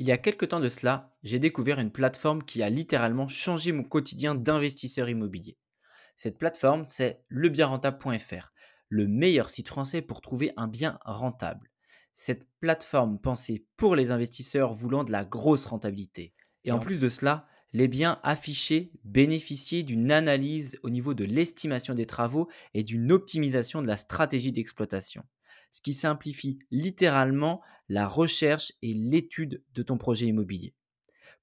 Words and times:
Il 0.00 0.06
y 0.06 0.12
a 0.12 0.16
quelque 0.16 0.46
temps 0.46 0.60
de 0.60 0.68
cela, 0.70 1.14
j'ai 1.22 1.38
découvert 1.38 1.78
une 1.78 1.90
plateforme 1.90 2.42
qui 2.42 2.62
a 2.62 2.70
littéralement 2.70 3.28
changé 3.28 3.70
mon 3.70 3.84
quotidien 3.84 4.34
d'investisseur 4.34 5.10
immobilier. 5.10 5.58
Cette 6.16 6.38
plateforme, 6.38 6.84
c'est 6.86 7.22
lebienrentable.fr, 7.28 8.50
le 8.88 9.06
meilleur 9.06 9.50
site 9.50 9.68
français 9.68 10.00
pour 10.00 10.22
trouver 10.22 10.54
un 10.56 10.68
bien 10.68 10.98
rentable. 11.04 11.70
Cette 12.14 12.48
plateforme 12.60 13.20
pensée 13.20 13.66
pour 13.76 13.94
les 13.94 14.10
investisseurs 14.10 14.72
voulant 14.72 15.04
de 15.04 15.12
la 15.12 15.26
grosse 15.26 15.66
rentabilité. 15.66 16.32
Et 16.64 16.72
en 16.72 16.78
plus 16.78 16.98
de 16.98 17.10
cela, 17.10 17.46
les 17.74 17.86
biens 17.86 18.20
affichés 18.22 18.92
bénéficiaient 19.04 19.82
d'une 19.82 20.12
analyse 20.12 20.78
au 20.82 20.88
niveau 20.88 21.12
de 21.12 21.24
l'estimation 21.24 21.92
des 21.92 22.06
travaux 22.06 22.48
et 22.72 22.84
d'une 22.84 23.12
optimisation 23.12 23.82
de 23.82 23.86
la 23.86 23.98
stratégie 23.98 24.52
d'exploitation 24.52 25.24
ce 25.72 25.82
qui 25.82 25.92
simplifie 25.92 26.58
littéralement 26.70 27.60
la 27.88 28.08
recherche 28.08 28.72
et 28.82 28.92
l'étude 28.92 29.62
de 29.74 29.82
ton 29.82 29.98
projet 29.98 30.26
immobilier. 30.26 30.74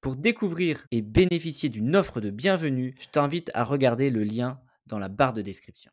Pour 0.02 0.16
découvrir 0.16 0.86
et 0.92 1.02
bénéficier 1.02 1.70
d'une 1.70 1.96
offre 1.96 2.22
de 2.22 2.30
bienvenue, 2.30 2.96
je 3.00 3.08
t'invite 3.08 3.52
à 3.54 3.64
regarder 3.64 4.10
le 4.10 4.24
lien 4.24 4.60
dans 4.86 5.00
la 5.00 5.10
barre 5.10 5.34
de 5.34 5.42
description. 5.42 5.92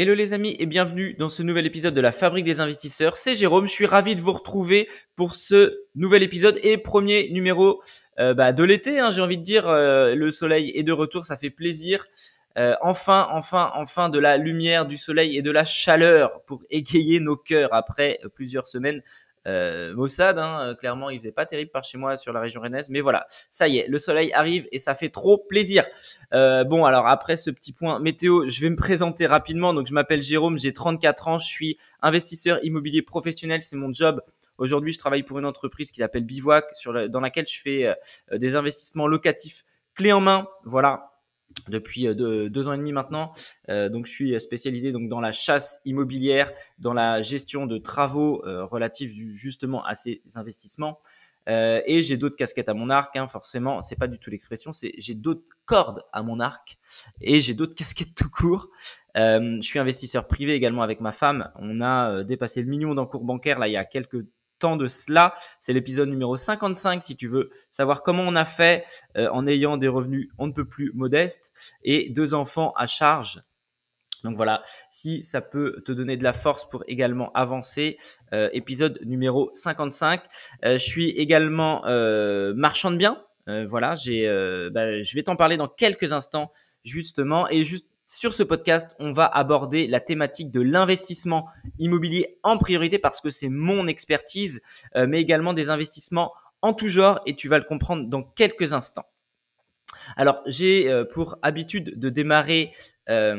Hello 0.00 0.14
les 0.14 0.32
amis 0.32 0.54
et 0.60 0.66
bienvenue 0.66 1.16
dans 1.18 1.28
ce 1.28 1.42
nouvel 1.42 1.66
épisode 1.66 1.92
de 1.92 2.00
la 2.00 2.12
Fabrique 2.12 2.44
des 2.44 2.60
investisseurs. 2.60 3.16
C'est 3.16 3.34
Jérôme, 3.34 3.66
je 3.66 3.72
suis 3.72 3.84
ravi 3.84 4.14
de 4.14 4.20
vous 4.20 4.32
retrouver 4.32 4.88
pour 5.16 5.34
ce 5.34 5.76
nouvel 5.96 6.22
épisode 6.22 6.60
et 6.62 6.78
premier 6.78 7.30
numéro 7.30 7.82
euh, 8.20 8.32
bah, 8.32 8.52
de 8.52 8.62
l'été. 8.62 9.00
Hein, 9.00 9.10
J'ai 9.10 9.20
envie 9.22 9.38
de 9.38 9.42
dire, 9.42 9.66
euh, 9.66 10.14
le 10.14 10.30
soleil 10.30 10.70
est 10.76 10.84
de 10.84 10.92
retour, 10.92 11.24
ça 11.24 11.36
fait 11.36 11.50
plaisir. 11.50 12.06
Euh, 12.58 12.76
enfin, 12.80 13.26
enfin, 13.32 13.72
enfin 13.74 14.08
de 14.08 14.20
la 14.20 14.36
lumière, 14.36 14.86
du 14.86 14.96
soleil 14.96 15.36
et 15.36 15.42
de 15.42 15.50
la 15.50 15.64
chaleur 15.64 16.44
pour 16.46 16.62
égayer 16.70 17.18
nos 17.18 17.36
cœurs 17.36 17.74
après 17.74 18.20
plusieurs 18.36 18.68
semaines 18.68 19.02
euh, 19.48 19.94
Mossad, 19.94 20.38
hein, 20.38 20.60
euh, 20.60 20.74
clairement, 20.74 21.10
il 21.10 21.18
faisait 21.18 21.32
pas 21.32 21.46
terrible 21.46 21.70
par 21.70 21.82
chez 21.82 21.98
moi 21.98 22.16
sur 22.16 22.32
la 22.32 22.40
région 22.40 22.60
rennaise, 22.60 22.90
mais 22.90 23.00
voilà, 23.00 23.26
ça 23.50 23.66
y 23.66 23.78
est, 23.78 23.88
le 23.88 23.98
soleil 23.98 24.32
arrive 24.32 24.68
et 24.70 24.78
ça 24.78 24.94
fait 24.94 25.08
trop 25.08 25.38
plaisir. 25.38 25.84
Euh, 26.34 26.64
bon, 26.64 26.84
alors 26.84 27.06
après 27.06 27.36
ce 27.36 27.50
petit 27.50 27.72
point 27.72 27.98
météo, 27.98 28.48
je 28.48 28.60
vais 28.60 28.70
me 28.70 28.76
présenter 28.76 29.26
rapidement. 29.26 29.74
Donc, 29.74 29.86
je 29.86 29.94
m'appelle 29.94 30.22
Jérôme, 30.22 30.58
j'ai 30.58 30.72
34 30.72 31.28
ans, 31.28 31.38
je 31.38 31.46
suis 31.46 31.78
investisseur 32.02 32.58
immobilier 32.62 33.02
professionnel, 33.02 33.62
c'est 33.62 33.76
mon 33.76 33.92
job. 33.92 34.20
Aujourd'hui, 34.58 34.92
je 34.92 34.98
travaille 34.98 35.22
pour 35.22 35.38
une 35.38 35.46
entreprise 35.46 35.92
qui 35.92 36.00
s'appelle 36.00 36.24
Bivouac, 36.24 36.64
dans 37.08 37.20
laquelle 37.20 37.46
je 37.46 37.60
fais 37.60 37.86
euh, 37.86 38.38
des 38.38 38.56
investissements 38.56 39.06
locatifs 39.06 39.64
clés 39.94 40.12
en 40.12 40.20
main. 40.20 40.48
Voilà, 40.64 41.12
depuis 41.68 42.06
euh, 42.06 42.48
deux, 42.48 42.68
ans 42.68 42.72
et 42.72 42.78
demi 42.78 42.92
maintenant. 42.92 43.32
Euh, 43.68 43.88
donc, 43.88 44.06
je 44.06 44.12
suis 44.12 44.40
spécialisé 44.40 44.92
donc 44.92 45.08
dans 45.08 45.20
la 45.20 45.32
chasse 45.32 45.80
immobilière, 45.84 46.52
dans 46.78 46.92
la 46.92 47.22
gestion 47.22 47.66
de 47.66 47.78
travaux 47.78 48.44
euh, 48.46 48.64
relatifs 48.64 49.10
justement 49.12 49.84
à 49.84 49.94
ces 49.94 50.22
investissements. 50.36 51.00
et 51.46 52.02
j'ai 52.02 52.18
d'autres 52.18 52.36
casquettes 52.36 52.68
à 52.68 52.74
mon 52.74 52.90
arc, 52.90 53.16
hein, 53.16 53.26
forcément. 53.26 53.82
C'est 53.82 53.96
pas 53.96 54.08
du 54.08 54.18
tout 54.18 54.30
l'expression, 54.30 54.72
c'est 54.72 54.92
j'ai 54.98 55.14
d'autres 55.14 55.46
cordes 55.64 56.02
à 56.12 56.22
mon 56.22 56.40
arc 56.40 56.76
et 57.22 57.40
j'ai 57.40 57.54
d'autres 57.54 57.74
casquettes 57.82 58.14
tout 58.14 58.28
court. 58.28 58.68
je 59.14 59.58
suis 59.62 59.78
investisseur 59.78 60.26
privé 60.26 60.52
également 60.54 60.82
avec 60.82 61.00
ma 61.00 61.12
femme. 61.12 61.50
On 61.56 61.80
a 61.80 62.22
dépassé 62.22 62.60
le 62.60 62.68
million 62.68 62.94
d'encours 62.94 63.24
bancaires 63.24 63.58
là 63.58 63.66
il 63.66 63.72
y 63.72 63.78
a 63.78 63.86
quelques 63.86 64.26
temps 64.58 64.76
de 64.76 64.88
cela. 64.88 65.34
C'est 65.60 65.72
l'épisode 65.72 66.08
numéro 66.08 66.36
55 66.36 67.02
si 67.02 67.16
tu 67.16 67.28
veux 67.28 67.50
savoir 67.70 68.02
comment 68.02 68.22
on 68.22 68.36
a 68.36 68.44
fait 68.44 68.84
euh, 69.16 69.28
en 69.30 69.46
ayant 69.46 69.76
des 69.76 69.88
revenus 69.88 70.28
on 70.38 70.46
ne 70.46 70.52
peut 70.52 70.66
plus 70.66 70.92
modestes 70.94 71.52
et 71.82 72.10
deux 72.10 72.34
enfants 72.34 72.72
à 72.76 72.86
charge. 72.86 73.42
Donc 74.24 74.34
voilà, 74.34 74.64
si 74.90 75.22
ça 75.22 75.40
peut 75.40 75.80
te 75.86 75.92
donner 75.92 76.16
de 76.16 76.24
la 76.24 76.32
force 76.32 76.68
pour 76.68 76.82
également 76.88 77.30
avancer, 77.34 77.98
euh, 78.32 78.48
épisode 78.52 78.98
numéro 79.04 79.50
55. 79.52 80.22
Euh, 80.64 80.72
je 80.72 80.84
suis 80.84 81.10
également 81.10 81.82
marchand 82.54 82.90
de 82.90 82.96
biens. 82.96 83.22
voilà, 83.66 83.94
j'ai, 83.94 84.26
bah, 84.72 85.00
je 85.00 85.14
vais 85.14 85.22
t'en 85.22 85.36
parler 85.36 85.56
dans 85.56 85.68
quelques 85.68 86.12
instants 86.12 86.52
justement 86.84 87.48
et 87.48 87.64
juste 87.64 87.86
sur 88.08 88.32
ce 88.32 88.42
podcast, 88.42 88.96
on 88.98 89.12
va 89.12 89.26
aborder 89.26 89.86
la 89.86 90.00
thématique 90.00 90.50
de 90.50 90.62
l'investissement 90.62 91.46
immobilier 91.78 92.38
en 92.42 92.56
priorité 92.56 92.98
parce 92.98 93.20
que 93.20 93.28
c'est 93.28 93.50
mon 93.50 93.86
expertise, 93.86 94.62
euh, 94.96 95.06
mais 95.06 95.20
également 95.20 95.52
des 95.52 95.68
investissements 95.68 96.32
en 96.62 96.72
tout 96.72 96.88
genre 96.88 97.20
et 97.26 97.36
tu 97.36 97.48
vas 97.48 97.58
le 97.58 97.64
comprendre 97.64 98.08
dans 98.08 98.22
quelques 98.22 98.72
instants. 98.72 99.04
Alors, 100.16 100.40
j'ai 100.46 100.90
euh, 100.90 101.04
pour 101.04 101.36
habitude 101.42 101.98
de 101.98 102.08
démarrer 102.08 102.72
euh, 103.10 103.36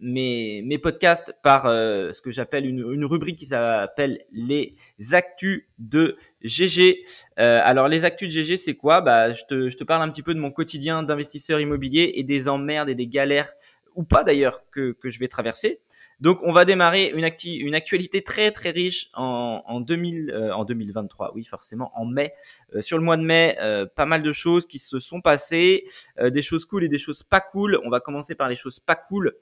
mes, 0.00 0.78
podcasts 0.82 1.34
par 1.42 1.64
ce 1.64 2.20
que 2.22 2.30
j'appelle 2.30 2.64
une, 2.64 3.04
rubrique 3.04 3.38
qui 3.38 3.46
s'appelle 3.46 4.24
les 4.32 4.70
actus 5.12 5.66
de 5.78 6.16
GG. 6.42 7.04
alors, 7.36 7.88
les 7.88 8.06
actus 8.06 8.34
de 8.34 8.40
GG, 8.40 8.56
c'est 8.56 8.74
quoi? 8.74 9.02
Bah, 9.02 9.32
je 9.32 9.44
te 9.44 9.84
parle 9.84 10.02
un 10.02 10.08
petit 10.08 10.22
peu 10.22 10.34
de 10.34 10.40
mon 10.40 10.50
quotidien 10.50 11.02
d'investisseur 11.02 11.60
immobilier 11.60 12.12
et 12.14 12.22
des 12.22 12.48
emmerdes 12.48 12.88
et 12.88 12.94
des 12.94 13.06
galères 13.06 13.52
ou 13.94 14.04
pas 14.04 14.24
d'ailleurs 14.24 14.62
que, 14.70 14.92
que 14.92 15.10
je 15.10 15.18
vais 15.18 15.28
traverser. 15.28 15.80
Donc 16.22 16.38
on 16.44 16.52
va 16.52 16.64
démarrer 16.64 17.10
une, 17.10 17.24
acti 17.24 17.56
une 17.56 17.74
actualité 17.74 18.22
très 18.22 18.52
très 18.52 18.70
riche 18.70 19.10
en, 19.14 19.64
en, 19.66 19.80
2000, 19.80 20.30
euh, 20.30 20.54
en 20.54 20.64
2023, 20.64 21.32
oui 21.34 21.42
forcément 21.42 21.90
en 21.96 22.04
mai. 22.04 22.32
Euh, 22.76 22.80
sur 22.80 22.96
le 22.96 23.02
mois 23.02 23.16
de 23.16 23.24
mai, 23.24 23.56
euh, 23.60 23.86
pas 23.86 24.06
mal 24.06 24.22
de 24.22 24.32
choses 24.32 24.66
qui 24.66 24.78
se 24.78 25.00
sont 25.00 25.20
passées, 25.20 25.84
des 26.22 26.42
choses 26.42 26.64
cool 26.64 26.84
et 26.84 26.88
des 26.88 26.98
choses 26.98 27.24
pas 27.24 27.40
cool. 27.40 27.80
On 27.84 27.90
va 27.90 27.98
commencer 27.98 28.36
par 28.36 28.48
les 28.48 28.54
choses 28.54 28.78
pas 28.78 28.94
cool, 28.94 29.34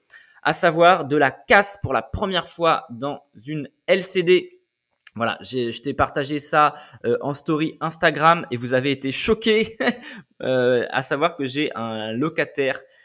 à 0.42 0.54
savoir 0.54 1.04
de 1.04 1.18
la 1.18 1.30
casse 1.30 1.78
pour 1.82 1.92
la 1.92 2.00
première 2.00 2.48
fois 2.48 2.86
dans 2.88 3.24
une 3.46 3.68
LCD. 3.86 4.58
Voilà, 5.16 5.36
je 5.42 5.82
t'ai 5.82 5.92
partagé 5.92 6.38
ça 6.38 6.74
en 7.20 7.34
story 7.34 7.76
Instagram 7.82 8.46
et 8.50 8.56
vous 8.56 8.72
avez 8.72 8.90
été 8.90 9.12
choqués, 9.12 9.76
à 10.40 11.02
savoir 11.02 11.36
que 11.36 11.44
j'ai 11.44 11.70
un 11.74 12.12
locataire 12.12 12.78
euh, 12.78 12.98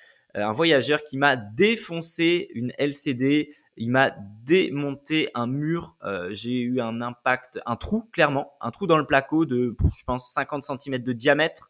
un 0.44 0.51
voyageur 0.51 1.03
qui 1.03 1.18
m'a 1.18 1.35
défoncé 1.35 2.50
une 2.53 2.73
LCD, 2.78 3.50
il 3.78 3.90
m'a 3.90 4.16
démonté 4.44 5.29
un 5.34 5.47
mur, 5.47 5.96
euh, 6.03 6.29
j'ai 6.31 6.62
eu 6.62 6.79
un 6.79 7.01
impact, 7.01 7.59
un 7.66 7.75
trou 7.75 8.07
clairement, 8.12 8.53
un 8.62 8.72
trou 8.72 8.88
dans 8.88 8.97
le 8.97 9.06
placo 9.06 9.46
de, 9.46 9.75
je 9.97 10.03
pense, 10.06 10.31
50 10.34 10.63
cm 10.63 11.00
de 11.00 11.13
diamètre. 11.13 11.69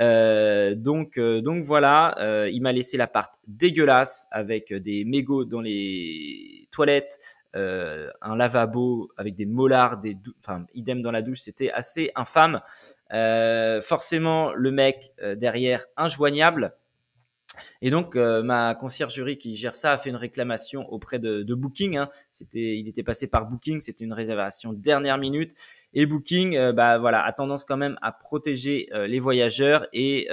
Euh, 0.00 0.74
donc, 0.74 1.18
donc 1.18 1.64
voilà, 1.64 2.46
il 2.50 2.60
m'a 2.62 2.72
laissé 2.72 2.96
l'appart 2.96 3.32
dégueulasse 3.46 4.26
avec 4.30 4.72
des 4.72 5.04
mégots 5.04 5.44
dans 5.44 5.60
les 5.60 6.68
toilettes, 6.70 7.18
un 7.54 8.36
lavabo 8.36 9.10
avec 9.16 9.36
des 9.36 9.46
molars, 9.46 9.98
des 9.98 10.16
idem 10.74 11.02
dans 11.02 11.12
la 11.12 11.22
douche, 11.22 11.42
c'était 11.42 11.70
assez 11.70 12.10
infâme. 12.16 12.60
forcément, 13.82 14.52
le 14.54 14.70
mec 14.70 15.12
derrière 15.36 15.84
injoignable. 15.96 16.74
Et 17.82 17.90
donc, 17.90 18.16
euh, 18.16 18.42
ma 18.42 18.74
conciergerie 18.74 19.38
qui 19.38 19.54
gère 19.54 19.74
ça 19.74 19.92
a 19.92 19.98
fait 19.98 20.10
une 20.10 20.16
réclamation 20.16 20.88
auprès 20.92 21.18
de, 21.18 21.42
de 21.42 21.54
Booking. 21.54 21.96
Hein. 21.96 22.08
C'était, 22.30 22.76
il 22.78 22.88
était 22.88 23.02
passé 23.02 23.26
par 23.26 23.46
Booking, 23.46 23.80
c'était 23.80 24.04
une 24.04 24.12
réservation 24.12 24.72
dernière 24.72 25.18
minute. 25.18 25.52
Et 25.92 26.06
Booking, 26.06 26.56
euh, 26.56 26.72
bah 26.72 26.98
voilà, 26.98 27.24
a 27.24 27.32
tendance 27.32 27.64
quand 27.64 27.76
même 27.76 27.96
à 28.02 28.12
protéger 28.12 28.88
euh, 28.92 29.06
les 29.06 29.18
voyageurs. 29.18 29.86
Et, 29.92 30.28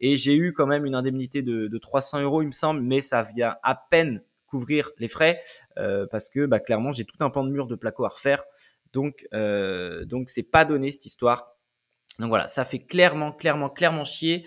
et 0.00 0.16
j'ai 0.16 0.36
eu 0.36 0.52
quand 0.52 0.66
même 0.66 0.86
une 0.86 0.94
indemnité 0.94 1.42
de, 1.42 1.68
de 1.68 1.78
300 1.78 2.22
euros, 2.22 2.42
il 2.42 2.46
me 2.46 2.52
semble, 2.52 2.80
mais 2.80 3.00
ça 3.00 3.22
vient 3.22 3.56
à 3.62 3.74
peine 3.90 4.22
couvrir 4.46 4.90
les 4.98 5.08
frais 5.08 5.40
parce 5.74 6.28
que 6.28 6.46
bah, 6.46 6.60
clairement, 6.60 6.92
j'ai 6.92 7.04
tout 7.04 7.16
un 7.20 7.30
pan 7.30 7.44
de 7.44 7.50
mur 7.50 7.66
de 7.66 7.74
placo 7.74 8.04
à 8.04 8.08
refaire. 8.08 8.44
Donc, 8.92 9.26
donc 10.06 10.28
c'est 10.28 10.42
pas 10.42 10.64
donné 10.64 10.90
cette 10.90 11.06
histoire. 11.06 11.56
Donc 12.18 12.28
voilà, 12.28 12.46
ça 12.46 12.64
fait 12.64 12.78
clairement, 12.78 13.32
clairement, 13.32 13.68
clairement 13.68 14.04
chier. 14.04 14.44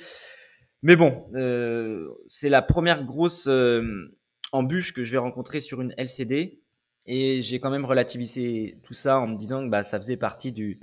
Mais 0.82 0.96
bon, 0.96 1.26
euh, 1.34 2.10
c'est 2.28 2.50
la 2.50 2.62
première 2.62 3.04
grosse 3.04 3.48
euh, 3.48 4.16
embûche 4.52 4.94
que 4.94 5.04
je 5.04 5.12
vais 5.12 5.18
rencontrer 5.18 5.60
sur 5.60 5.82
une 5.82 5.94
LCD. 5.98 6.62
Et 7.06 7.42
j'ai 7.42 7.60
quand 7.60 7.72
même 7.72 7.86
relativisé 7.86 8.78
tout 8.84 8.94
ça 8.94 9.20
en 9.20 9.28
me 9.28 9.36
disant 9.36 9.64
que 9.64 9.70
bah, 9.70 9.84
ça 9.84 10.00
faisait 10.00 10.18
partie 10.18 10.52
du, 10.52 10.80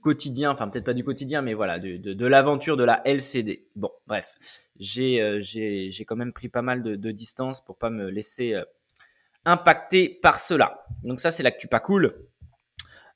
quotidien, 0.00 0.52
enfin 0.52 0.68
peut-être 0.68 0.84
pas 0.84 0.94
du 0.94 1.02
quotidien, 1.02 1.42
mais 1.42 1.54
voilà, 1.54 1.78
de, 1.80 2.26
l'aventure 2.26 2.76
de 2.76 2.84
la 2.84 3.02
LCD. 3.04 3.66
Bon, 3.74 3.90
bref, 4.06 4.36
j'ai 4.78 5.20
euh, 5.20 5.40
j'ai 5.40 6.04
quand 6.06 6.14
même 6.14 6.32
pris 6.32 6.48
pas 6.48 6.62
mal 6.62 6.82
de, 6.82 6.94
de, 6.94 7.10
distance 7.10 7.64
pour 7.64 7.78
pas 7.78 7.90
me 7.90 8.10
laisser 8.10 8.54
impacter 9.44 10.08
par 10.22 10.38
cela. 10.38 10.84
Donc 11.02 11.20
ça, 11.20 11.30
c'est 11.32 11.42
l'actu 11.42 11.66
pas 11.66 11.80
cool. 11.80 12.14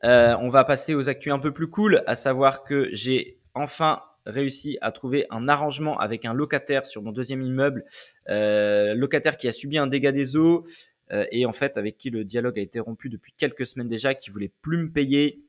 On 0.02 0.48
va 0.48 0.64
passer 0.64 0.94
aux 0.94 1.08
actus 1.08 1.32
un 1.32 1.38
peu 1.38 1.52
plus 1.52 1.68
cool, 1.68 2.02
à 2.06 2.16
savoir 2.16 2.64
que 2.64 2.88
j'ai 2.92 3.38
enfin 3.54 4.02
réussi 4.26 4.76
à 4.80 4.92
trouver 4.92 5.26
un 5.30 5.48
arrangement 5.48 5.98
avec 5.98 6.24
un 6.24 6.34
locataire 6.34 6.84
sur 6.84 7.02
mon 7.02 7.12
deuxième 7.12 7.42
immeuble, 7.42 7.84
euh, 8.28 8.94
locataire 8.94 9.36
qui 9.36 9.48
a 9.48 9.52
subi 9.52 9.78
un 9.78 9.86
dégât 9.86 10.12
des 10.12 10.36
eaux 10.36 10.66
euh, 11.12 11.24
et 11.30 11.46
en 11.46 11.52
fait 11.52 11.78
avec 11.78 11.96
qui 11.96 12.10
le 12.10 12.24
dialogue 12.24 12.58
a 12.58 12.62
été 12.62 12.80
rompu 12.80 13.08
depuis 13.08 13.32
quelques 13.36 13.66
semaines 13.66 13.88
déjà, 13.88 14.14
qui 14.14 14.30
voulait 14.30 14.52
plus 14.62 14.78
me 14.78 14.90
payer. 14.90 15.40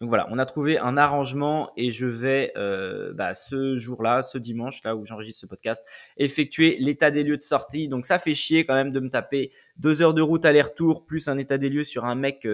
Donc 0.00 0.08
voilà, 0.08 0.26
on 0.30 0.38
a 0.38 0.46
trouvé 0.46 0.78
un 0.78 0.96
arrangement 0.96 1.72
et 1.76 1.90
je 1.90 2.06
vais 2.06 2.52
euh, 2.56 3.12
bah, 3.12 3.34
ce 3.34 3.76
jour-là, 3.76 4.22
ce 4.22 4.38
dimanche, 4.38 4.82
là 4.82 4.96
où 4.96 5.04
j'enregistre 5.04 5.40
ce 5.40 5.46
podcast, 5.46 5.84
effectuer 6.16 6.76
l'état 6.78 7.10
des 7.10 7.22
lieux 7.22 7.36
de 7.36 7.42
sortie. 7.42 7.86
Donc 7.86 8.06
ça 8.06 8.18
fait 8.18 8.32
chier 8.32 8.64
quand 8.64 8.74
même 8.74 8.92
de 8.92 9.00
me 9.00 9.10
taper 9.10 9.50
deux 9.76 10.00
heures 10.00 10.14
de 10.14 10.22
route 10.22 10.46
aller-retour 10.46 11.04
plus 11.04 11.28
un 11.28 11.36
état 11.36 11.58
des 11.58 11.68
lieux 11.68 11.84
sur 11.84 12.06
un 12.06 12.14
mec 12.14 12.48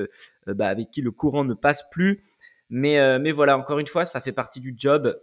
bah, 0.49 0.67
avec 0.67 0.90
qui 0.90 1.02
le 1.02 1.12
courant 1.12 1.44
ne 1.44 1.55
passe 1.55 1.84
plus. 1.88 2.20
Mais, 2.68 3.18
mais 3.18 3.32
voilà, 3.32 3.56
encore 3.56 3.78
une 3.78 3.86
fois, 3.86 4.04
ça 4.04 4.20
fait 4.20 4.32
partie 4.32 4.60
du 4.60 4.74
job. 4.76 5.16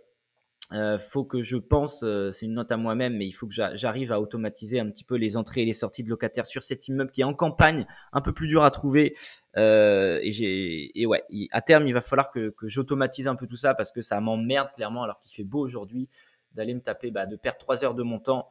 Euh, 0.71 0.97
faut 0.97 1.23
que 1.23 1.43
je 1.43 1.57
pense, 1.57 2.01
euh, 2.03 2.31
c'est 2.31 2.45
une 2.45 2.53
note 2.53 2.71
à 2.71 2.77
moi-même, 2.77 3.15
mais 3.15 3.27
il 3.27 3.31
faut 3.31 3.47
que 3.47 3.53
j'arrive 3.53 4.11
à 4.11 4.19
automatiser 4.19 4.79
un 4.79 4.89
petit 4.89 5.03
peu 5.03 5.15
les 5.15 5.37
entrées 5.37 5.61
et 5.61 5.65
les 5.65 5.73
sorties 5.73 6.03
de 6.03 6.09
locataires 6.09 6.47
sur 6.47 6.63
cet 6.63 6.87
immeuble 6.87 7.11
qui 7.11 7.21
est 7.21 7.25
en 7.25 7.35
campagne, 7.35 7.85
un 8.11 8.21
peu 8.21 8.33
plus 8.33 8.47
dur 8.47 8.63
à 8.63 8.71
trouver. 8.71 9.15
Euh, 9.57 10.19
et, 10.23 11.05
ouais, 11.05 11.23
à 11.51 11.61
terme, 11.61 11.85
il 11.85 11.93
va 11.93 12.01
falloir 12.01 12.31
que, 12.31 12.49
que 12.49 12.67
j'automatise 12.67 13.27
un 13.27 13.35
peu 13.35 13.45
tout 13.45 13.57
ça 13.57 13.75
parce 13.75 13.91
que 13.91 14.01
ça 14.01 14.19
m'emmerde 14.19 14.69
clairement, 14.75 15.03
alors 15.03 15.19
qu'il 15.19 15.31
fait 15.31 15.43
beau 15.43 15.59
aujourd'hui, 15.59 16.09
d'aller 16.53 16.73
me 16.73 16.81
taper, 16.81 17.11
bah, 17.11 17.27
de 17.27 17.35
perdre 17.35 17.59
trois 17.59 17.83
heures 17.83 17.95
de 17.95 18.03
mon 18.03 18.19
temps 18.19 18.49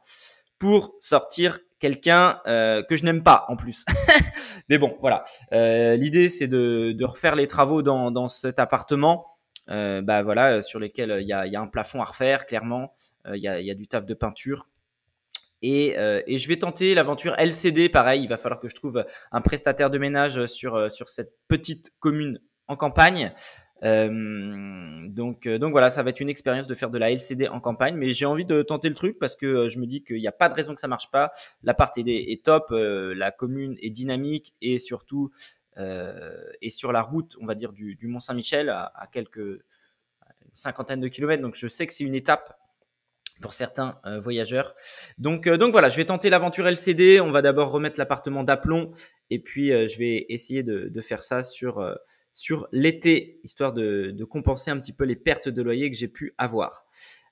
pour 0.59 0.95
sortir 0.99 1.59
quelqu'un 1.79 2.39
euh, 2.47 2.81
que 2.89 2.95
je 2.95 3.03
n'aime 3.03 3.23
pas 3.23 3.45
en 3.49 3.55
plus. 3.55 3.85
mais 4.69 4.77
bon, 4.77 4.95
voilà. 5.01 5.23
Euh, 5.51 5.95
l'idée, 5.95 6.29
c'est 6.29 6.47
de, 6.47 6.93
de, 6.97 7.05
refaire 7.05 7.35
les 7.35 7.47
travaux 7.47 7.81
dans, 7.81 8.09
dans 8.11 8.29
cet 8.29 8.59
appartement 8.59 9.25
euh, 9.69 10.01
bah 10.01 10.23
voilà, 10.23 10.57
euh, 10.57 10.61
sur 10.61 10.79
lesquels 10.79 11.11
euh, 11.11 11.21
il 11.21 11.27
y 11.27 11.33
a, 11.33 11.47
y 11.47 11.55
a, 11.55 11.61
un 11.61 11.67
plafond 11.67 12.01
à 12.01 12.05
refaire, 12.05 12.45
clairement. 12.45 12.95
Il 13.33 13.41
y, 13.41 13.47
a, 13.47 13.61
y, 13.61 13.71
a, 13.71 13.75
du 13.75 13.87
taf 13.87 14.05
de 14.05 14.13
peinture. 14.13 14.67
Et, 15.61 15.95
et, 16.27 16.39
je 16.39 16.47
vais 16.49 16.57
tenter 16.57 16.93
l'aventure 16.93 17.35
LCD. 17.37 17.87
Pareil, 17.87 18.21
il 18.21 18.27
va 18.27 18.35
falloir 18.35 18.59
que 18.59 18.67
je 18.67 18.75
trouve 18.75 19.05
un 19.31 19.39
prestataire 19.39 19.89
de 19.89 19.97
ménage 19.97 20.45
sur, 20.47 20.91
sur 20.91 21.07
cette 21.07 21.31
petite 21.47 21.91
commune 22.01 22.41
en 22.67 22.75
campagne. 22.75 23.33
Euh, 23.83 25.07
donc, 25.09 25.47
donc 25.47 25.71
voilà, 25.71 25.89
ça 25.89 26.03
va 26.03 26.09
être 26.09 26.19
une 26.19 26.29
expérience 26.29 26.67
de 26.67 26.75
faire 26.75 26.89
de 26.89 26.97
la 26.97 27.11
LCD 27.11 27.47
en 27.47 27.59
campagne, 27.59 27.95
mais 27.95 28.13
j'ai 28.13 28.25
envie 28.25 28.45
de 28.45 28.61
tenter 28.61 28.89
le 28.89 28.95
truc 28.95 29.19
parce 29.19 29.35
que 29.35 29.69
je 29.69 29.79
me 29.79 29.85
dis 29.85 30.03
qu'il 30.03 30.19
n'y 30.19 30.27
a 30.27 30.31
pas 30.31 30.49
de 30.49 30.53
raison 30.53 30.73
que 30.73 30.81
ça 30.81 30.87
marche 30.87 31.11
pas. 31.11 31.31
L'appart 31.63 31.97
est, 31.97 32.03
est 32.07 32.43
top, 32.43 32.67
la 32.71 33.31
commune 33.31 33.77
est 33.81 33.89
dynamique 33.89 34.53
et 34.61 34.77
surtout 34.77 35.31
euh, 35.77 36.43
et 36.61 36.69
sur 36.69 36.91
la 36.91 37.01
route, 37.01 37.35
on 37.41 37.45
va 37.45 37.55
dire, 37.55 37.73
du, 37.73 37.97
Mont-Saint-Michel 38.03 38.69
à, 38.69 39.07
quelques 39.11 39.63
cinquantaine 40.53 40.99
de 40.99 41.07
kilomètres. 41.07 41.41
Donc 41.41 41.55
je 41.55 41.67
sais 41.67 41.87
que 41.87 41.93
c'est 41.93 42.03
une 42.03 42.15
étape 42.15 42.57
pour 43.41 43.53
certains 43.53 43.99
euh, 44.05 44.19
voyageurs. 44.19 44.75
Donc, 45.17 45.47
euh, 45.47 45.57
donc 45.57 45.71
voilà, 45.71 45.89
je 45.89 45.97
vais 45.97 46.05
tenter 46.05 46.29
l'aventure 46.29 46.67
LCD. 46.67 47.19
On 47.21 47.31
va 47.31 47.41
d'abord 47.41 47.71
remettre 47.71 47.99
l'appartement 47.99 48.43
d'aplomb 48.43 48.91
et 49.29 49.39
puis 49.39 49.69
je 49.69 49.97
vais 49.97 50.25
essayer 50.29 50.61
de 50.61 51.01
faire 51.01 51.23
ça 51.23 51.41
sur, 51.41 51.81
sur 52.33 52.67
l'été, 52.71 53.39
histoire 53.43 53.73
de, 53.73 54.23
compenser 54.29 54.71
un 54.71 54.79
petit 54.79 54.91
peu 54.91 55.05
les 55.05 55.15
pertes 55.15 55.47
de 55.47 55.61
loyer 55.61 55.89
que 55.89 55.95
j'ai 55.95 56.07
pu 56.07 56.33
avoir. 56.37 56.85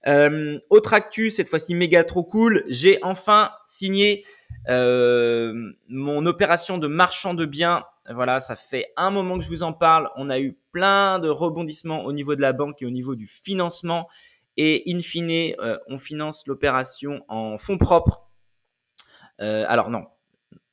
Euh, 0.07 0.59
autre 0.69 0.93
actu, 0.93 1.31
cette 1.31 1.49
fois-ci 1.49 1.75
méga 1.75 2.03
trop 2.03 2.23
cool, 2.23 2.63
j'ai 2.67 3.03
enfin 3.03 3.51
signé 3.65 4.23
euh, 4.69 5.71
mon 5.89 6.25
opération 6.25 6.77
de 6.77 6.87
marchand 6.87 7.33
de 7.33 7.45
biens 7.45 7.83
voilà, 8.09 8.39
ça 8.39 8.55
fait 8.55 8.91
un 8.97 9.11
moment 9.11 9.37
que 9.37 9.43
je 9.43 9.49
vous 9.49 9.61
en 9.61 9.73
parle. 9.73 10.09
On 10.15 10.31
a 10.31 10.39
eu 10.39 10.57
plein 10.71 11.19
de 11.19 11.29
rebondissements 11.29 12.03
au 12.03 12.11
niveau 12.11 12.35
de 12.35 12.41
la 12.41 12.51
banque 12.51 12.81
et 12.81 12.85
au 12.85 12.89
niveau 12.89 13.15
du 13.15 13.27
financement. 13.27 14.09
Et 14.57 14.83
in 14.87 14.99
fine, 14.99 15.53
euh, 15.59 15.77
on 15.87 15.97
finance 15.99 16.45
l'opération 16.47 17.23
en 17.27 17.57
fonds 17.59 17.77
propres. 17.77 18.27
Alors 19.39 19.89
non, 19.89 20.05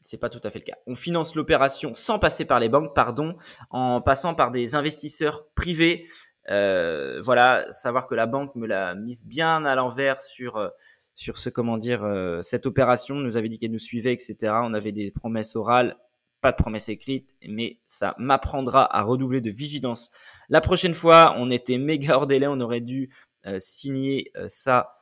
c'est 0.08 0.18
pas 0.18 0.30
tout 0.30 0.40
à 0.42 0.50
fait 0.50 0.58
le 0.58 0.64
cas. 0.64 0.76
On 0.86 0.94
finance 0.94 1.34
l'opération 1.34 1.94
sans 1.94 2.18
passer 2.18 2.44
par 2.44 2.60
les 2.60 2.68
banques, 2.68 2.94
pardon, 2.94 3.36
en 3.70 4.00
passant 4.00 4.34
par 4.34 4.50
des 4.50 4.74
investisseurs 4.74 5.46
privés. 5.54 6.06
Euh, 6.50 7.20
voilà, 7.22 7.66
savoir 7.72 8.06
que 8.06 8.14
la 8.14 8.26
banque 8.26 8.54
me 8.54 8.66
l'a 8.66 8.94
mise 8.94 9.26
bien 9.26 9.64
à 9.64 9.74
l'envers 9.74 10.20
sur 10.20 10.70
sur 11.14 11.36
ce 11.36 11.50
comment 11.50 11.78
dire 11.78 12.08
cette 12.42 12.64
opération. 12.64 13.16
nous 13.16 13.36
avait 13.36 13.48
dit 13.48 13.58
qu'elle 13.58 13.72
nous 13.72 13.78
suivait, 13.78 14.12
etc. 14.12 14.36
On 14.62 14.72
avait 14.72 14.92
des 14.92 15.10
promesses 15.10 15.56
orales 15.56 15.96
pas 16.40 16.52
de 16.52 16.56
promesse 16.56 16.88
écrite, 16.88 17.34
mais 17.46 17.80
ça 17.84 18.14
m'apprendra 18.18 18.96
à 18.96 19.02
redoubler 19.02 19.40
de 19.40 19.50
vigilance. 19.50 20.10
La 20.48 20.60
prochaine 20.60 20.94
fois, 20.94 21.34
on 21.38 21.50
était 21.50 21.78
méga 21.78 22.16
hors 22.16 22.26
délai, 22.26 22.46
on 22.46 22.60
aurait 22.60 22.80
dû 22.80 23.10
euh, 23.46 23.58
signer 23.58 24.30
euh, 24.36 24.46
ça 24.48 24.94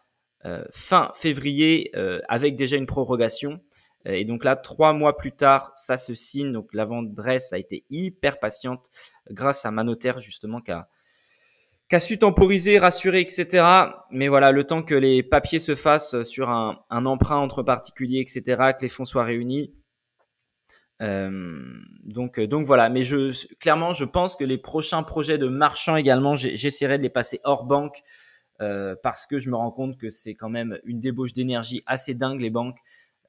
euh, 0.44 0.64
fin 0.70 1.10
février 1.14 1.92
avec 2.28 2.56
déjà 2.56 2.76
une 2.76 2.86
prorogation. 2.86 3.60
Et 4.08 4.24
donc 4.24 4.44
là, 4.44 4.56
trois 4.56 4.92
mois 4.92 5.16
plus 5.16 5.32
tard, 5.32 5.72
ça 5.74 5.96
se 5.96 6.14
signe. 6.14 6.52
Donc 6.52 6.72
la 6.72 6.84
vendresse 6.84 7.52
a 7.52 7.58
été 7.58 7.84
hyper 7.90 8.38
patiente 8.38 8.90
grâce 9.30 9.66
à 9.66 9.70
ma 9.70 9.84
notaire 9.84 10.18
justement 10.18 10.60
qui 10.60 10.72
a, 10.72 10.88
su 12.00 12.18
temporiser, 12.18 12.78
rassurer, 12.78 13.20
etc. 13.20 13.64
Mais 14.10 14.28
voilà, 14.28 14.52
le 14.52 14.64
temps 14.64 14.82
que 14.82 14.94
les 14.94 15.22
papiers 15.22 15.58
se 15.58 15.74
fassent 15.74 16.22
sur 16.22 16.50
un, 16.50 16.78
un 16.90 17.06
emprunt 17.06 17.38
entre 17.38 17.62
particuliers, 17.62 18.20
etc., 18.20 18.42
que 18.78 18.82
les 18.82 18.88
fonds 18.88 19.04
soient 19.04 19.24
réunis, 19.24 19.72
euh, 21.02 21.62
donc, 22.04 22.38
euh, 22.38 22.46
donc 22.46 22.66
voilà. 22.66 22.88
Mais 22.88 23.04
je, 23.04 23.46
clairement, 23.56 23.92
je 23.92 24.04
pense 24.04 24.36
que 24.36 24.44
les 24.44 24.58
prochains 24.58 25.02
projets 25.02 25.38
de 25.38 25.48
marchand 25.48 25.96
également, 25.96 26.36
j'essaierai 26.36 26.98
de 26.98 27.02
les 27.02 27.10
passer 27.10 27.40
hors 27.44 27.64
banque 27.64 28.02
euh, 28.60 28.94
parce 29.02 29.26
que 29.26 29.38
je 29.38 29.50
me 29.50 29.56
rends 29.56 29.70
compte 29.70 29.98
que 29.98 30.08
c'est 30.08 30.34
quand 30.34 30.48
même 30.48 30.78
une 30.84 31.00
débauche 31.00 31.32
d'énergie 31.32 31.82
assez 31.86 32.14
dingue 32.14 32.40
les 32.40 32.50
banques. 32.50 32.78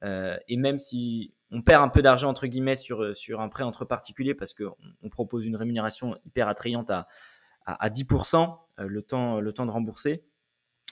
Euh, 0.04 0.36
et 0.48 0.56
même 0.56 0.78
si 0.78 1.34
on 1.50 1.62
perd 1.62 1.82
un 1.82 1.88
peu 1.88 2.02
d'argent 2.02 2.28
entre 2.28 2.46
guillemets 2.46 2.74
sur 2.74 3.16
sur 3.16 3.40
un 3.40 3.48
prêt 3.48 3.64
entre 3.64 3.84
particuliers 3.84 4.34
parce 4.34 4.54
qu'on 4.54 4.76
on 5.02 5.08
propose 5.08 5.46
une 5.46 5.56
rémunération 5.56 6.16
hyper 6.26 6.48
attrayante 6.48 6.90
à 6.90 7.08
à, 7.64 7.84
à 7.84 7.90
10% 7.90 8.56
le 8.78 9.02
temps 9.02 9.40
le 9.40 9.52
temps 9.52 9.66
de 9.66 9.70
rembourser, 9.70 10.24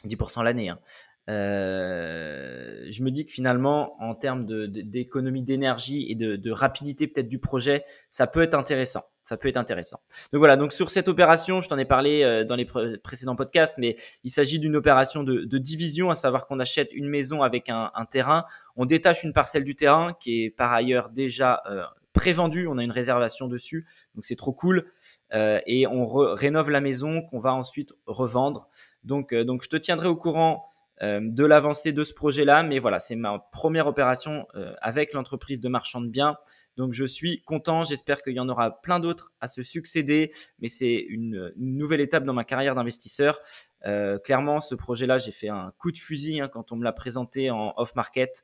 10% 0.05 0.43
l'année. 0.43 0.69
Hein. 0.69 0.81
Euh, 1.29 2.87
je 2.89 3.03
me 3.03 3.11
dis 3.11 3.25
que 3.25 3.33
finalement, 3.33 4.01
en 4.01 4.15
termes 4.15 4.47
d'économie 4.67 5.43
d'énergie 5.43 6.11
et 6.11 6.15
de 6.15 6.51
rapidité 6.51 7.09
peut-être 7.09 7.29
du 7.29 7.39
projet, 7.39 7.85
ça 8.09 8.27
peut 8.27 8.43
être 8.43 8.55
intéressant. 8.55 9.05
Ça 9.27 9.37
peut 9.37 9.49
être 9.49 9.57
intéressant. 9.57 9.99
Donc 10.33 10.39
voilà, 10.39 10.57
donc 10.57 10.73
sur 10.73 10.89
cette 10.89 11.09
opération, 11.09 11.61
je 11.61 11.69
t'en 11.69 11.79
ai 11.79 11.85
parlé 11.85 12.23
euh, 12.23 12.45
dans 12.45 12.55
les 12.55 12.65
précédents 13.03 13.35
podcasts, 13.35 13.77
mais 13.77 13.97
il 14.23 14.31
s'agit 14.31 14.61
d'une 14.61 14.77
opération 14.77 15.25
de, 15.25 15.59
division, 15.59 16.11
à 16.11 16.15
savoir 16.15 16.47
qu'on 16.47 16.61
achète 16.61 16.93
une 16.93 17.09
maison 17.09 17.43
avec 17.43 17.69
un, 17.69 17.91
terrain, 18.09 18.45
on 18.77 18.87
détache 18.87 19.25
une 19.25 19.33
parcelle 19.33 19.65
du 19.65 19.75
terrain 19.75 20.13
qui 20.21 20.45
est 20.45 20.51
par 20.51 20.73
ailleurs 20.73 21.09
déjà 21.11 21.61
euh, 21.69 21.83
prévendue, 22.13 22.69
on 22.69 22.79
a 22.79 22.85
une 22.85 22.93
réservation 22.93 23.49
dessus, 23.49 23.85
donc 24.15 24.25
c'est 24.25 24.37
trop 24.37 24.53
cool, 24.53 24.87
euh, 25.35 25.61
et 25.67 25.89
on 25.89 26.07
rénove 26.07 26.71
la 26.71 26.81
maison 26.81 27.23
qu'on 27.23 27.41
va 27.41 27.53
ensuite 27.53 27.95
revendre. 28.07 28.69
Donc, 29.03 29.33
euh, 29.33 29.43
donc 29.43 29.63
je 29.65 29.69
te 29.69 29.77
tiendrai 29.77 30.07
au 30.07 30.17
courant 30.17 30.65
de 31.03 31.45
l'avancée 31.45 31.93
de 31.93 32.05
ce 32.05 32.15
projet-là. 32.15 32.63
Mais 32.63 32.79
voilà, 32.79 32.99
c'est 32.99 33.17
ma 33.17 33.39
première 33.53 33.87
opération 33.87 34.47
euh, 34.55 34.75
avec 34.81 35.13
l'entreprise 35.13 35.61
de 35.61 35.69
marchand 35.69 36.01
de 36.01 36.09
biens. 36.09 36.37
Donc 36.77 36.93
je 36.93 37.05
suis 37.05 37.43
content, 37.43 37.85
j'espère 37.85 38.23
qu'il 38.23 38.35
y 38.35 38.41
en 38.41 38.49
aura 38.49 38.83
plein 38.83 39.01
d'autres 39.01 39.33
à 39.41 39.49
se 39.49 39.63
succéder, 39.63 40.31
mais 40.59 40.69
c'est 40.69 40.95
une, 40.95 41.53
nouvelle 41.57 42.01
étape 42.01 42.25
dans 42.25 42.35
ma 42.35 42.45
carrière 42.45 42.75
d'investisseur. 42.75 43.41
Euh, 43.87 44.19
clairement, 44.19 44.61
ce 44.61 44.75
projet-là, 44.75 45.17
j'ai 45.17 45.33
fait 45.33 45.49
un 45.49 45.73
coup 45.79 45.91
de 45.91 45.97
fusil 45.97 46.41
hein, 46.41 46.49
quand 46.49 46.73
on 46.73 46.77
me 46.77 46.85
l'a 46.85 46.93
présenté 46.93 47.51
en 47.51 47.73
off-market. 47.77 48.43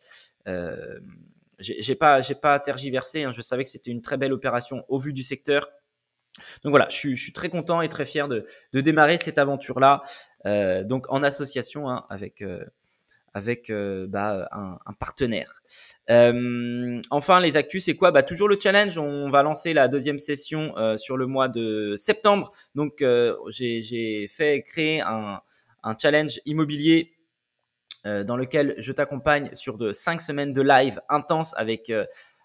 Euh, 0.49 0.99
j'ai 1.59 1.95
pas, 1.95 2.23
pas 2.41 2.59
tergiversé. 2.59 3.23
Hein, 3.23 3.33
je 3.33 3.43
savais 3.43 3.65
que 3.65 3.71
c'était 3.71 3.91
une 3.91 4.03
très 4.03 4.17
belle 4.17 4.33
opération 4.33 4.85
au 4.89 4.99
vu 4.99 5.13
du 5.13 5.23
secteur. 5.23 5.69
Donc 6.65 6.71
voilà, 6.71 6.89
je 6.91 7.15
suis, 7.15 7.33
très 7.33 7.49
content 7.49 7.81
et 7.83 7.89
très 7.89 8.05
fier 8.05 8.29
de, 8.29 8.47
démarrer 8.73 9.17
cette 9.17 9.39
aventure-là, 9.39 10.03
euh, 10.47 10.83
donc 10.85 11.07
en 11.11 11.23
association 11.23 11.91
hein, 11.91 12.07
avec 12.09 12.43
euh, 12.43 12.65
avec 13.35 13.71
euh, 13.71 14.07
bah, 14.07 14.49
un, 14.53 14.93
partenaire. 14.93 15.63
Enfin, 17.11 17.41
les 17.41 17.57
actus, 17.57 17.85
c'est 17.85 17.97
quoi? 17.97 18.11
Bah, 18.11 18.23
Toujours 18.23 18.47
le 18.47 18.59
challenge. 18.61 18.99
On 18.99 19.31
va 19.31 19.43
lancer 19.43 19.73
la 19.73 19.89
deuxième 19.89 20.19
session 20.19 20.75
sur 20.99 21.17
le 21.17 21.27
mois 21.27 21.49
de 21.49 21.95
septembre. 21.97 22.53
Donc, 22.75 23.03
j'ai 23.49 24.27
fait 24.29 24.63
créer 24.63 25.01
un, 25.01 25.41
un 25.83 25.97
challenge 25.97 26.41
immobilier 26.45 27.15
dans 28.05 28.37
lequel 28.37 28.75
je 28.77 28.93
t'accompagne 28.93 29.49
sur 29.55 29.79
de 29.79 29.93
cinq 29.93 30.21
semaines 30.21 30.53
de 30.53 30.61
live 30.61 31.01
intense 31.09 31.55
avec 31.57 31.91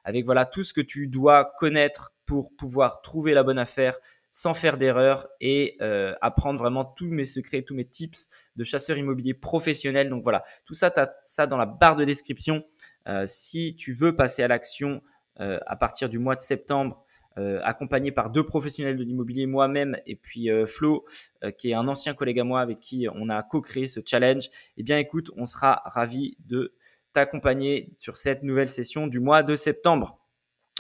avec 0.08 0.24
voilà 0.24 0.46
tout 0.46 0.64
ce 0.64 0.72
que 0.72 0.80
tu 0.80 1.08
dois 1.08 1.52
connaître 1.60 2.14
pour 2.26 2.56
pouvoir 2.56 3.02
trouver 3.02 3.34
la 3.34 3.44
bonne 3.44 3.60
affaire 3.60 4.00
sans 4.30 4.54
faire 4.54 4.78
d'erreur 4.78 5.28
et 5.42 5.76
euh, 5.82 6.16
apprendre 6.22 6.60
vraiment 6.60 6.86
tous 6.86 7.08
mes 7.08 7.26
secrets, 7.26 7.62
tous 7.62 7.76
mes 7.76 7.86
tips 7.86 8.30
de 8.56 8.64
chasseur 8.64 8.98
immobilier 8.98 9.34
professionnel. 9.34 10.10
Donc 10.10 10.24
voilà, 10.24 10.44
tout 10.66 10.74
ça, 10.74 10.92
tu 10.92 11.02
as 11.02 11.14
ça 11.26 11.46
dans 11.46 11.58
la 11.58 11.66
barre 11.66 11.98
de 11.98 12.06
description. 12.06 12.64
Euh, 13.10 13.24
si 13.26 13.76
tu 13.76 13.92
veux 13.92 14.16
passer 14.16 14.44
à 14.44 14.48
l'action 14.48 15.02
euh, 15.42 15.60
à 15.68 15.76
partir 15.76 16.08
du 16.08 16.20
mois 16.20 16.36
de 16.36 16.42
septembre, 16.42 17.04
accompagné 17.62 18.12
par 18.12 18.32
deux 18.32 18.44
professionnels 18.44 18.98
de 18.98 19.04
l'immobilier, 19.04 19.46
moi-même 19.46 19.96
et 20.08 20.16
puis 20.16 20.50
Flo, 20.66 21.06
qui 21.60 21.70
est 21.70 21.76
un 21.76 21.88
ancien 21.88 22.16
collègue 22.16 22.40
à 22.40 22.44
moi 22.44 22.62
avec 22.62 22.80
qui 22.80 23.06
on 23.14 23.30
a 23.30 23.44
co-créé 23.44 23.86
ce 23.86 24.00
challenge, 24.04 24.50
eh 24.76 24.82
bien 24.82 24.98
écoute, 24.98 25.30
on 25.38 25.46
sera 25.46 25.84
ravi 25.86 26.36
de 26.48 26.74
t'accompagner 27.18 27.90
sur 27.98 28.16
cette 28.16 28.44
nouvelle 28.44 28.70
session 28.70 29.08
du 29.08 29.20
mois 29.20 29.42
de 29.42 29.56
septembre. 29.56 30.20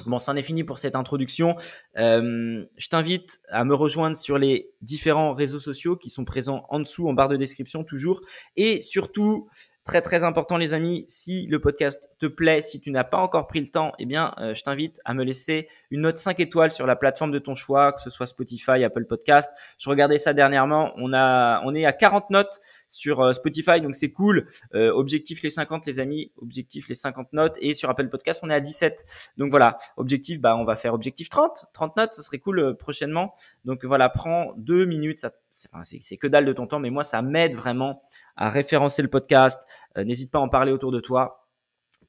Bon, 0.05 0.19
c'en 0.19 0.35
est 0.35 0.43
fini 0.43 0.63
pour 0.63 0.77
cette 0.77 0.95
introduction. 0.95 1.55
Euh, 1.97 2.63
je 2.77 2.87
t'invite 2.89 3.41
à 3.49 3.65
me 3.65 3.73
rejoindre 3.73 4.15
sur 4.15 4.37
les 4.37 4.69
différents 4.81 5.33
réseaux 5.33 5.59
sociaux 5.59 5.95
qui 5.95 6.11
sont 6.11 6.25
présents 6.25 6.67
en 6.69 6.79
dessous, 6.79 7.09
en 7.09 7.13
barre 7.13 7.29
de 7.29 7.37
description 7.37 7.83
toujours. 7.83 8.21
Et 8.55 8.81
surtout, 8.81 9.49
Très 9.87 10.01
très 10.01 10.25
important 10.25 10.57
les 10.57 10.73
amis, 10.73 11.05
si 11.07 11.47
le 11.47 11.61
podcast 11.61 12.09
te 12.19 12.25
plaît, 12.25 12.61
si 12.61 12.81
tu 12.81 12.91
n'as 12.91 13.05
pas 13.05 13.19
encore 13.19 13.47
pris 13.47 13.61
le 13.61 13.67
temps, 13.67 13.93
eh 13.99 14.05
bien 14.05 14.33
euh, 14.37 14.53
je 14.53 14.61
t'invite 14.61 14.99
à 15.05 15.13
me 15.13 15.23
laisser 15.23 15.69
une 15.91 16.01
note 16.01 16.17
5 16.17 16.41
étoiles 16.41 16.73
sur 16.73 16.85
la 16.85 16.97
plateforme 16.97 17.31
de 17.31 17.39
ton 17.39 17.55
choix, 17.55 17.93
que 17.93 18.01
ce 18.01 18.09
soit 18.09 18.25
Spotify, 18.25 18.83
Apple 18.83 19.05
Podcast. 19.05 19.49
Je 19.79 19.89
regardais 19.89 20.17
ça 20.17 20.33
dernièrement, 20.33 20.91
on 20.97 21.13
a 21.13 21.61
on 21.63 21.73
est 21.73 21.85
à 21.85 21.93
40 21.93 22.31
notes 22.31 22.59
sur 22.89 23.21
euh, 23.21 23.31
Spotify 23.31 23.79
donc 23.79 23.95
c'est 23.95 24.11
cool. 24.11 24.49
Euh, 24.75 24.91
objectif 24.91 25.41
les 25.41 25.49
50 25.49 25.85
les 25.85 26.01
amis, 26.01 26.33
objectif 26.35 26.89
les 26.89 26.95
50 26.95 27.31
notes 27.31 27.55
et 27.61 27.71
sur 27.71 27.89
Apple 27.89 28.09
Podcast, 28.09 28.41
on 28.43 28.49
est 28.49 28.55
à 28.55 28.59
17. 28.59 29.05
Donc 29.37 29.51
voilà, 29.51 29.77
objectif 29.95 30.41
bah 30.41 30.57
on 30.57 30.65
va 30.65 30.75
faire 30.75 30.93
objectif 30.93 31.29
30, 31.29 31.67
30 31.71 31.95
notes, 31.95 32.13
ce 32.13 32.21
serait 32.21 32.39
cool 32.39 32.75
prochainement. 32.75 33.33
Donc 33.63 33.85
voilà, 33.85 34.09
prends 34.09 34.51
deux 34.57 34.83
minutes, 34.83 35.25
c'est 35.83 36.17
que 36.17 36.27
dalle 36.27 36.45
de 36.45 36.53
ton 36.53 36.67
temps 36.67 36.79
mais 36.79 36.89
moi 36.89 37.03
ça 37.03 37.21
m'aide 37.21 37.55
vraiment 37.55 38.01
à 38.35 38.49
référencer 38.49 39.01
le 39.01 39.09
podcast. 39.09 39.61
Euh, 39.97 40.03
n'hésite 40.03 40.31
pas 40.31 40.39
à 40.39 40.41
en 40.41 40.49
parler 40.49 40.71
autour 40.71 40.91
de 40.91 40.99
toi 40.99 41.43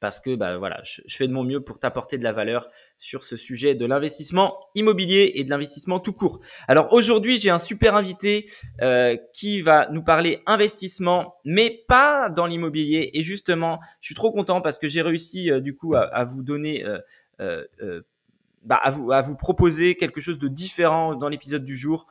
parce 0.01 0.21
que 0.21 0.37
bah, 0.37 0.59
voilà, 0.59 0.81
je, 0.85 1.01
fais 1.09 1.27
de 1.27 1.33
mon 1.33 1.43
mieux 1.43 1.61
pour 1.61 1.81
t'apporter 1.81 2.19
de 2.19 2.23
la 2.23 2.31
valeur 2.31 2.69
sur 2.99 3.25
ce 3.25 3.37
sujet 3.37 3.75
de 3.75 3.85
l'investissement 3.85 4.57
immobilier 4.77 5.33
et 5.35 5.43
de 5.43 5.51
l'investissement 5.51 5.99
tout 5.99 6.13
court. 6.13 6.39
Alors 6.69 6.93
aujourd'hui, 6.93 7.37
j'ai 7.37 7.51
un 7.51 7.59
super 7.59 7.97
invité 7.97 8.49
euh, 8.81 9.17
qui 9.33 9.61
va 9.61 9.89
nous 9.91 10.05
parler 10.05 10.41
investissement, 10.47 11.35
mais 11.45 11.83
pas 11.89 12.31
dans 12.31 12.47
l'immobilier. 12.47 13.11
Et 13.15 13.23
justement, 13.23 13.81
je 14.01 14.07
suis 14.07 14.15
trop 14.15 14.31
content 14.31 14.61
parce 14.61 14.79
que 14.79 14.87
j'ai 14.87 15.03
réussi 15.03 15.51
euh, 15.51 15.61
du 15.61 15.75
coup 15.75 15.97
à, 15.97 16.25
vous 16.25 16.43
donner, 16.45 16.85
bah, 17.39 18.77
à, 18.77 18.91
vous, 18.91 19.11
à 19.11 19.21
vous 19.21 19.37
proposer 19.37 19.97
quelque 19.97 20.21
chose 20.21 20.39
de 20.39 20.47
différent 20.47 21.17
dans 21.17 21.29
l'épisode 21.29 21.65
du 21.65 21.77
jour. 21.77 22.07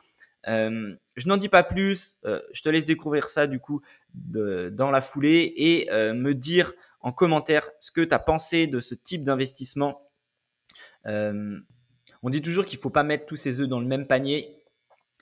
Euh, 0.48 0.96
je 1.16 1.27
n'en 1.27 1.38
dis 1.38 1.50
pas 1.50 1.63
plus. 1.63 2.18
Euh, 2.25 2.42
je 2.54 2.62
te 2.62 2.70
laisse 2.70 2.86
découvrir 2.86 3.30
ça 3.30 3.48
du 3.48 3.60
coup 3.60 3.82
dans 4.13 4.92
la 4.92 5.01
foulée 5.01 5.54
et 5.56 5.92
euh, 5.92 6.13
me 6.13 6.34
dire 6.34 6.74
en 7.01 7.12
commentaire 7.12 7.70
ce 7.80 7.92
que 7.92 8.01
tu 8.01 8.13
as 8.13 8.20
pensé 8.20 8.68
de 8.68 8.80
ce 8.80 8.96
type 8.96 9.24
d'investissement. 9.24 10.01
on 11.06 12.30
dit 12.30 12.42
toujours 12.42 12.66
qu'il 12.66 12.77
ne 12.77 12.82
faut 12.82 12.89
pas 12.89 13.04
mettre 13.04 13.25
tous 13.25 13.36
ses 13.36 13.60
œufs 13.60 13.68
dans 13.68 13.80
le 13.80 13.86
même 13.86 14.08
panier. 14.08 14.63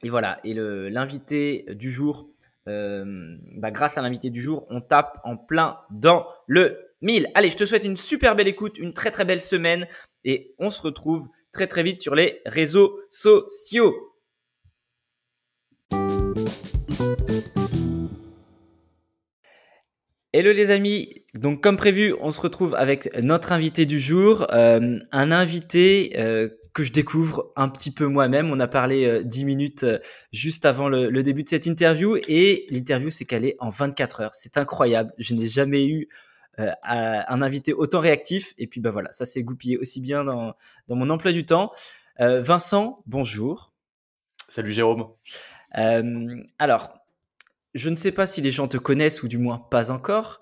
Et 0.03 0.09
voilà. 0.09 0.39
Et 0.43 0.53
l'invité 0.53 1.65
du 1.69 1.91
jour, 1.91 2.29
bah, 2.65 3.71
grâce 3.71 3.97
à 3.97 4.01
l'invité 4.01 4.29
du 4.29 4.41
jour, 4.41 4.65
on 4.69 4.81
tape 4.81 5.19
en 5.23 5.37
plein 5.37 5.79
dans 5.91 6.27
le 6.47 6.79
mille. 7.01 7.29
Allez, 7.35 7.49
je 7.49 7.57
te 7.57 7.65
souhaite 7.65 7.83
une 7.83 7.97
super 7.97 8.35
belle 8.35 8.47
écoute, 8.47 8.77
une 8.77 8.93
très 8.93 9.11
très 9.11 9.25
belle 9.25 9.41
semaine 9.41 9.87
et 10.23 10.55
on 10.57 10.69
se 10.69 10.81
retrouve 10.81 11.27
très 11.51 11.67
très 11.67 11.83
vite 11.83 12.01
sur 12.01 12.15
les 12.15 12.41
réseaux 12.45 12.99
sociaux. 13.09 14.14
Hello 20.37 20.51
les 20.51 20.69
amis, 20.69 21.23
donc 21.33 21.63
comme 21.63 21.77
prévu, 21.77 22.13
on 22.19 22.29
se 22.29 22.41
retrouve 22.41 22.75
avec 22.75 23.09
notre 23.23 23.53
invité 23.53 23.85
du 23.85 24.01
jour, 24.01 24.45
euh, 24.51 24.99
un 25.13 25.31
invité 25.31 26.11
euh, 26.17 26.49
que 26.73 26.83
je 26.83 26.91
découvre 26.91 27.53
un 27.55 27.69
petit 27.69 27.89
peu 27.89 28.05
moi-même. 28.07 28.51
On 28.51 28.59
a 28.59 28.67
parlé 28.67 29.23
10 29.23 29.41
euh, 29.41 29.45
minutes 29.45 29.85
juste 30.33 30.65
avant 30.65 30.89
le, 30.89 31.23
début 31.23 31.43
de 31.43 31.47
cette 31.47 31.67
interview 31.67 32.17
et 32.27 32.67
l'interview 32.69 33.09
s'est 33.09 33.23
calée 33.23 33.55
en 33.59 33.69
24 33.69 34.19
heures. 34.19 34.35
C'est 34.35 34.57
incroyable, 34.57 35.13
je 35.17 35.35
n'ai 35.35 35.47
jamais 35.47 35.87
eu 35.87 36.09
un 36.57 37.41
invité 37.41 37.71
autant 37.71 38.01
réactif 38.01 38.53
et 38.57 38.67
puis 38.67 38.81
bah 38.81 38.91
voilà, 38.91 39.13
ça 39.13 39.25
s'est 39.25 39.41
goupillé 39.41 39.77
aussi 39.77 40.01
bien 40.01 40.25
dans, 40.25 40.53
mon 40.89 41.09
emploi 41.09 41.31
du 41.31 41.45
temps. 41.45 41.71
Vincent, 42.19 43.01
bonjour. 43.05 43.71
Salut 44.49 44.73
Jérôme. 44.73 45.07
Alors, 45.75 46.93
je 47.75 47.89
ne 47.89 47.95
sais 47.95 48.13
pas 48.13 48.25
si 48.25 48.41
les 48.41 48.51
gens 48.51 48.67
te 48.67 48.77
connaissent 48.77 49.21
ou 49.21 49.27
du 49.27 49.37
moins 49.37 49.59
pas 49.59 49.91
encore. 49.91 50.39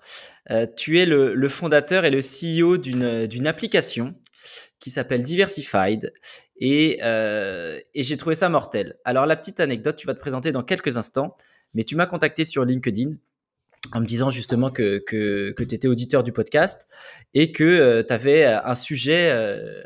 Euh, 0.50 0.66
tu 0.76 1.00
es 1.00 1.04
le, 1.04 1.48
fondateur 1.48 2.04
et 2.04 2.10
le 2.10 2.20
CEO 2.20 2.78
d'une 2.78 3.46
application 3.46 4.14
qui 4.78 4.90
s'appelle 4.90 5.22
Diversified 5.22 6.12
euh, 6.62 7.80
et, 7.94 8.02
j'ai 8.02 8.16
trouvé 8.16 8.36
ça 8.36 8.48
mortel. 8.48 8.96
Alors 9.04 9.26
la 9.26 9.36
petite 9.36 9.58
anecdote, 9.58 9.96
tu 9.96 10.06
vas 10.06 10.14
te 10.14 10.20
présenter 10.20 10.52
dans 10.52 10.62
quelques 10.62 10.96
instants, 10.96 11.36
mais 11.74 11.82
tu 11.82 11.96
m'as 11.96 12.06
contacté 12.06 12.44
sur 12.44 12.64
LinkedIn 12.64 13.14
en 13.92 14.00
me 14.00 14.06
disant 14.06 14.30
justement 14.30 14.70
que, 14.70 15.02
tu 15.08 15.74
étais 15.74 15.88
auditeur 15.88 16.22
du 16.22 16.32
podcast 16.32 16.86
et 17.34 17.50
que 17.50 17.64
euh, 17.64 18.02
tu 18.06 18.14
avais 18.14 18.44
un 18.44 18.74
sujet, 18.76 19.30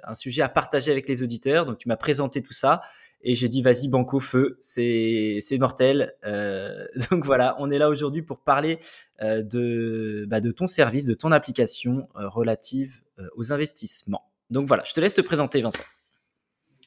un 0.04 0.14
sujet 0.14 0.42
à 0.42 0.50
partager 0.50 0.90
avec 0.90 1.08
les 1.08 1.22
auditeurs. 1.22 1.64
Donc 1.64 1.78
tu 1.78 1.88
m'as 1.88 1.96
présenté 1.96 2.42
tout 2.42 2.52
ça 2.52 2.82
et 3.22 3.34
j'ai 3.34 3.48
dit 3.48 3.62
vas-y 3.62 3.88
banco 3.88 4.20
feu, 4.20 4.56
c'est 4.60 5.40
mortel. 5.58 6.14
Euh, 6.24 6.86
donc 7.10 7.24
voilà, 7.24 7.56
on 7.58 7.70
est 7.70 7.78
là 7.78 7.88
aujourd'hui 7.88 8.22
pour 8.22 8.40
parler 8.40 8.78
euh, 9.22 9.42
de 9.42 10.26
bah, 10.28 10.40
de 10.40 10.50
ton 10.50 10.66
service, 10.66 11.06
de 11.06 11.14
ton 11.14 11.32
application 11.32 12.08
euh, 12.16 12.28
relative 12.28 13.02
aux 13.36 13.52
investissements. 13.52 14.30
Donc 14.50 14.68
voilà, 14.68 14.84
je 14.84 14.92
te 14.92 15.00
laisse 15.00 15.14
te 15.14 15.20
présenter 15.20 15.60
Vincent. 15.60 15.82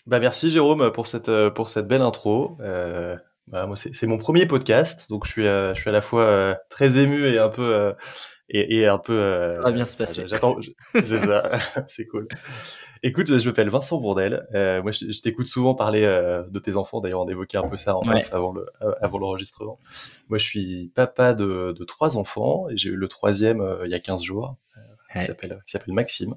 Bah 0.07 0.19
merci 0.19 0.49
Jérôme 0.49 0.91
pour 0.91 1.07
cette 1.07 1.31
pour 1.49 1.69
cette 1.69 1.87
belle 1.87 2.01
intro. 2.01 2.57
Bah, 3.47 3.67
c'est 3.75 4.07
mon 4.07 4.17
premier 4.17 4.45
podcast, 4.45 5.09
donc 5.09 5.25
je 5.25 5.31
suis 5.31 5.43
je 5.43 5.73
suis 5.75 5.89
à 5.89 5.93
la 5.93 6.01
fois 6.01 6.57
très 6.69 6.99
ému 6.99 7.27
et 7.27 7.37
un 7.37 7.49
peu 7.49 7.93
et, 8.51 8.79
et 8.79 8.87
un 8.87 8.97
peu. 8.97 9.47
ça 9.49 9.61
va 9.61 9.71
bien 9.71 9.85
se 9.85 9.97
passer. 9.97 10.23
J'attends, 10.27 10.57
c'est 10.93 11.19
ça, 11.19 11.51
c'est 11.87 12.05
cool. 12.05 12.27
Écoute, 13.03 13.35
je 13.39 13.47
m'appelle 13.47 13.69
Vincent 13.69 13.97
Bourdel. 13.97 14.47
Euh, 14.53 14.83
moi, 14.83 14.91
je, 14.91 15.19
t'écoute 15.21 15.47
souvent 15.47 15.73
parler 15.73 16.03
euh, 16.03 16.43
de 16.47 16.59
tes 16.59 16.75
enfants. 16.75 17.01
D'ailleurs, 17.01 17.21
on 17.21 17.29
évoquait 17.29 17.57
un 17.57 17.67
peu 17.67 17.75
ça 17.75 17.97
en 17.97 18.07
avant 18.31 18.53
le 18.53 18.67
euh, 18.83 18.93
avant 19.01 19.17
l'enregistrement. 19.17 19.79
Moi, 20.29 20.37
je 20.37 20.45
suis 20.45 20.91
papa 20.93 21.33
de, 21.33 21.73
de 21.75 21.83
trois 21.83 22.15
enfants 22.15 22.69
et 22.69 22.77
j'ai 22.77 22.89
eu 22.89 22.95
le 22.95 23.07
troisième 23.07 23.59
euh, 23.59 23.85
il 23.85 23.91
y 23.91 23.95
a 23.95 23.99
15 23.99 24.21
jours, 24.21 24.55
qui 25.13 25.21
s'appelle 25.21 25.59
qui 25.65 25.71
s'appelle 25.71 25.95
Maxime. 25.95 26.35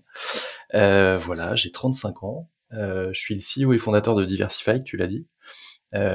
voilà, 0.72 1.54
j'ai 1.54 1.70
35 1.70 2.24
ans. 2.24 2.48
je 2.70 3.12
suis 3.12 3.34
le 3.34 3.40
CEO 3.40 3.74
et 3.74 3.78
fondateur 3.78 4.14
de 4.14 4.24
Diversify, 4.24 4.82
tu 4.82 4.96
l'as 4.96 5.06
dit. 5.06 5.26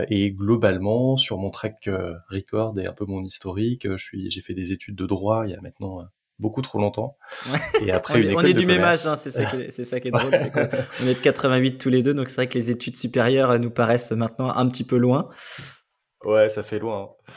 Et 0.09 0.31
globalement, 0.31 1.17
sur 1.17 1.37
mon 1.37 1.49
track 1.49 1.89
record 2.29 2.77
et 2.79 2.87
un 2.87 2.93
peu 2.93 3.05
mon 3.05 3.23
historique, 3.23 3.89
je 3.89 4.03
suis, 4.03 4.31
j'ai 4.31 4.41
fait 4.41 4.53
des 4.53 4.71
études 4.71 4.95
de 4.95 5.05
droit 5.05 5.43
il 5.45 5.51
y 5.51 5.55
a 5.55 5.61
maintenant 5.61 6.05
beaucoup 6.39 6.61
trop 6.61 6.79
longtemps. 6.79 7.17
Et 7.81 7.91
après, 7.91 8.15
on, 8.15 8.27
est, 8.27 8.35
on 8.35 8.41
est 8.41 8.53
du 8.53 8.65
même 8.65 8.81
âge, 8.81 9.05
hein, 9.05 9.15
c'est 9.15 9.29
ça, 9.29 9.45
qui 9.45 10.07
est, 10.07 10.11
drôle. 10.11 10.33
on 11.03 11.07
est 11.07 11.13
de 11.13 11.19
88 11.19 11.77
tous 11.77 11.89
les 11.89 12.01
deux, 12.01 12.13
donc 12.13 12.29
c'est 12.29 12.35
vrai 12.35 12.47
que 12.47 12.57
les 12.57 12.69
études 12.69 12.97
supérieures 12.97 13.59
nous 13.59 13.71
paraissent 13.71 14.11
maintenant 14.11 14.49
un 14.49 14.67
petit 14.67 14.83
peu 14.83 14.97
loin. 14.97 15.29
Ouais, 16.23 16.49
ça 16.49 16.63
fait 16.63 16.79
loin. 16.79 17.11
Hein. 17.27 17.33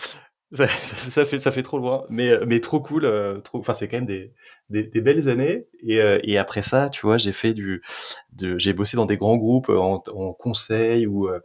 Ça, 0.54 0.66
ça, 0.66 1.25
fait 1.25 1.38
ça 1.38 1.50
fait 1.50 1.62
trop 1.62 1.78
loin, 1.78 2.04
mais 2.11 2.38
mais 2.46 2.61
trop 2.61 2.78
cool. 2.78 3.06
Euh, 3.06 3.40
trop, 3.40 3.58
enfin 3.58 3.72
c'est 3.72 3.88
quand 3.88 3.96
même 3.96 4.06
des, 4.06 4.34
des, 4.68 4.82
des 4.82 5.00
belles 5.00 5.30
années. 5.30 5.66
Et, 5.82 5.99
euh, 5.99 6.18
et 6.25 6.37
après 6.37 6.61
ça, 6.61 6.90
tu 6.90 7.06
vois, 7.06 7.16
j'ai 7.16 7.32
fait 7.32 7.54
du, 7.54 7.82
j'ai 8.58 8.75
bossé 8.75 8.99
dans 8.99 9.06
des 9.06 9.16
grands 9.16 9.38
groupes 9.38 9.70
en, 9.70 10.02
en 10.14 10.32
conseil 10.34 11.06
ou 11.06 11.26
euh, 11.26 11.40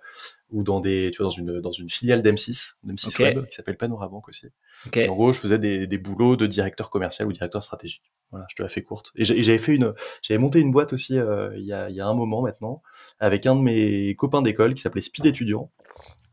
ou 0.52 0.64
dans 0.64 0.80
des, 0.80 1.12
tu 1.12 1.18
vois, 1.22 1.26
dans 1.26 1.36
une 1.36 1.60
dans 1.60 1.72
une 1.72 1.90
filiale 1.90 2.22
d'M6, 2.22 2.76
d'M6 2.86 3.22
Web 3.22 3.46
qui 3.48 3.56
s'appelle 3.56 3.78
Panorabank 3.78 4.30
aussi. 4.30 4.48
En 4.96 5.16
gros, 5.16 5.34
je 5.34 5.40
faisais 5.40 5.60
des, 5.60 5.88
des 5.88 5.98
boulots 5.98 6.36
de 6.36 6.48
directeur 6.48 6.90
commercial 6.90 7.28
ou 7.28 7.34
directeur 7.34 7.62
stratégique. 7.62 8.04
Voilà, 8.32 8.46
je 8.50 8.56
te 8.56 8.64
la 8.64 8.70
fais 8.70 8.82
courte. 8.82 9.12
Et 9.16 9.26
j'avais 9.26 9.58
fait 9.58 9.76
une, 9.76 9.94
j'avais 10.22 10.38
monté 10.38 10.60
une 10.60 10.72
boîte 10.72 10.94
aussi 10.94 11.18
euh, 11.18 11.52
il 11.58 11.66
y 11.66 11.74
a 11.74 11.90
il 11.90 11.96
y 11.96 12.02
a 12.02 12.08
un 12.08 12.14
moment 12.14 12.42
maintenant 12.42 12.82
avec 13.20 13.46
un 13.46 13.56
de 13.56 13.62
mes 13.62 14.16
copains 14.16 14.42
d'école 14.42 14.74
qui 14.74 14.82
s'appelait 14.82 15.02
Speed 15.02 15.26
étudiant. 15.26 15.72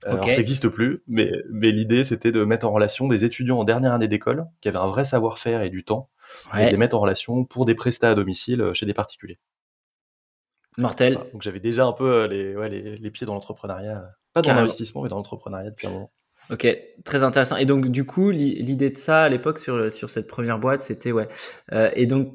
Alors 0.04 0.30
ça 0.30 0.36
n'existe 0.36 0.68
plus, 0.68 1.02
mais 1.06 1.32
mais 1.50 1.70
l'idée 1.70 2.04
c'était 2.04 2.30
de 2.30 2.44
mettre 2.44 2.66
en 2.66 2.72
relation 2.72 3.08
des 3.08 3.24
étudiants 3.24 3.60
en 3.60 3.64
dernière 3.64 3.92
année 3.92 4.08
d'école 4.08 4.46
qui 4.60 4.68
avaient 4.68 4.78
un 4.78 4.86
vrai 4.86 5.04
savoir-faire 5.04 5.62
et 5.62 5.70
du 5.70 5.82
temps, 5.82 6.10
et 6.58 6.66
de 6.66 6.70
les 6.70 6.76
mettre 6.76 6.96
en 6.96 7.00
relation 7.00 7.44
pour 7.44 7.64
des 7.64 7.74
prestats 7.74 8.10
à 8.10 8.14
domicile 8.14 8.60
euh, 8.60 8.74
chez 8.74 8.84
des 8.84 8.92
particuliers. 8.92 9.36
Mortel. 10.78 11.18
donc 11.32 11.42
j'avais 11.42 11.60
déjà 11.60 11.86
un 11.86 11.92
peu 11.92 12.04
euh, 12.04 12.28
les, 12.28 12.56
ouais, 12.56 12.68
les, 12.68 12.96
les 12.96 13.10
pieds 13.10 13.26
dans 13.26 13.34
l'entrepreneuriat, 13.34 14.08
pas 14.32 14.42
dans 14.42 14.54
l'investissement, 14.54 15.02
mais 15.02 15.08
dans 15.08 15.16
l'entrepreneuriat 15.16 15.70
depuis 15.70 15.86
un 15.86 15.90
moment. 15.90 16.12
Ok, 16.50 16.66
très 17.04 17.22
intéressant. 17.22 17.56
Et 17.56 17.64
donc 17.64 17.88
du 17.88 18.04
coup, 18.04 18.30
l'idée 18.30 18.90
de 18.90 18.98
ça 18.98 19.22
à 19.22 19.28
l'époque 19.28 19.58
sur 19.58 19.90
sur 19.90 20.10
cette 20.10 20.26
première 20.26 20.58
boîte, 20.58 20.80
c'était 20.80 21.12
ouais. 21.12 21.28
Euh, 21.72 21.90
et 21.94 22.06
donc 22.06 22.34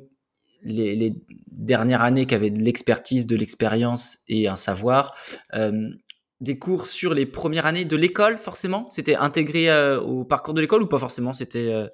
les, 0.64 0.96
les, 0.96 1.16
dernières 1.48 2.02
années 2.02 2.26
qui 2.26 2.36
avaient 2.36 2.50
de 2.50 2.60
l'expertise, 2.60 3.28
de 3.28 3.36
l'expérience 3.36 4.20
et 4.28 4.48
un 4.48 4.56
savoir, 4.56 5.14
euh, 5.54 5.90
des 6.40 6.58
cours 6.58 6.88
sur 6.88 7.14
les 7.14 7.26
premières 7.26 7.66
années 7.66 7.86
de 7.86 7.96
l'école 7.96 8.38
forcément? 8.38 8.90
C'était 8.90 9.16
intégré 9.16 9.70
euh, 9.70 10.00
au 10.00 10.24
parcours 10.24 10.54
de 10.54 10.62
l'école 10.62 10.82
ou 10.82 10.88
pas 10.88 10.98
forcément? 10.98 11.34
C'était 11.34 11.72
euh, 11.72 11.88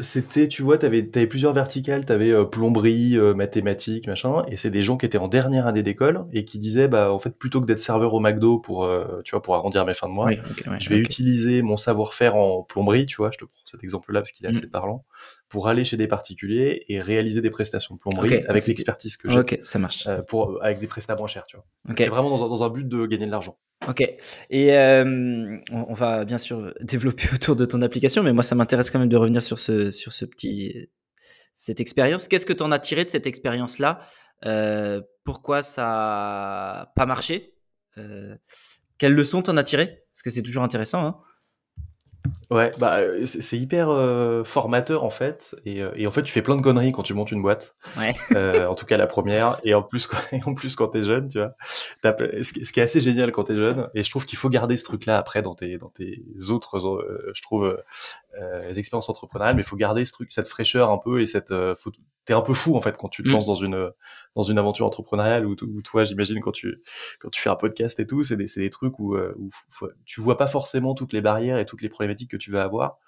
c'était, 0.00 0.48
tu 0.48 0.62
vois, 0.62 0.78
t'avais 0.78 1.08
avais 1.14 1.26
plusieurs 1.26 1.52
verticales, 1.52 2.04
t'avais 2.04 2.32
avais 2.32 2.42
euh, 2.42 2.44
plomberie, 2.44 3.16
euh, 3.16 3.34
mathématiques, 3.34 4.06
machin, 4.06 4.44
et 4.48 4.56
c'est 4.56 4.70
des 4.70 4.82
gens 4.82 4.96
qui 4.96 5.06
étaient 5.06 5.18
en 5.18 5.28
dernière 5.28 5.66
année 5.66 5.82
d'école 5.82 6.26
et 6.32 6.44
qui 6.44 6.58
disaient, 6.58 6.88
bah 6.88 7.12
en 7.12 7.18
fait, 7.18 7.36
plutôt 7.36 7.60
que 7.60 7.66
d'être 7.66 7.78
serveur 7.78 8.14
au 8.14 8.20
McDo 8.20 8.58
pour, 8.58 8.84
euh, 8.84 9.20
tu 9.24 9.32
vois, 9.32 9.42
pour 9.42 9.54
arrondir 9.54 9.84
mes 9.84 9.94
fins 9.94 10.08
de 10.08 10.12
mois, 10.12 10.30
je 10.78 10.88
vais 10.88 10.98
utiliser 10.98 11.62
mon 11.62 11.76
savoir-faire 11.76 12.36
en 12.36 12.62
plomberie, 12.62 13.06
tu 13.06 13.16
vois, 13.16 13.30
je 13.32 13.38
te 13.38 13.44
prends 13.44 13.62
cet 13.64 13.82
exemple-là 13.82 14.20
parce 14.20 14.32
qu'il 14.32 14.46
est 14.46 14.50
assez 14.50 14.66
parlant, 14.66 15.04
pour 15.50 15.68
aller 15.68 15.84
chez 15.84 15.98
des 15.98 16.06
particuliers 16.06 16.84
et 16.88 17.00
réaliser 17.00 17.42
des 17.42 17.50
prestations 17.50 17.96
de 17.96 18.00
plomberie 18.00 18.42
avec 18.48 18.66
l'expertise 18.66 19.16
que 19.18 19.28
j'ai, 19.28 19.38
Ok, 19.40 19.58
ça 19.64 19.78
marche. 19.78 20.06
euh, 20.06 20.20
pour 20.28 20.62
avec 20.64 20.78
des 20.78 20.86
prestats 20.86 21.16
moins 21.16 21.26
chers, 21.26 21.44
tu 21.44 21.56
vois. 21.56 21.66
C'est 21.98 22.08
vraiment 22.08 22.30
dans 22.30 22.44
un, 22.44 22.48
dans 22.48 22.62
un 22.64 22.70
but 22.70 22.88
de 22.88 23.04
gagner 23.06 23.26
de 23.26 23.30
l'argent. 23.30 23.58
Ok. 23.88 24.00
Et 24.50 24.74
euh, 24.76 25.58
on, 25.72 25.86
on 25.88 25.92
va 25.94 26.24
bien 26.24 26.38
sûr 26.38 26.72
développer 26.80 27.24
autour 27.34 27.56
de 27.56 27.64
ton 27.66 27.82
application, 27.82 28.22
mais 28.22 28.32
moi, 28.32 28.42
ça 28.42 28.54
m'intéresse 28.54 28.90
quand 28.90 28.98
même 29.00 29.08
de 29.08 29.16
revenir 29.16 29.42
sur 29.42 29.58
ce, 29.58 29.90
sur 29.90 30.12
ce 30.12 30.24
petit, 30.24 30.88
cette 31.52 31.80
expérience. 31.80 32.28
Qu'est-ce 32.28 32.46
que 32.46 32.52
tu 32.52 32.62
en 32.62 32.70
as 32.72 32.78
tiré 32.78 33.04
de 33.04 33.10
cette 33.10 33.26
expérience-là? 33.26 34.00
Euh, 34.46 35.02
Pourquoi 35.24 35.62
ça 35.62 35.82
n'a 35.82 36.92
pas 36.94 37.06
marché? 37.06 37.54
Quelles 38.98 39.14
leçons 39.14 39.42
t'en 39.42 39.56
as 39.56 39.62
tiré 39.62 40.04
Parce 40.12 40.22
que 40.22 40.30
c'est 40.30 40.42
toujours 40.42 40.62
intéressant. 40.62 41.04
Hein 41.06 41.16
Ouais, 42.50 42.70
bah 42.78 42.98
euh, 42.98 43.24
c'est 43.26 43.56
hyper 43.56 43.90
euh, 43.90 44.42
formateur 44.44 45.04
en 45.04 45.10
fait, 45.10 45.54
et, 45.64 45.82
euh, 45.82 45.92
et 45.94 46.06
en 46.06 46.10
fait 46.10 46.22
tu 46.22 46.32
fais 46.32 46.42
plein 46.42 46.56
de 46.56 46.60
conneries 46.62 46.90
quand 46.90 47.04
tu 47.04 47.14
montes 47.14 47.30
une 47.30 47.42
boîte. 47.42 47.74
Ouais. 47.96 48.12
Euh, 48.36 48.66
en 48.66 48.74
tout 48.74 48.86
cas 48.86 48.96
la 48.96 49.06
première, 49.06 49.58
et 49.64 49.74
en 49.74 49.82
plus 49.82 50.06
quand, 50.08 50.18
en 50.46 50.54
plus 50.54 50.76
quand 50.76 50.88
t'es 50.88 51.02
jeune, 51.04 51.28
tu 51.28 51.38
vois. 51.38 51.54
Ce 52.02 52.52
qui 52.52 52.80
est 52.80 52.82
assez 52.82 53.00
génial 53.00 53.32
quand 53.32 53.44
t'es 53.44 53.54
jeune, 53.54 53.88
et 53.94 54.02
je 54.02 54.10
trouve 54.10 54.24
qu'il 54.26 54.38
faut 54.38 54.48
garder 54.48 54.76
ce 54.76 54.84
truc-là 54.84 55.16
après 55.18 55.42
dans 55.42 55.54
tes 55.54 55.78
dans 55.78 55.88
tes 55.88 56.22
autres, 56.50 56.78
je 57.34 57.42
trouve, 57.42 57.82
euh, 58.40 58.72
expériences 58.74 59.08
entrepreneuriales, 59.08 59.56
mais 59.56 59.62
il 59.62 59.66
faut 59.66 59.76
garder 59.76 60.04
ce 60.04 60.12
truc, 60.12 60.30
cette 60.32 60.48
fraîcheur 60.48 60.90
un 60.90 60.98
peu 60.98 61.20
et 61.20 61.26
cette, 61.26 61.52
faut- 61.76 61.92
t'es 62.30 62.34
un 62.34 62.42
peu 62.42 62.54
fou 62.54 62.76
en 62.76 62.80
fait 62.80 62.96
quand 62.96 63.08
tu 63.08 63.24
te 63.24 63.28
Mm. 63.28 63.32
lances 63.32 63.46
dans 63.46 63.56
une 63.56 63.90
dans 64.36 64.42
une 64.42 64.58
aventure 64.58 64.86
entrepreneuriale 64.86 65.44
ou, 65.46 65.56
ou 65.60 65.82
toi 65.82 66.04
j'imagine 66.04 66.40
quand 66.40 66.52
tu 66.52 66.80
quand 67.18 67.28
tu 67.30 67.40
fais 67.40 67.50
un 67.50 67.56
podcast 67.56 67.98
et 67.98 68.06
tout, 68.06 68.22
c'est 68.22 68.36
des 68.36 68.46
c'est 68.46 68.60
des 68.60 68.70
trucs 68.70 68.98
où, 69.00 69.16
euh, 69.16 69.34
où 69.36 69.50
faut- 69.68 69.90
tu 70.04 70.20
vois 70.20 70.36
pas 70.36 70.46
forcément 70.46 70.94
toutes 70.94 71.12
les 71.12 71.20
barrières 71.20 71.58
et 71.58 71.64
toutes 71.66 71.82
les 71.82 71.88
problématiques 71.88 72.30
que 72.30 72.36
tu 72.36 72.50
vas 72.52 72.62
avoir. 72.62 72.98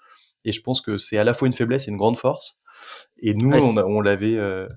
Et 0.43 0.51
je 0.51 0.61
pense 0.61 0.81
que 0.81 0.97
c'est 0.97 1.17
à 1.17 1.23
la 1.23 1.33
fois 1.33 1.47
une 1.47 1.53
faiblesse 1.53 1.87
et 1.87 1.91
une 1.91 1.97
grande 1.97 2.17
force. 2.17 2.59
Et 3.19 3.33
nous, 3.33 3.49
Ouais, 3.51 3.59
on, 3.85 4.01
l'avait, 4.01 4.35
euh, 4.35 4.67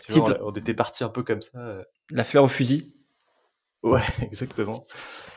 Si 0.00 0.18
on, 0.20 0.50
était 0.50 0.74
parti 0.74 1.04
un 1.04 1.08
peu 1.08 1.22
comme 1.22 1.40
ça. 1.40 1.58
euh. 1.58 1.82
La 2.12 2.22
fleur 2.24 2.44
au 2.44 2.48
fusil. 2.48 2.92
Ouais, 3.82 4.02
exactement. 4.30 4.86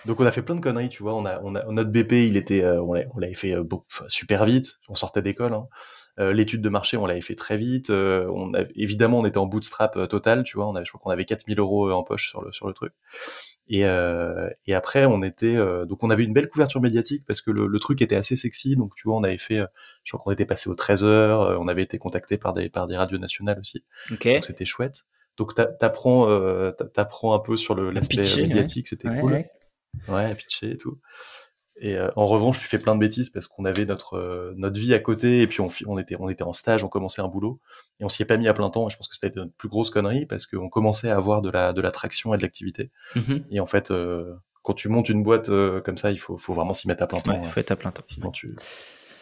Donc 0.06 0.20
on 0.20 0.26
a 0.26 0.32
fait 0.32 0.42
plein 0.42 0.56
de 0.56 0.60
conneries, 0.60 0.90
tu 0.90 1.02
vois. 1.02 1.14
On 1.16 1.26
a, 1.26 1.40
on 1.44 1.56
a 1.56 1.64
notre 1.72 1.92
BP, 1.92 2.28
il 2.28 2.36
était, 2.36 2.62
euh, 2.62 2.82
on 2.82 2.92
l'a- 2.92 3.06
on 3.16 3.20
l'avait 3.20 3.36
fait 3.36 3.54
euh, 3.54 3.64
super 4.10 4.44
vite. 4.44 4.80
On 4.90 4.96
sortait 4.96 5.22
d'école. 5.22 5.54
Hein. 5.54 5.66
Euh, 6.20 6.32
L'étude 6.32 6.62
de 6.62 6.70
marché, 6.70 6.96
on 6.98 7.05
l'avait 7.08 7.22
fait 7.22 7.34
très 7.36 7.58
vite. 7.58 7.89
Euh, 7.89 8.27
on 8.36 8.53
a, 8.53 8.62
évidemment, 8.75 9.20
on 9.20 9.25
était 9.25 9.39
en 9.39 9.48
bootstrap 9.48 9.98
euh, 9.98 10.05
total, 10.05 10.43
tu 10.43 10.58
vois. 10.58 10.67
On 10.67 10.75
avait, 10.75 10.86
je 10.86 10.91
crois 10.91 11.01
qu'on 11.01 11.10
avait 11.10 11.25
4000 11.25 11.58
euros 11.60 11.89
en 11.91 12.03
poche 12.03 12.29
sur 12.29 12.43
le 12.43 12.51
sur 12.51 12.67
le 12.67 12.74
truc. 12.74 12.93
Et, 13.67 13.86
euh, 13.86 14.50
et 14.67 14.75
après, 14.75 15.05
on 15.05 15.24
était, 15.24 15.55
euh, 15.55 15.86
donc 15.86 16.03
on 16.03 16.10
avait 16.10 16.24
une 16.24 16.34
belle 16.34 16.48
couverture 16.50 16.82
médiatique 16.82 17.24
parce 17.25 17.41
que 17.41 17.50
le, 17.50 17.65
le 17.65 17.79
truc 17.79 18.01
était 18.01 18.15
assez 18.15 18.36
sexy. 18.36 18.75
Donc 18.75 18.93
tu 18.96 19.08
vois, 19.08 19.15
on 19.17 19.24
avait 19.24 19.38
fait, 19.39 19.60
euh, 19.60 19.65
je 20.03 20.12
crois 20.12 20.24
qu'on 20.24 20.32
était 20.32 20.46
passé 20.46 20.70
au 20.70 20.75
13 20.75 21.03
heures. 21.03 21.41
euh, 21.41 21.58
on 21.60 21.67
avait 21.67 21.84
été 21.84 21.98
contacté 21.98 22.38
par 22.38 22.53
des 22.53 22.70
par 22.70 22.86
des 22.88 22.96
radios 22.98 23.17
nationales 23.17 23.58
aussi. 23.60 23.84
Ok. 24.12 24.27
Donc 24.27 24.46
c'était 24.46 24.65
chouette. 24.65 25.05
Donc 25.38 25.55
t'a- 25.55 25.65
t'apprends, 25.65 26.29
euh, 26.29 26.72
t'a- 26.72 26.86
t'apprends 26.86 27.34
un 27.34 27.39
peu 27.39 27.58
sur 27.58 27.74
le- 27.74 27.89
l'aspect 27.89 28.17
ouais. 28.22 28.41
médiatique, 28.43 28.88
c'était 28.88 29.10
Ouais, 29.10 29.20
cool. 29.20 29.32
ouais. 29.34 29.50
Ouais, 30.10 30.36
pitcher 30.36 30.72
et 30.72 30.77
tout. 30.77 31.00
Et 31.86 31.98
euh, 31.98 32.08
en 32.16 32.25
revanche, 32.25 32.60
tu 32.60 32.68
fais 32.68 32.78
plein 32.78 32.96
de 32.96 33.00
bêtises 33.02 33.30
parce 33.30 33.48
qu'on 33.48 33.66
avait 33.66 33.84
notre 33.86 34.13
euh, 34.16 34.54
notre 34.56 34.80
vie 34.80 34.94
à 34.94 35.00
côté 35.00 35.42
et 35.42 35.48
puis 35.48 35.60
on, 35.60 35.98
était 36.00 36.16
on 36.18 36.30
était 36.30 36.46
en 36.46 36.54
stage, 36.54 36.82
on 36.86 36.88
commençait 36.88 37.22
un 37.22 37.28
boulot 37.28 37.60
et 38.00 38.06
on 38.06 38.10
s'y 38.10 38.22
est 38.24 38.25
pas 38.25 38.38
mis 38.38 38.48
à 38.48 38.54
plein 38.54 38.70
temps. 38.70 38.88
Et 38.88 38.90
je 38.90 38.96
pense 38.96 39.10
que 39.10 39.16
c'était 39.16 39.38
notre 39.38 39.52
plus 39.52 39.68
grosse 39.68 39.90
connerie 39.90 40.25
parce 40.25 40.48
qu'on 40.48 40.70
commençait 40.70 41.10
à 41.10 41.18
avoir 41.18 41.42
de 41.42 41.50
la 41.50 41.74
de 41.74 41.82
l'attraction 41.82 42.34
et 42.34 42.38
de 42.38 42.42
l'activité. 42.42 42.90
Mhm. 43.18 43.44
Et 43.52 43.60
en 43.60 43.66
fait, 43.66 43.92
euh, 43.92 44.34
quand 44.62 44.74
tu 44.74 44.88
montes 44.88 45.10
une 45.10 45.24
boîte 45.24 45.50
comme 45.84 45.98
ça, 45.98 46.12
il 46.12 46.18
faut 46.18 46.38
faut 46.38 46.54
vraiment 46.54 46.72
s'y 46.72 46.88
mettre 46.88 47.04
à 47.04 47.08
plein 47.08 47.20
temps. 47.20 47.34
Ouais, 47.34 47.44
faut 47.50 47.60
être 47.60 47.72
à 47.72 47.75
plein 47.75 47.92
temps. 47.92 48.04
Sinon 48.08 48.32
tu, 48.32 48.56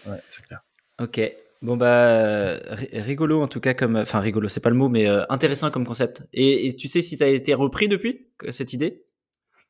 ouais, 0.06 0.22
c'est 0.30 0.46
clair. 0.46 0.62
Ok. 1.00 1.20
Bon 1.64 1.78
bah 1.78 2.58
ri- 2.70 2.90
rigolo 2.94 3.42
en 3.42 3.48
tout 3.48 3.60
cas 3.60 3.74
comme 3.74 3.96
enfin 3.96 4.20
rigolo 4.20 4.48
c'est 4.48 4.60
pas 4.60 4.72
le 4.72 4.76
mot 4.76 4.90
mais 4.90 5.08
intéressant 5.30 5.72
comme 5.72 5.86
concept. 5.88 6.22
Et, 6.32 6.68
et 6.68 6.76
tu 6.76 6.88
sais 6.88 7.02
si 7.02 7.18
ça 7.18 7.26
a 7.26 7.28
été 7.28 7.56
repris 7.56 7.88
depuis 7.88 8.28
cette 8.52 8.74
idée? 8.74 9.04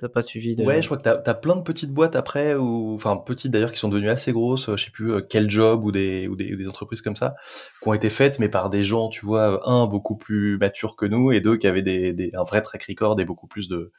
T'as 0.02 0.10
pas 0.10 0.24
suivi 0.24 0.56
de... 0.56 0.64
Ouais, 0.66 0.82
je 0.82 0.88
crois 0.88 0.98
que 0.98 1.04
t'as 1.04 1.22
as 1.24 1.34
plein 1.36 1.56
de 1.56 1.62
petites 1.62 1.92
boîtes 1.94 2.16
après, 2.16 2.56
ou 2.56 2.96
enfin 2.96 3.18
petites 3.18 3.52
d'ailleurs 3.52 3.72
qui 3.72 3.78
sont 3.78 3.88
devenues 3.88 4.10
assez 4.10 4.32
grosses. 4.32 4.68
euh, 4.68 4.76
Je 4.76 4.86
sais 4.86 4.92
plus 4.92 5.14
euh, 5.14 5.22
quel 5.22 5.48
job 5.50 5.86
ou 5.86 5.92
des, 5.92 6.28
ou 6.28 6.36
des 6.36 6.54
ou 6.54 6.58
des 6.58 6.68
entreprises 6.68 7.02
comme 7.04 7.16
ça 7.16 7.36
qui 7.84 7.88
ont 7.88 7.94
été 7.94 8.10
faites, 8.10 8.40
mais 8.40 8.50
par 8.50 8.72
des 8.72 8.84
gens, 8.84 9.10
tu 9.10 9.26
vois, 9.26 9.62
un 9.70 9.86
beaucoup 9.86 10.16
plus 10.18 10.58
mature 10.58 10.96
que 10.96 11.06
nous 11.06 11.32
et 11.32 11.40
deux 11.40 11.56
qui 11.56 11.68
avaient 11.68 11.84
des, 11.84 12.14
des 12.14 12.32
un 12.34 12.44
vrai 12.44 12.62
track 12.62 12.84
record 12.90 13.20
et 13.22 13.26
beaucoup 13.26 13.48
plus 13.48 13.70
de 13.70 13.92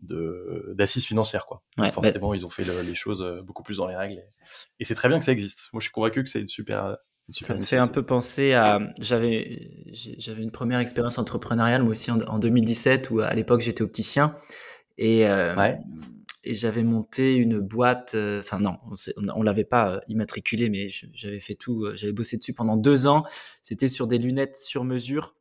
de 0.00 0.72
d'assises 0.74 1.06
financières 1.06 1.46
quoi. 1.46 1.62
Ouais, 1.78 1.84
Donc, 1.84 1.92
forcément, 1.92 2.34
ils 2.34 2.44
ont 2.46 2.50
fait 2.50 2.64
le- 2.64 2.82
les 2.82 2.94
choses 2.94 3.22
euh, 3.22 3.42
beaucoup 3.42 3.62
plus 3.62 3.76
dans 3.76 3.86
les 3.86 3.96
règles. 3.96 4.18
Et, 4.18 4.24
et 4.80 4.84
c'est 4.84 4.94
très 4.94 5.08
bien 5.08 5.18
que 5.18 5.24
ça 5.24 5.32
existe. 5.32 5.68
Moi, 5.72 5.80
je 5.80 5.84
suis 5.84 5.92
convaincu 5.92 6.24
que 6.24 6.30
c'est 6.30 6.40
une 6.40 6.48
super 6.48 6.96
une 7.28 7.34
super 7.34 7.54
Ça 7.56 7.60
me 7.60 7.64
fait 7.66 7.76
un 7.78 7.86
peu 7.86 8.02
penser 8.02 8.52
à. 8.52 8.80
J'avais, 9.00 9.70
j'avais 9.92 10.42
une 10.42 10.50
première 10.50 10.80
expérience 10.80 11.18
entrepreneuriale, 11.18 11.82
moi 11.82 11.92
aussi, 11.92 12.10
en, 12.10 12.18
en 12.22 12.38
2017, 12.38 13.10
où 13.10 13.20
à 13.20 13.32
l'époque 13.34 13.60
j'étais 13.60 13.82
opticien. 13.82 14.34
Et, 14.98 15.26
euh, 15.26 15.54
Ouais. 15.56 15.78
et 16.44 16.54
j'avais 16.54 16.82
monté 16.84 17.34
une 17.34 17.58
boîte. 17.58 18.12
euh, 18.14 18.40
Enfin, 18.40 18.58
non, 18.60 18.76
on, 18.90 18.94
on 19.36 19.42
l'avait 19.42 19.64
pas 19.64 19.94
euh, 19.94 20.00
immatriculé, 20.08 20.68
mais 20.70 20.88
j'avais 20.88 21.40
fait 21.40 21.54
tout. 21.54 21.86
J'avais 21.94 22.12
bossé 22.12 22.36
dessus 22.36 22.52
pendant 22.52 22.76
deux 22.76 23.06
ans. 23.06 23.24
C'était 23.62 23.88
sur 23.88 24.06
des 24.06 24.18
lunettes 24.18 24.56
sur 24.56 24.84
mesure. 24.84 25.34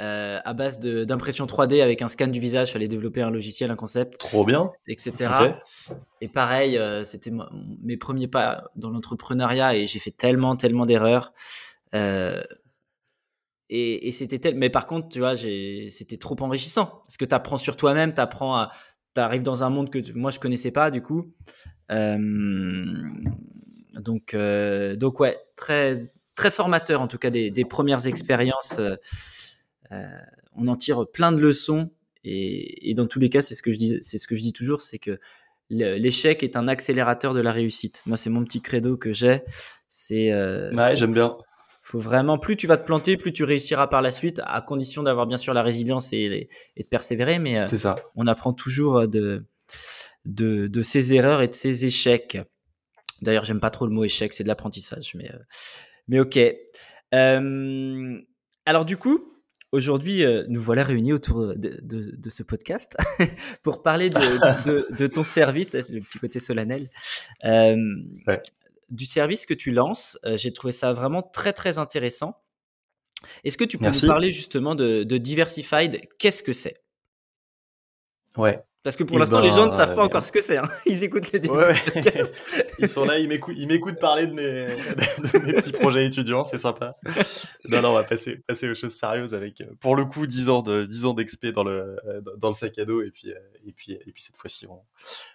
euh, 0.00 0.38
à 0.44 0.54
base 0.54 0.78
d'impression 0.78 1.46
3D 1.46 1.82
avec 1.82 2.02
un 2.02 2.08
scan 2.08 2.28
du 2.28 2.38
visage, 2.38 2.72
fallait 2.72 2.86
développer 2.86 3.20
un 3.20 3.30
logiciel, 3.30 3.70
un 3.72 3.76
concept, 3.76 4.16
Trop 4.18 4.44
bien. 4.44 4.60
etc. 4.86 5.12
Et 6.20 6.28
pareil, 6.28 6.78
euh, 6.78 7.04
c'était 7.04 7.32
mes 7.82 7.96
premiers 7.96 8.28
pas 8.28 8.70
dans 8.76 8.90
l'entrepreneuriat 8.90 9.74
et 9.74 9.86
j'ai 9.88 9.98
fait 9.98 10.12
tellement, 10.12 10.54
tellement 10.56 10.86
d'erreurs. 10.86 11.32
Euh, 11.94 12.40
et 13.70 14.10
c'était 14.12 14.38
tel... 14.38 14.54
Mais 14.54 14.70
par 14.70 14.86
contre, 14.86 15.08
tu 15.08 15.18
vois, 15.18 15.36
c'était 15.36 16.16
trop 16.16 16.36
enrichissant 16.40 17.00
parce 17.04 17.16
que 17.16 17.24
tu 17.24 17.34
apprends 17.34 17.58
sur 17.58 17.76
toi-même, 17.76 18.14
tu 18.14 18.20
apprends 18.20 18.56
à. 18.56 18.70
Arrives 19.16 19.42
dans 19.42 19.64
un 19.64 19.70
monde 19.70 19.90
que 19.90 19.98
moi 20.14 20.30
je 20.30 20.38
connaissais 20.38 20.70
pas 20.70 20.92
du 20.92 21.02
coup. 21.02 21.34
Euh, 21.90 22.94
donc, 23.94 24.32
euh, 24.34 24.94
donc 24.94 25.18
ouais, 25.18 25.36
très, 25.56 26.12
très 26.36 26.52
formateur 26.52 27.00
en 27.00 27.08
tout 27.08 27.18
cas 27.18 27.30
des, 27.30 27.64
premières 27.64 28.06
expériences. 28.06 28.78
euh, 28.78 30.06
on 30.54 30.68
en 30.68 30.76
tire 30.76 31.04
plein 31.10 31.32
de 31.32 31.40
leçons 31.40 31.90
et, 32.22 32.90
et 32.90 32.94
dans 32.94 33.08
tous 33.08 33.18
les 33.18 33.28
cas, 33.28 33.40
c'est 33.40 33.56
ce 33.56 33.62
que 33.62 33.72
je 33.72 33.78
dis, 33.78 33.98
c'est 34.02 34.18
ce 34.18 34.28
que 34.28 34.36
je 34.36 34.42
dis 34.42 34.52
toujours, 34.52 34.80
c'est 34.80 35.00
que 35.00 35.18
l'échec 35.68 36.44
est 36.44 36.56
un 36.56 36.68
accélérateur 36.68 37.34
de 37.34 37.40
la 37.40 37.50
réussite. 37.50 38.02
Moi, 38.06 38.16
c'est 38.16 38.30
mon 38.30 38.44
petit 38.44 38.62
credo 38.62 38.96
que 38.96 39.12
j'ai. 39.12 39.42
C'est 39.88 40.32
Ouais, 40.32 40.94
j'aime 40.94 41.12
bien. 41.12 41.36
Faut 41.90 41.98
vraiment 41.98 42.38
plus 42.38 42.56
tu 42.56 42.66
vas 42.66 42.76
te 42.76 42.84
planter, 42.84 43.16
plus 43.16 43.32
tu 43.32 43.44
réussiras 43.44 43.86
par 43.86 44.02
la 44.02 44.10
suite, 44.10 44.40
à 44.44 44.60
condition 44.60 45.02
d'avoir 45.02 45.26
bien 45.26 45.38
sûr 45.38 45.54
la 45.54 45.62
résilience 45.62 46.12
et, 46.12 46.48
et 46.76 46.82
de 46.82 46.88
persévérer. 46.88 47.38
Mais 47.38 47.58
euh, 47.58 47.66
ça. 47.68 47.96
on 48.14 48.26
apprend 48.26 48.52
toujours 48.52 49.08
de, 49.08 49.46
de, 50.26 50.66
de 50.66 50.82
ses 50.82 51.14
erreurs 51.14 51.40
et 51.40 51.48
de 51.48 51.54
ses 51.54 51.86
échecs. 51.86 52.38
D'ailleurs, 53.22 53.44
j'aime 53.44 53.60
pas 53.60 53.70
trop 53.70 53.86
le 53.86 53.92
mot 53.92 54.04
échec, 54.04 54.32
c'est 54.34 54.42
de 54.42 54.48
l'apprentissage, 54.48 55.14
mais, 55.14 55.30
euh, 55.32 55.38
mais 56.08 56.20
ok. 56.20 56.38
Euh, 57.14 58.18
alors 58.66 58.84
du 58.84 58.96
coup, 58.98 59.32
aujourd'hui, 59.72 60.24
euh, 60.24 60.44
nous 60.48 60.60
voilà 60.60 60.84
réunis 60.84 61.12
autour 61.14 61.54
de, 61.54 61.78
de- 61.82 62.14
de 62.16 62.30
ce 62.30 62.42
podcast 62.42 62.96
pour 63.62 63.82
parler 63.82 64.10
de, 64.10 65.06
ton 65.06 65.22
service, 65.22 65.72
le 65.72 66.00
petit 66.00 66.18
côté 66.18 66.38
solennel, 66.38 66.90
euh, 67.44 67.76
Ouais. 68.26 68.40
Du 68.90 69.06
service 69.06 69.46
que 69.46 69.54
tu 69.54 69.72
lances. 69.72 70.18
Euh, 70.24 70.36
J'ai 70.36 70.52
trouvé 70.52 70.72
ça 70.72 70.92
vraiment 70.92 71.22
très 71.22 71.52
très 71.52 71.78
intéressant. 71.78 72.42
Est-ce 73.44 73.56
que 73.56 73.64
tu 73.64 73.78
peux 73.78 73.84
Merci. 73.84 74.04
nous 74.04 74.10
parler 74.10 74.30
justement 74.30 74.74
de, 74.74 75.02
de 75.02 75.18
Diversified? 75.18 76.08
Qu'est-ce 76.18 76.42
que 76.42 76.52
c'est? 76.52 76.74
Ouais. 78.36 78.62
Parce 78.84 78.96
que 78.96 79.02
pour 79.02 79.16
Eh 79.16 79.20
l'instant, 79.20 79.40
les 79.40 79.50
gens 79.50 79.66
ne 79.66 79.70
ben, 79.70 79.76
savent 79.76 79.94
pas 79.94 80.02
euh, 80.02 80.06
encore 80.06 80.22
ce 80.22 80.30
que 80.30 80.40
c'est. 80.40 80.56
hein. 80.56 80.68
Ils 80.86 81.02
écoutent 81.02 81.32
les 81.32 81.40
débuts 81.40 81.54
Ouais, 81.56 81.74
podcast. 81.92 82.34
Ils 82.78 82.88
sont 82.88 83.04
là, 83.04 83.18
ils 83.18 83.28
m'écoutent, 83.28 83.56
ils 83.58 83.66
m'écoutent 83.66 83.98
parler 83.98 84.28
de 84.28 84.32
mes, 84.32 84.42
de 85.32 85.38
mes 85.46 85.52
petits 85.54 85.72
projets 85.72 86.06
étudiants, 86.06 86.44
c'est 86.44 86.58
sympa. 86.58 86.96
Non, 87.68 87.82
non, 87.82 87.90
on 87.90 87.94
va 87.94 88.04
passer, 88.04 88.36
passer 88.46 88.70
aux 88.70 88.76
choses 88.76 88.94
sérieuses 88.94 89.34
avec, 89.34 89.60
euh, 89.60 89.66
pour 89.80 89.96
le 89.96 90.04
coup, 90.04 90.26
10 90.26 90.48
ans 90.48 90.62
de, 90.62 90.84
10 90.84 91.06
ans 91.06 91.14
d'expé 91.14 91.50
dans 91.50 91.64
le, 91.64 91.96
dans 92.38 92.48
le 92.48 92.54
sac 92.54 92.78
à 92.78 92.84
dos 92.84 93.02
et 93.02 93.10
puis, 93.10 93.32
euh, 93.32 93.38
et 93.66 93.72
puis, 93.72 93.92
et 93.94 94.12
puis 94.12 94.22
cette 94.22 94.36
fois-ci, 94.36 94.66
on, 94.68 94.78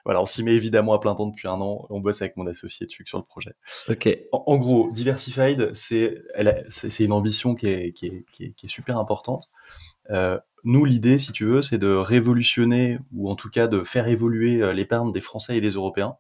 voilà, 0.06 0.22
on 0.22 0.26
s'y 0.26 0.42
met 0.42 0.54
évidemment 0.54 0.94
à 0.94 1.00
plein 1.00 1.14
temps 1.14 1.28
depuis 1.28 1.50
un 1.50 1.60
an. 1.60 1.86
On 1.90 2.00
bosse 2.00 2.22
avec 2.22 2.38
mon 2.38 2.48
associé 2.48 2.86
dessus 2.86 3.04
sur 3.06 3.18
le 3.18 3.26
projet. 3.26 3.52
Ok. 3.90 4.08
En, 4.32 4.44
en 4.48 4.58
gros, 4.58 4.90
Diversified, 4.94 5.74
c'est, 5.74 6.24
une 7.00 7.12
ambition 7.12 7.56
qui 7.56 7.68
est, 7.68 7.92
qui 7.92 8.06
est, 8.08 8.26
qui 8.32 8.46
est, 8.46 8.52
qui 8.52 8.66
est 8.68 8.70
super 8.70 8.98
importante. 8.98 9.50
Euh, 10.10 10.40
nous, 10.64 10.86
l'idée, 10.86 11.18
si 11.20 11.32
tu 11.34 11.46
veux, 11.46 11.62
c'est 11.62 11.78
de 11.78 11.94
révolutionner 11.94 13.00
ou 13.14 13.30
en 13.30 13.36
tout 13.36 13.50
cas 13.50 13.68
de 13.68 13.84
faire 13.84 14.08
évoluer 14.08 14.62
euh, 14.62 14.74
l'épargne 14.74 15.12
des 15.12 15.22
Français 15.22 15.58
et 15.58 15.62
des 15.62 15.72
Européens 15.72 16.16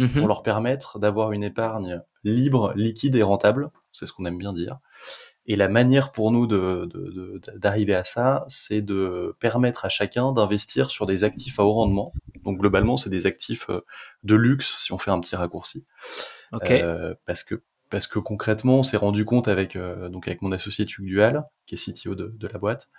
Mhm. 0.00 0.08
pour 0.08 0.26
leur 0.26 0.42
permettre 0.42 0.98
d'avoir 0.98 1.30
une 1.30 1.44
épargne 1.44 2.02
libre, 2.24 2.72
liquide 2.74 3.14
et 3.14 3.22
rentable. 3.22 3.70
C'est 3.92 4.06
ce 4.06 4.12
qu'on 4.12 4.24
aime 4.24 4.36
bien 4.38 4.52
dire. 4.52 4.78
Et 5.46 5.54
la 5.54 5.68
manière 5.68 6.10
pour 6.10 6.32
nous 6.32 6.48
de, 6.48 6.88
de- 6.92 7.10
de- 7.38 7.56
d'arriver 7.56 7.94
à 7.94 8.02
ça, 8.02 8.44
c'est 8.48 8.82
de 8.82 9.36
permettre 9.38 9.84
à 9.84 9.88
chacun 9.88 10.32
d'investir 10.32 10.90
sur 10.90 11.06
des 11.06 11.22
actifs 11.22 11.60
à 11.60 11.62
haut 11.64 11.70
rendement. 11.72 12.12
Donc 12.44 12.58
globalement, 12.58 12.96
c'est 12.96 13.08
des 13.08 13.26
actifs 13.26 13.70
euh, 13.70 13.82
de 14.24 14.34
luxe, 14.34 14.76
si 14.80 14.92
on 14.92 14.98
fait 14.98 15.12
un 15.12 15.20
petit 15.20 15.36
raccourci. 15.36 15.84
Ok. 16.52 16.70
Euh, 16.72 17.14
parce 17.24 17.44
que 17.44 17.62
parce 17.88 18.08
que 18.08 18.18
concrètement, 18.18 18.80
on 18.80 18.82
s'est 18.82 18.96
rendu 18.98 19.24
compte 19.24 19.46
avec 19.48 19.78
donc 20.10 20.26
avec 20.26 20.42
mon 20.42 20.50
associé 20.52 20.86
Tuc 20.86 21.04
Dual, 21.06 21.44
qui 21.66 21.76
est 21.76 21.78
CTO 21.92 22.14
de, 22.16 22.34
de 22.36 22.48
la 22.48 22.58
boîte, 22.58 22.90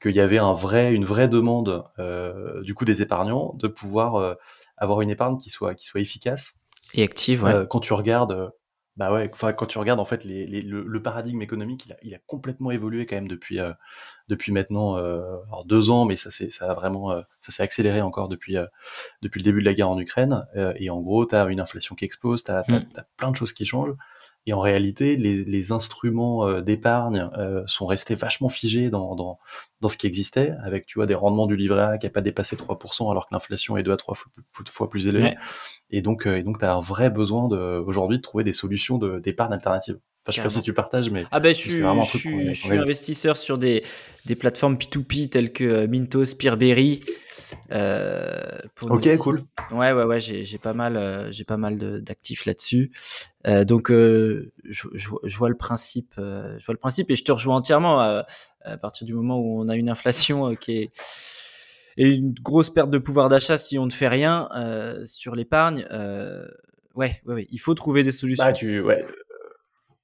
qu'il 0.00 0.16
y 0.16 0.20
avait 0.20 0.38
un 0.38 0.54
vrai, 0.54 0.92
une 0.92 1.04
vraie 1.04 1.28
demande 1.28 1.84
du 2.62 2.74
coup 2.74 2.84
des 2.84 3.02
épargnants 3.02 3.54
de 3.54 3.68
pouvoir 3.68 4.36
avoir 4.76 5.00
une 5.00 5.10
épargne 5.10 5.36
qui 5.36 5.50
soit 5.50 5.74
qui 5.74 5.86
soit 5.86 6.00
efficace 6.00 6.54
et 6.94 7.02
active. 7.02 7.44
Ouais. 7.44 7.66
quand 7.68 7.80
tu 7.80 7.92
regardes 7.92 8.52
bah 9.00 9.12
ouais, 9.12 9.30
enfin 9.32 9.52
quand 9.54 9.64
tu 9.64 9.78
regardes 9.78 9.98
en 9.98 10.04
fait 10.04 10.24
les, 10.24 10.46
les, 10.46 10.60
le, 10.60 11.02
paradigme 11.02 11.40
économique, 11.40 11.86
il 11.86 11.92
a, 11.92 11.96
il 12.02 12.14
a, 12.14 12.18
complètement 12.26 12.70
évolué 12.70 13.06
quand 13.06 13.16
même 13.16 13.28
depuis 13.28 13.58
euh, 13.58 13.72
depuis 14.28 14.52
maintenant 14.52 14.98
euh, 14.98 15.38
alors 15.46 15.64
deux 15.64 15.88
ans, 15.88 16.04
mais 16.04 16.16
ça 16.16 16.30
c'est 16.30 16.50
ça 16.50 16.70
a 16.70 16.74
vraiment 16.74 17.10
euh, 17.10 17.22
ça 17.40 17.50
s'est 17.50 17.62
accéléré 17.62 18.02
encore 18.02 18.28
depuis 18.28 18.58
euh, 18.58 18.66
depuis 19.22 19.38
le 19.38 19.44
début 19.44 19.60
de 19.60 19.64
la 19.64 19.72
guerre 19.72 19.88
en 19.88 19.98
Ukraine. 19.98 20.44
et 20.76 20.90
en 20.90 21.00
gros, 21.00 21.24
tu 21.24 21.34
as 21.34 21.44
une 21.46 21.60
inflation 21.60 21.94
qui 21.94 22.04
explose, 22.04 22.44
tu 22.44 22.50
as, 22.50 22.62
mmh. 22.68 22.86
plein 23.16 23.30
de 23.30 23.36
choses 23.36 23.54
qui 23.54 23.64
changent. 23.64 23.94
Et 24.46 24.52
en 24.52 24.60
réalité, 24.60 25.16
les, 25.16 25.44
les 25.44 25.72
instruments 25.72 26.60
d'épargne 26.60 27.30
sont 27.66 27.86
restés 27.86 28.14
vachement 28.14 28.48
figés 28.48 28.90
dans, 28.90 29.14
dans, 29.14 29.38
dans 29.80 29.88
ce 29.88 29.98
qui 29.98 30.06
existait, 30.06 30.54
avec 30.64 30.86
tu 30.86 30.98
vois 30.98 31.06
des 31.06 31.14
rendements 31.14 31.46
du 31.46 31.56
livret 31.56 31.82
A 31.82 31.98
qui 31.98 32.06
n'a 32.06 32.10
pas 32.10 32.22
dépassé 32.22 32.56
3%, 32.56 33.10
alors 33.10 33.28
que 33.28 33.34
l'inflation 33.34 33.76
est 33.76 33.82
deux 33.82 33.92
à 33.92 33.96
trois 33.96 34.14
fois, 34.14 34.90
plus 34.90 35.06
élevée. 35.06 35.36
Et 35.90 36.02
donc, 36.02 36.26
et 36.26 36.42
donc, 36.42 36.58
tu 36.58 36.64
as 36.64 36.72
un 36.72 36.80
vrai 36.80 37.10
besoin 37.10 37.48
de, 37.48 37.78
aujourd'hui 37.78 38.18
de 38.18 38.22
trouver 38.22 38.44
des 38.44 38.52
solutions 38.52 38.98
d'épargne 38.98 39.52
alternative. 39.52 39.98
Enfin, 40.22 40.32
je 40.32 40.36
sais 40.36 40.42
pas 40.42 40.48
si 40.50 40.62
tu 40.62 40.74
partages, 40.74 41.10
mais 41.10 41.24
ah 41.30 41.40
ben, 41.40 41.54
je 41.54 41.58
suis, 41.58 41.70
je, 41.72 42.18
suis, 42.18 42.54
je 42.54 42.60
suis 42.60 42.76
investisseur 42.76 43.38
sur 43.38 43.56
des, 43.56 43.82
des 44.26 44.34
plateformes 44.34 44.74
P2P 44.74 45.30
telles 45.30 45.52
que 45.52 45.86
Mintos, 45.86 46.34
Peerberry. 46.38 47.02
Euh, 47.72 48.58
ok, 48.82 49.16
cool. 49.18 49.40
Ouais, 49.72 49.92
ouais, 49.92 50.04
ouais, 50.04 50.20
j'ai 50.20 50.58
pas 50.58 50.74
mal, 50.74 50.96
euh, 50.96 51.30
j'ai 51.30 51.44
pas 51.44 51.56
mal 51.56 52.02
d'actifs 52.02 52.46
là-dessus. 52.46 52.92
Euh, 53.46 53.64
donc, 53.64 53.90
je, 53.90 54.48
je, 54.64 55.36
vois 55.36 55.48
le 55.48 55.56
principe, 55.56 56.14
je 56.16 56.64
vois 56.64 56.74
le 56.74 56.78
principe, 56.78 57.10
et 57.10 57.16
je 57.16 57.24
te 57.24 57.32
rejoins 57.32 57.56
entièrement 57.56 58.00
à, 58.00 58.26
à 58.62 58.76
partir 58.76 59.06
du 59.06 59.14
moment 59.14 59.38
où 59.38 59.60
on 59.60 59.68
a 59.68 59.76
une 59.76 59.90
inflation 59.90 60.54
qui 60.54 60.78
est 60.78 60.90
et 61.96 62.08
une 62.08 62.32
grosse 62.32 62.70
perte 62.70 62.88
de 62.88 62.98
pouvoir 62.98 63.28
d'achat 63.28 63.58
si 63.58 63.78
on 63.78 63.84
ne 63.84 63.90
fait 63.90 64.08
rien 64.08 64.48
sur 65.04 65.34
l'épargne. 65.34 65.86
ouais, 66.94 67.20
ouais, 67.26 67.34
ouais, 67.34 67.46
il 67.50 67.58
faut 67.58 67.74
trouver 67.74 68.02
des 68.02 68.12
solutions. 68.12 68.44
Bah, 68.44 68.52
tu, 68.52 68.80
ouais, 68.80 69.04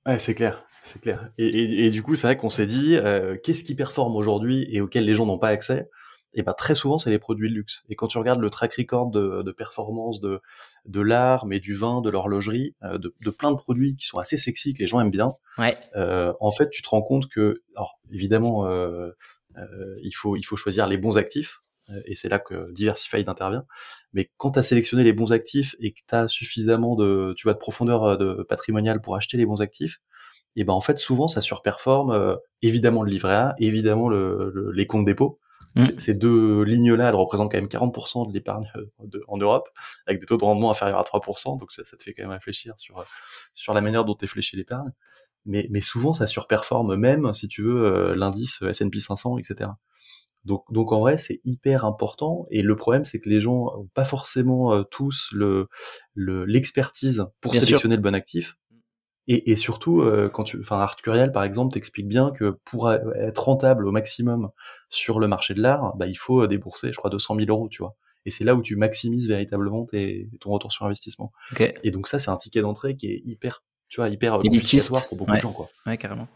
ouais, 0.06 0.18
c'est 0.18 0.34
clair. 0.34 0.64
C'est 0.82 1.00
clair. 1.00 1.30
Et, 1.36 1.46
et, 1.46 1.86
et, 1.86 1.90
du 1.90 2.00
coup, 2.00 2.14
c'est 2.14 2.28
vrai 2.28 2.36
qu'on 2.36 2.50
s'est 2.50 2.66
dit, 2.66 2.96
qu'est-ce 3.42 3.64
qui 3.64 3.74
performe 3.74 4.14
aujourd'hui 4.14 4.68
et 4.70 4.80
auquel 4.80 5.04
les 5.04 5.14
gens 5.14 5.26
n'ont 5.26 5.38
pas 5.38 5.48
accès? 5.48 5.88
Et 6.36 6.42
bah 6.42 6.52
très 6.52 6.74
souvent 6.74 6.98
c'est 6.98 7.10
les 7.10 7.18
produits 7.18 7.48
de 7.48 7.54
luxe. 7.54 7.82
Et 7.88 7.96
quand 7.96 8.06
tu 8.06 8.18
regardes 8.18 8.40
le 8.40 8.50
track 8.50 8.74
record 8.74 9.10
de, 9.10 9.42
de 9.42 9.52
performance 9.52 10.20
de 10.20 10.40
de 10.84 11.00
l'art, 11.00 11.46
mais 11.46 11.58
du 11.58 11.74
vin, 11.74 12.02
de 12.02 12.10
l'horlogerie, 12.10 12.76
euh, 12.84 12.98
de, 12.98 13.14
de, 13.20 13.30
plein 13.30 13.50
de 13.50 13.56
produits 13.56 13.96
qui 13.96 14.06
sont 14.06 14.18
assez 14.18 14.36
sexy 14.36 14.74
que 14.74 14.80
les 14.80 14.86
gens 14.86 15.00
aiment 15.00 15.10
bien, 15.10 15.32
ouais. 15.58 15.76
euh, 15.96 16.32
en 16.40 16.52
fait 16.52 16.68
tu 16.70 16.82
te 16.82 16.88
rends 16.90 17.02
compte 17.02 17.28
que, 17.28 17.62
alors 17.74 17.98
évidemment 18.12 18.66
euh, 18.66 19.10
euh 19.56 19.96
il 20.02 20.12
faut 20.12 20.36
il 20.36 20.44
faut 20.44 20.56
choisir 20.56 20.86
les 20.86 20.98
bons 20.98 21.16
actifs. 21.16 21.62
Euh, 21.88 22.00
et 22.04 22.16
c'est 22.16 22.28
là 22.28 22.40
que 22.40 22.72
Diversified 22.72 23.28
intervient. 23.28 23.64
Mais 24.12 24.30
quand 24.36 24.52
tu 24.52 24.58
as 24.58 24.64
sélectionné 24.64 25.04
les 25.04 25.12
bons 25.12 25.32
actifs 25.32 25.74
et 25.78 25.92
que 25.92 26.00
tu 26.06 26.14
as 26.14 26.26
suffisamment 26.26 26.96
de, 26.96 27.32
tu 27.36 27.44
vois, 27.44 27.54
de 27.54 27.58
profondeur 27.58 28.18
de 28.18 28.42
patrimoniale 28.42 29.00
pour 29.00 29.14
acheter 29.14 29.36
les 29.36 29.46
bons 29.46 29.62
actifs, 29.62 30.00
et 30.56 30.64
ben 30.64 30.72
en 30.72 30.80
fait 30.80 30.98
souvent 30.98 31.28
ça 31.28 31.40
surperforme 31.40 32.38
évidemment 32.60 33.02
le 33.02 33.10
livret 33.10 33.34
A, 33.34 33.54
évidemment 33.58 34.08
le, 34.08 34.72
les 34.74 34.86
comptes 34.86 35.04
dépôt, 35.04 35.38
Mm. 35.76 35.98
Ces 35.98 36.14
deux 36.14 36.62
lignes-là, 36.62 37.10
elles 37.10 37.14
représentent 37.14 37.52
quand 37.52 37.58
même 37.58 37.68
40% 37.68 38.28
de 38.28 38.32
l'épargne 38.32 38.70
euh, 38.76 39.20
en 39.28 39.36
Europe, 39.36 39.68
avec 40.06 40.20
des 40.20 40.26
taux 40.26 40.38
de 40.38 40.44
rendement 40.44 40.70
inférieurs 40.70 40.98
à 40.98 41.02
3%, 41.02 41.58
donc 41.58 41.70
ça, 41.70 41.84
ça 41.84 41.96
te 41.96 42.02
fait 42.02 42.14
quand 42.14 42.22
même 42.22 42.32
réfléchir 42.32 42.74
sur, 42.78 43.04
sur 43.54 43.74
la 43.74 43.80
manière 43.82 44.04
dont 44.04 44.16
est 44.16 44.26
fléché 44.26 44.56
l'épargne. 44.56 44.92
Mais, 45.44 45.68
mais 45.70 45.80
souvent, 45.80 46.12
ça 46.12 46.26
surperforme 46.26 46.96
même, 46.96 47.32
si 47.32 47.46
tu 47.46 47.62
veux, 47.62 47.84
euh, 47.84 48.14
l'indice 48.16 48.62
S&P 48.62 48.98
500, 48.98 49.38
etc. 49.38 49.70
Donc, 50.44 50.64
donc 50.70 50.92
en 50.92 51.00
vrai, 51.00 51.18
c'est 51.18 51.40
hyper 51.44 51.84
important. 51.84 52.46
Et 52.50 52.62
le 52.62 52.76
problème, 52.76 53.04
c'est 53.04 53.20
que 53.20 53.28
les 53.28 53.40
gens 53.40 53.72
ont 53.76 53.88
pas 53.94 54.04
forcément 54.04 54.72
euh, 54.72 54.82
tous 54.84 55.30
le 55.32 55.68
l'expertise 56.14 57.26
pour 57.40 57.54
sélectionner 57.54 57.96
le 57.96 58.02
bon 58.02 58.14
actif. 58.14 58.56
Et, 59.28 59.50
et 59.50 59.56
surtout, 59.56 60.02
euh, 60.02 60.28
quand 60.28 60.44
tu, 60.44 60.60
enfin, 60.60 60.78
Art 60.78 60.96
Curiel, 60.96 61.32
par 61.32 61.44
exemple, 61.44 61.74
t'explique 61.74 62.06
bien 62.06 62.30
que 62.30 62.58
pour 62.64 62.92
être 62.92 63.44
rentable 63.44 63.86
au 63.86 63.92
maximum 63.92 64.50
sur 64.88 65.18
le 65.18 65.26
marché 65.26 65.54
de 65.54 65.60
l'art, 65.60 65.96
bah, 65.96 66.06
il 66.06 66.16
faut 66.16 66.46
débourser, 66.46 66.92
je 66.92 66.96
crois, 66.96 67.10
200 67.10 67.36
000 67.38 67.50
euros, 67.50 67.68
tu 67.68 67.82
vois. 67.82 67.96
Et 68.24 68.30
c'est 68.30 68.44
là 68.44 68.54
où 68.54 68.62
tu 68.62 68.76
maximises 68.76 69.28
véritablement 69.28 69.84
tes, 69.84 70.28
ton 70.40 70.50
retour 70.50 70.72
sur 70.72 70.84
investissement. 70.84 71.32
Et 71.84 71.90
donc 71.90 72.08
ça, 72.08 72.18
c'est 72.18 72.30
un 72.30 72.36
ticket 72.36 72.60
d'entrée 72.60 72.96
qui 72.96 73.06
est 73.06 73.22
hyper, 73.24 73.62
tu 73.88 74.00
vois, 74.00 74.08
hyper 74.08 74.40
pour 75.08 75.16
beaucoup 75.16 75.34
de 75.34 75.40
gens, 75.40 75.52
quoi. 75.52 75.68
Ouais, 75.86 75.96
carrément. 75.96 76.28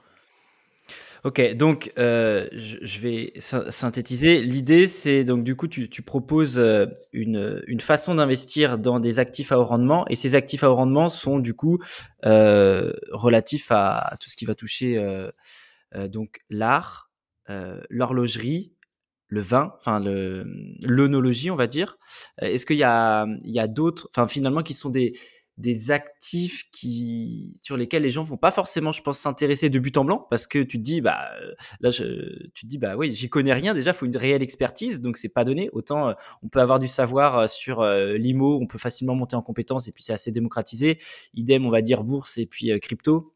Ok, 1.22 1.54
donc 1.54 1.92
euh, 1.98 2.48
je, 2.52 3.00
vais 3.00 3.34
synthétiser. 3.36 4.40
L'idée, 4.40 4.86
c'est 4.86 5.22
donc 5.22 5.44
du 5.44 5.54
coup, 5.54 5.68
tu, 5.68 5.86
proposes 6.02 6.58
euh, 6.58 6.86
une, 7.12 7.62
une 7.66 7.80
façon 7.80 8.14
d'investir 8.14 8.78
dans 8.78 9.00
des 9.00 9.18
actifs 9.18 9.52
à 9.52 9.58
haut 9.58 9.64
rendement, 9.64 10.06
et 10.08 10.14
ces 10.14 10.34
actifs 10.34 10.64
à 10.64 10.70
haut 10.70 10.76
rendement 10.76 11.10
sont 11.10 11.38
du 11.38 11.52
coup 11.52 11.78
euh, 12.24 12.92
relatifs 13.10 13.70
à, 13.70 14.16
tout 14.18 14.30
ce 14.30 14.36
qui 14.36 14.46
va 14.46 14.54
toucher 14.54 14.98
donc 16.08 16.40
l'art, 16.48 17.10
l'horlogerie, 17.90 18.72
le 19.26 19.40
vin, 19.40 19.74
enfin 19.78 20.00
l'œnologie, 20.00 21.50
on 21.50 21.56
va 21.56 21.66
dire. 21.66 21.98
Est-ce 22.40 22.64
qu'il 22.64 22.78
y 22.78 22.84
a, 22.84 23.26
a 23.26 23.68
d'autres, 23.68 24.08
enfin 24.10 24.26
finalement, 24.26 24.62
qui 24.62 24.72
sont 24.72 24.90
des 24.90 25.12
des 25.60 25.90
actifs 25.90 26.70
qui 26.72 27.52
sur 27.62 27.76
lesquels 27.76 28.02
les 28.02 28.10
gens 28.10 28.22
vont 28.22 28.36
pas 28.36 28.50
forcément, 28.50 28.92
je 28.92 29.02
pense, 29.02 29.18
s'intéresser 29.18 29.70
de 29.70 29.78
but 29.78 29.96
en 29.96 30.04
blanc 30.04 30.26
parce 30.30 30.46
que 30.46 30.58
tu 30.58 30.78
te 30.78 30.82
dis 30.82 31.00
bah 31.00 31.30
là 31.80 31.90
je, 31.90 32.48
tu 32.54 32.66
dis 32.66 32.78
bah 32.78 32.96
oui 32.96 33.12
j'y 33.12 33.28
connais 33.28 33.52
rien 33.52 33.74
déjà, 33.74 33.92
faut 33.92 34.06
une 34.06 34.16
réelle 34.16 34.42
expertise 34.42 35.00
donc 35.00 35.16
c'est 35.16 35.28
pas 35.28 35.44
donné. 35.44 35.68
Autant 35.72 36.08
euh, 36.08 36.14
on 36.42 36.48
peut 36.48 36.60
avoir 36.60 36.80
du 36.80 36.88
savoir 36.88 37.38
euh, 37.38 37.46
sur 37.46 37.80
euh, 37.80 38.14
l'IMO, 38.14 38.58
on 38.60 38.66
peut 38.66 38.78
facilement 38.78 39.14
monter 39.14 39.36
en 39.36 39.42
compétences 39.42 39.88
et 39.88 39.92
puis 39.92 40.02
c'est 40.02 40.12
assez 40.12 40.32
démocratisé. 40.32 40.98
Idem 41.34 41.66
on 41.66 41.70
va 41.70 41.82
dire 41.82 42.02
bourse 42.02 42.38
et 42.38 42.46
puis 42.46 42.78
crypto. 42.80 43.34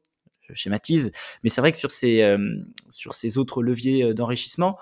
Je 0.48 0.52
schématise, 0.52 1.10
mais 1.42 1.48
c'est 1.48 1.62
vrai 1.62 1.72
que 1.72 1.78
sur 1.78 1.90
ces 1.90 2.36
sur 2.90 3.14
ces 3.14 3.38
autres 3.38 3.62
leviers 3.62 4.12
d'enrichissement, 4.12 4.76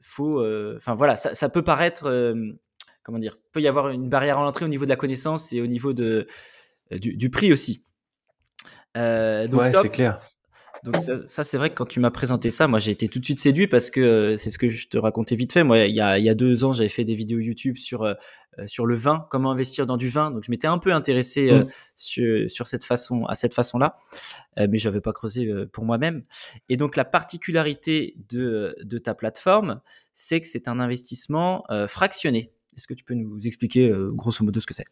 faut, 0.00 0.44
enfin 0.76 0.94
voilà, 0.94 1.16
ça, 1.16 1.48
peut 1.48 1.64
paraître 1.64 2.08
comment 3.04 3.18
dire, 3.18 3.38
peut 3.52 3.60
y 3.60 3.68
avoir 3.68 3.90
une 3.90 4.08
barrière 4.08 4.38
à 4.38 4.42
l'entrée 4.42 4.64
au 4.64 4.68
niveau 4.68 4.84
de 4.84 4.90
la 4.90 4.96
connaissance 4.96 5.52
et 5.52 5.60
au 5.60 5.66
niveau 5.68 5.92
de, 5.92 6.26
euh, 6.92 6.98
du, 6.98 7.30
prix 7.30 7.52
aussi. 7.52 7.84
Euh, 8.96 9.46
ouais, 9.48 9.72
c'est 9.72 9.90
clair. 9.90 10.20
Donc 10.82 10.96
ça, 10.98 11.44
c'est 11.44 11.56
vrai 11.56 11.70
que 11.70 11.76
quand 11.76 11.86
tu 11.86 11.98
m'as 11.98 12.10
présenté 12.10 12.50
ça, 12.50 12.68
moi 12.68 12.78
j'ai 12.78 12.90
été 12.90 13.08
tout 13.08 13.18
de 13.18 13.24
suite 13.24 13.40
séduit 13.40 13.66
parce 13.66 13.88
que 13.88 14.00
euh, 14.02 14.36
c'est 14.36 14.50
ce 14.50 14.58
que 14.58 14.68
je 14.68 14.86
te 14.86 14.98
racontais 14.98 15.34
vite 15.34 15.50
fait. 15.50 15.64
Moi, 15.64 15.78
il 15.78 15.96
y 15.96 16.00
a, 16.02 16.18
il 16.18 16.24
y 16.26 16.28
a 16.28 16.34
deux 16.34 16.62
ans, 16.62 16.74
j'avais 16.74 16.90
fait 16.90 17.04
des 17.04 17.14
vidéos 17.14 17.38
YouTube 17.38 17.78
sur 17.78 18.14
sur 18.66 18.86
le 18.86 18.94
vin, 18.94 19.26
comment 19.30 19.50
investir 19.50 19.86
dans 19.86 19.96
du 19.96 20.10
vin. 20.10 20.30
Donc 20.30 20.44
je 20.44 20.50
m'étais 20.50 20.66
un 20.66 20.76
peu 20.76 20.92
intéressé 20.92 21.50
mmh. 21.50 21.66
sur, 21.96 22.50
sur 22.50 22.66
cette 22.68 22.84
façon, 22.84 23.24
à 23.24 23.34
cette 23.34 23.54
façon-là, 23.54 23.98
mais 24.58 24.76
j'avais 24.76 25.00
pas 25.00 25.12
creusé 25.12 25.50
pour 25.72 25.86
moi-même. 25.86 26.22
Et 26.68 26.76
donc 26.76 26.96
la 26.96 27.06
particularité 27.06 28.14
de 28.28 28.76
de 28.82 28.98
ta 28.98 29.14
plateforme, 29.14 29.80
c'est 30.12 30.40
que 30.42 30.46
c'est 30.46 30.68
un 30.68 30.80
investissement 30.80 31.64
fractionné. 31.88 32.52
Est-ce 32.76 32.86
que 32.86 32.94
tu 32.94 33.04
peux 33.04 33.14
nous 33.14 33.46
expliquer 33.46 33.88
euh, 33.88 34.10
grosso 34.12 34.44
modo 34.44 34.60
ce 34.60 34.66
que 34.66 34.74
c'est? 34.74 34.86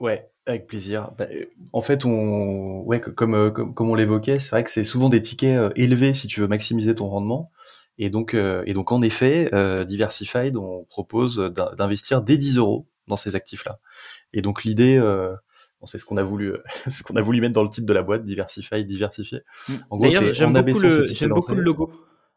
Ouais, 0.00 0.30
avec 0.46 0.66
plaisir. 0.66 1.12
Bah, 1.16 1.26
euh, 1.30 1.46
en 1.72 1.82
fait, 1.82 2.04
on, 2.04 2.82
ouais, 2.82 3.00
comme, 3.00 3.34
euh, 3.34 3.50
comme, 3.50 3.74
comme 3.74 3.90
on 3.90 3.94
l'évoquait, 3.94 4.38
c'est 4.38 4.50
vrai 4.50 4.64
que 4.64 4.70
c'est 4.70 4.84
souvent 4.84 5.08
des 5.08 5.20
tickets 5.20 5.72
élevés 5.76 6.14
si 6.14 6.26
tu 6.26 6.40
veux 6.40 6.48
maximiser 6.48 6.94
ton 6.94 7.08
rendement. 7.08 7.50
Et 7.98 8.08
donc, 8.10 8.34
et 8.34 8.72
donc 8.72 8.90
en 8.90 9.02
effet, 9.02 9.50
Diversified, 9.84 10.56
on 10.56 10.84
propose 10.84 11.36
d'investir 11.76 12.22
dès 12.22 12.38
10 12.38 12.56
euros 12.56 12.88
dans 13.06 13.16
ces 13.16 13.36
actifs-là. 13.36 13.78
Et 14.32 14.40
donc 14.40 14.64
l'idée, 14.64 14.98
c'est 15.84 15.98
ce 15.98 16.06
qu'on 16.06 16.16
a 16.16 16.22
voulu, 16.22 16.54
ce 16.88 17.02
qu'on 17.02 17.14
a 17.16 17.20
voulu 17.20 17.42
mettre 17.42 17.52
dans 17.52 17.62
le 17.62 17.68
titre 17.68 17.86
de 17.86 17.92
la 17.92 18.02
boîte, 18.02 18.24
Diversified, 18.24 18.86
diversifier. 18.86 19.40
Mmh. 19.68 19.74
En 19.90 19.98
gros, 19.98 20.10
c'est 20.10 20.32
j'aime 20.32 20.54
beaucoup, 20.54 20.80
le, 20.80 21.28
beaucoup 21.28 21.54
le 21.54 21.62
logo. 21.62 21.92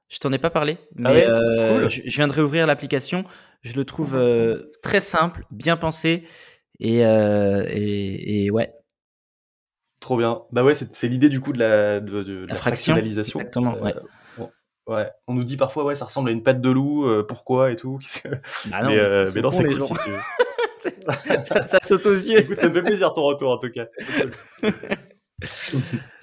Je 0.08 0.20
t'en 0.20 0.32
ai 0.32 0.38
pas 0.38 0.52
parlé, 0.52 0.78
ah 1.04 1.14
mais 1.14 1.28
euh, 1.28 1.90
je, 1.90 2.02
viens 2.06 2.28
de 2.28 2.34
réouvrir 2.34 2.68
l'application. 2.68 3.24
Je 3.66 3.76
le 3.76 3.84
trouve 3.84 4.14
euh, 4.16 4.72
très 4.84 5.00
simple, 5.00 5.44
bien 5.50 5.76
pensé 5.76 6.24
et, 6.80 7.04
euh, 7.04 7.66
et, 7.68 8.52
ouais. 8.52 8.72
Trop 10.00 10.18
bien. 10.18 10.44
Bah 10.52 10.64
ouais, 10.64 10.76
c'est 10.76 11.08
l'idée 11.08 11.30
du 11.30 11.42
coup 11.42 11.52
de 11.52 11.58
la, 11.58 12.00
de, 12.00 12.22
de, 12.22 12.46
la, 12.46 12.54
fractionnalisation. 12.54 13.40
Exactement, 13.40 13.76
ouais. 13.80 13.96
ouais. 14.86 15.10
On 15.28 15.34
nous 15.34 15.44
dit 15.44 15.58
parfois, 15.58 15.84
ouais, 15.84 15.96
ça 15.96 16.06
ressemble 16.06 16.30
à 16.30 16.32
une 16.32 16.44
patte 16.44 16.62
de 16.62 16.70
loup, 16.70 17.08
pourquoi 17.28 17.72
et 17.72 17.76
tout. 17.76 18.00
Bah 18.68 18.84
non, 18.84 18.90
mais, 18.90 19.24
mais 19.34 19.42
non, 19.42 19.50
c'est 19.50 19.66
cool 19.66 19.82
si 19.82 19.94
tu 19.94 20.12
ça, 21.46 21.64
ça 21.64 21.80
saute 21.82 22.06
aux 22.06 22.14
yeux. 22.14 22.42
Écoute, 22.42 22.60
ça 22.60 22.70
me 22.70 22.74
fait 22.74 22.84
plaisir 22.84 23.12
ton 23.14 23.24
retour 23.24 23.50
en 23.50 23.58
tout 23.58 23.72
cas. 23.72 23.88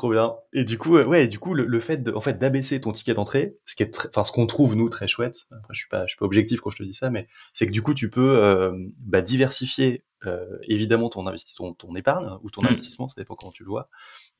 trop 0.00 0.10
bien. 0.10 0.34
Et 0.52 0.64
du 0.64 0.78
coup, 0.78 0.96
ouais, 0.96 1.26
du 1.26 1.38
coup, 1.38 1.54
le, 1.54 1.80
fait 1.80 1.98
de, 1.98 2.12
en 2.12 2.20
fait, 2.20 2.38
d'abaisser 2.38 2.80
ton 2.80 2.92
ticket 2.92 3.14
d'entrée, 3.14 3.56
ce 3.66 3.76
qui 3.76 3.82
est, 3.82 4.08
enfin, 4.08 4.24
ce 4.24 4.32
qu'on 4.32 4.46
trouve 4.46 4.74
nous 4.74 4.88
très 4.88 5.06
chouette. 5.06 5.46
Après, 5.50 5.74
je 5.74 5.78
suis 5.78 5.88
pas, 5.88 6.06
je 6.06 6.10
suis 6.10 6.18
pas 6.18 6.24
objectif 6.24 6.60
quand 6.60 6.70
je 6.70 6.78
te 6.78 6.82
dis 6.82 6.94
ça, 6.94 7.10
mais 7.10 7.28
c'est 7.52 7.66
que 7.66 7.72
du 7.72 7.82
coup, 7.82 7.94
tu 7.94 8.10
peux 8.10 8.72
bah, 8.98 9.20
diversifier 9.20 10.04
euh, 10.26 10.58
évidemment 10.64 11.08
ton, 11.08 11.24
ton, 11.56 11.72
ton 11.72 11.94
épargne 11.96 12.28
ou 12.42 12.50
ton 12.50 12.60
mmh. 12.60 12.66
investissement, 12.66 13.08
ça 13.08 13.14
dépend 13.16 13.34
comment 13.36 13.52
tu 13.52 13.64
le 13.64 13.70
vois. 13.70 13.88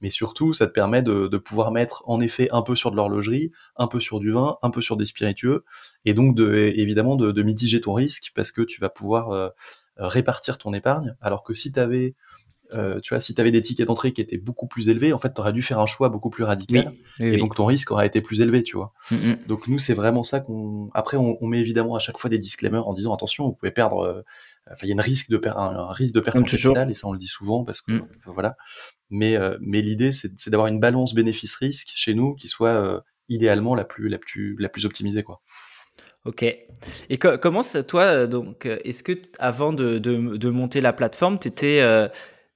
Mais 0.02 0.10
surtout, 0.10 0.52
ça 0.52 0.66
te 0.66 0.72
permet 0.72 1.02
de, 1.02 1.26
de, 1.26 1.38
pouvoir 1.38 1.72
mettre 1.72 2.02
en 2.06 2.20
effet 2.20 2.50
un 2.52 2.60
peu 2.60 2.76
sur 2.76 2.90
de 2.90 2.96
l'horlogerie, 2.96 3.50
un 3.76 3.86
peu 3.86 3.98
sur 3.98 4.20
du 4.20 4.30
vin, 4.30 4.58
un 4.62 4.70
peu 4.70 4.82
sur 4.82 4.98
des 4.98 5.06
spiritueux, 5.06 5.64
et 6.04 6.12
donc 6.12 6.36
de, 6.36 6.52
évidemment 6.76 7.16
de, 7.16 7.32
de 7.32 7.42
mitiger 7.42 7.80
ton 7.80 7.94
risque 7.94 8.30
parce 8.34 8.52
que 8.52 8.60
tu 8.60 8.78
vas 8.80 8.90
pouvoir 8.90 9.30
euh, 9.30 9.48
répartir 9.96 10.58
ton 10.58 10.74
épargne. 10.74 11.16
Alors 11.22 11.44
que 11.44 11.54
si 11.54 11.72
tu 11.72 11.80
avais 11.80 12.14
euh, 12.74 13.00
tu 13.00 13.14
vois, 13.14 13.20
si 13.20 13.34
tu 13.34 13.40
avais 13.40 13.50
des 13.50 13.60
tickets 13.60 13.86
d'entrée 13.86 14.12
qui 14.12 14.20
étaient 14.20 14.38
beaucoup 14.38 14.66
plus 14.66 14.88
élevés, 14.88 15.12
en 15.12 15.18
fait, 15.18 15.32
tu 15.34 15.40
aurais 15.40 15.52
dû 15.52 15.62
faire 15.62 15.78
un 15.78 15.86
choix 15.86 16.08
beaucoup 16.08 16.30
plus 16.30 16.44
radical. 16.44 16.92
et 17.18 17.36
donc, 17.36 17.54
ton 17.54 17.66
risque 17.66 17.90
aurait 17.90 18.06
été 18.06 18.20
plus 18.20 18.40
élevé, 18.40 18.62
tu 18.62 18.76
vois. 18.76 18.92
Mm, 19.10 19.14
mm. 19.14 19.38
Donc, 19.46 19.68
nous, 19.68 19.78
c'est 19.78 19.94
vraiment 19.94 20.22
ça 20.22 20.40
qu'on. 20.40 20.90
Après, 20.94 21.16
on, 21.16 21.36
on, 21.40 21.46
met 21.46 21.60
évidemment 21.60 21.94
à 21.94 21.98
chaque 21.98 22.18
fois 22.18 22.30
des 22.30 22.38
disclaimers 22.38 22.86
en 22.88 22.94
disant 22.94 23.14
attention, 23.14 23.46
vous 23.46 23.54
pouvez 23.54 23.72
perdre. 23.72 24.00
Euh, 24.00 24.22
enfin, 24.70 24.80
il 24.84 24.88
y 24.88 24.92
a 24.92 24.94
une 24.94 25.00
risque 25.00 25.30
de 25.30 25.36
per... 25.36 25.52
un, 25.56 25.88
risque 25.88 26.14
de 26.14 26.20
perte 26.20 26.36
en 26.36 26.42
capital, 26.42 26.90
et 26.90 26.94
ça, 26.94 27.06
on 27.06 27.12
le 27.12 27.18
dit 27.18 27.26
souvent 27.26 27.64
parce 27.64 27.82
que 27.82 27.92
mm. 27.92 28.08
voilà. 28.26 28.56
Mais, 29.10 29.36
euh, 29.36 29.56
mais 29.60 29.80
l'idée, 29.80 30.12
c'est 30.12 30.48
d'avoir 30.48 30.68
une 30.68 30.80
balance 30.80 31.14
bénéfice-risque 31.14 31.90
chez 31.94 32.14
nous 32.14 32.34
qui 32.34 32.48
soit 32.48 33.02
idéalement 33.28 33.74
la 33.74 33.84
plus, 33.84 34.08
la 34.08 34.18
plus, 34.18 34.56
la 34.58 34.68
plus 34.68 34.86
optimisée, 34.86 35.22
quoi. 35.22 35.40
Ok. 36.26 36.42
Et 36.42 37.18
comment 37.18 37.62
toi, 37.88 38.26
donc, 38.26 38.66
est-ce 38.66 39.02
que 39.02 39.12
avant 39.38 39.72
de, 39.72 39.98
de, 39.98 40.36
de, 40.36 40.50
monter 40.50 40.82
la 40.82 40.92
plateforme, 40.92 41.38
tu 41.38 41.48
étais 41.48 41.80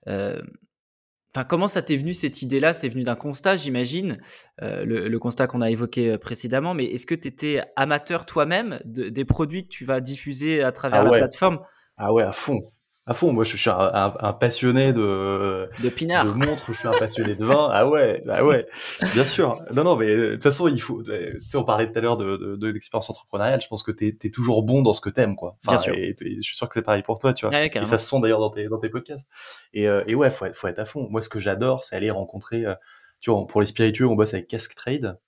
enfin, 0.07 1.45
comment 1.49 1.69
ça 1.69 1.83
t'est 1.83 1.97
venu 1.97 2.15
cette 2.15 2.43
idée-là? 2.43 2.73
C'est 2.73 2.89
venu 2.89 3.03
d'un 3.03 3.17
constat, 3.17 3.57
j'imagine, 3.57 4.19
euh, 4.63 4.85
le, 4.85 5.19
constat 5.19 5.47
qu'on 5.47 5.61
a 5.61 5.71
évoqué 5.71 6.11
euh, 6.13 6.19
précédemment. 6.19 6.75
Mais 6.75 6.85
est-ce 6.87 7.07
que 7.07 7.15
tu 7.15 7.29
étais 7.29 7.63
amateur 7.77 8.27
toi-même 8.27 8.81
des 8.85 9.25
produits 9.25 9.65
que 9.65 9.71
tu 9.71 9.85
vas 9.85 10.01
diffuser 10.01 10.63
à 10.63 10.73
travers 10.73 11.01
ah 11.01 11.05
la 11.05 11.19
plateforme? 11.19 11.61
Ah 11.97 12.13
ouais, 12.13 12.23
à 12.23 12.33
fond 12.33 12.61
à 13.07 13.15
fond. 13.15 13.33
Moi, 13.33 13.45
je 13.45 13.57
suis 13.57 13.71
un, 13.71 14.33
passionné 14.41 14.93
de 14.93 15.69
de 15.83 15.89
pinard, 15.89 16.25
de 16.25 16.31
montres. 16.31 16.73
Je 16.73 16.79
suis 16.79 16.89
un 16.89 16.93
passionné 16.93 17.35
de 17.35 17.45
vin. 17.45 17.69
Ah 17.71 17.89
ouais, 17.89 18.23
ah 18.29 18.45
ouais, 18.45 18.67
bien 19.13 19.27
sûr. 19.27 19.63
Non, 19.75 19.85
non, 19.85 19.97
mais 19.97 20.17
de 20.17 20.33
toute 20.33 20.43
façon, 20.43 20.69
il 20.69 20.81
faut. 20.81 21.03
Tu 21.03 21.11
sais, 21.49 21.57
on 21.57 21.65
parlait 21.65 21.91
tout 21.91 21.99
à 21.99 22.01
l'heure 22.01 22.17
de 22.17 22.57
d'expérience 22.73 23.09
de, 23.09 23.13
entrepreneuriale. 23.13 23.61
Je 23.61 23.69
pense 23.69 23.83
que 23.83 23.93
t'es 23.93 24.17
es 24.23 24.31
toujours 24.31 24.63
bon 24.63 24.83
dans 24.83 24.95
ce 24.95 25.01
que 25.01 25.11
t'aimes, 25.11 25.37
quoi. 25.37 25.59
Enfin, 25.67 25.77
bien 25.77 25.83
sûr. 25.83 25.95
Et, 25.95 26.15
je 26.19 26.41
suis 26.41 26.57
sûr 26.57 26.69
que 26.69 26.75
c'est 26.75 26.83
pareil 26.83 27.03
pour 27.03 27.19
toi, 27.19 27.33
tu 27.35 27.47
vois. 27.47 27.65
et 27.65 27.85
ça 27.85 27.99
se 27.99 28.09
sent 28.09 28.21
d'ailleurs 28.21 28.41
dans 28.41 28.51
tes 28.51 28.69
dans 28.69 28.79
tes 28.79 28.89
podcasts. 28.89 29.29
Et, 29.73 29.89
euh, 29.89 30.03
et 30.07 30.15
ouais, 30.15 30.31
faut 30.31 30.47
être, 30.47 30.57
faut 30.57 30.69
être 30.69 30.79
à 30.79 30.87
fond. 30.87 31.09
Moi, 31.11 31.21
ce 31.21 31.29
que 31.29 31.41
j'adore, 31.41 31.85
c'est 31.85 31.97
aller 31.97 32.11
rencontrer. 32.11 32.65
Euh, 32.65 32.75
tu 33.21 33.31
vois, 33.31 33.47
pour 33.47 33.61
les 33.61 33.67
spiritueux, 33.67 34.07
on 34.07 34.17
bosse 34.17 34.35
avec 34.35 34.49
Cask 34.49 34.75
Trade 34.75 35.19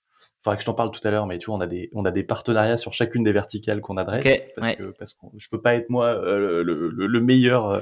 faudrait 0.47 0.57
que 0.57 0.61
je 0.61 0.65
t'en 0.65 0.73
parle 0.73 0.91
tout 0.91 1.05
à 1.05 1.11
l'heure, 1.11 1.25
mais 1.25 1.37
tu 1.39 1.47
vois, 1.47 1.55
on 1.55 1.61
a 1.61 1.67
des, 1.67 1.89
on 1.93 2.05
a 2.05 2.11
des 2.11 2.23
partenariats 2.23 2.77
sur 2.77 2.93
chacune 2.93 3.23
des 3.23 3.33
verticales 3.33 3.81
qu'on 3.81 3.97
adresse, 3.97 4.41
parce 4.55 4.75
que, 4.75 4.83
parce 4.97 5.13
que 5.13 5.25
je 5.37 5.49
peux 5.49 5.59
pas 5.59 5.75
être 5.75 5.89
moi 5.89 6.07
euh, 6.07 6.63
le, 6.63 6.89
le, 6.89 7.21
meilleur, 7.21 7.69
euh, 7.69 7.81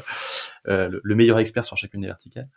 euh, 0.67 0.99
le 1.03 1.15
meilleur 1.15 1.37
expert 1.37 1.63
sur 1.63 1.77
chacune 1.77 2.01
des 2.01 2.07
verticales. 2.07 2.49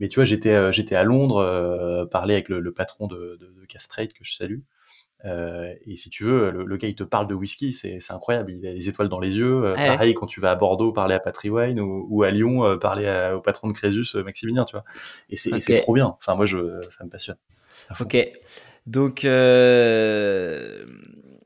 Mais 0.00 0.08
tu 0.08 0.16
vois, 0.16 0.24
j'étais, 0.24 0.70
j'étais 0.72 0.96
à 0.96 1.04
Londres, 1.04 2.06
parler 2.10 2.34
avec 2.34 2.50
le, 2.50 2.72
patron 2.72 3.06
de, 3.06 3.38
de, 3.40 3.54
de 3.58 3.64
Castrate 3.66 4.12
que 4.12 4.22
je 4.22 4.34
salue. 4.34 4.60
et 5.24 5.96
si 5.96 6.10
tu 6.10 6.24
veux, 6.24 6.50
le, 6.50 6.76
gars 6.76 6.88
il 6.88 6.94
te 6.94 7.04
parle 7.04 7.26
de 7.26 7.34
whisky, 7.34 7.72
c'est, 7.72 7.98
incroyable. 8.10 8.52
Il 8.52 8.66
a 8.66 8.72
les 8.72 8.90
étoiles 8.90 9.08
dans 9.08 9.20
les 9.20 9.38
yeux. 9.38 9.72
pareil 9.74 10.12
quand 10.12 10.26
tu 10.26 10.40
vas 10.40 10.50
à 10.50 10.56
Bordeaux 10.56 10.92
parler 10.92 11.14
à 11.14 11.20
Patry 11.20 11.48
Wine 11.48 11.80
ou, 11.80 12.06
ou 12.10 12.22
à 12.22 12.30
Lyon 12.30 12.78
parler 12.78 13.32
au 13.34 13.40
patron 13.40 13.68
de 13.68 13.72
Crésus, 13.72 14.14
Maximilien, 14.22 14.66
tu 14.66 14.72
vois. 14.72 14.84
Et 15.30 15.38
c'est, 15.38 15.74
trop 15.76 15.94
bien. 15.94 16.16
Enfin 16.18 16.34
moi 16.34 16.44
je, 16.44 16.82
ça 16.90 17.02
me 17.02 17.08
passionne. 17.08 17.38
Ok. 17.98 18.16
Donc, 18.86 19.24
euh, 19.24 20.84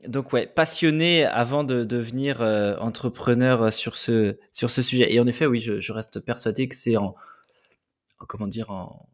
donc 0.07 0.33
ouais, 0.33 0.45
passionné 0.47 1.25
avant 1.25 1.63
de 1.63 1.83
devenir 1.83 2.41
euh, 2.41 2.75
entrepreneur 2.77 3.71
sur 3.71 3.95
ce, 3.95 4.37
sur 4.51 4.69
ce 4.69 4.81
sujet. 4.81 5.13
Et 5.13 5.19
en 5.19 5.27
effet, 5.27 5.45
oui, 5.45 5.59
je, 5.59 5.91
reste 5.91 6.19
persuadé 6.19 6.67
que 6.67 6.75
c'est 6.75 6.97
en, 6.97 7.15
comment 8.27 8.47
dire, 8.47 8.71
en, 8.71 9.07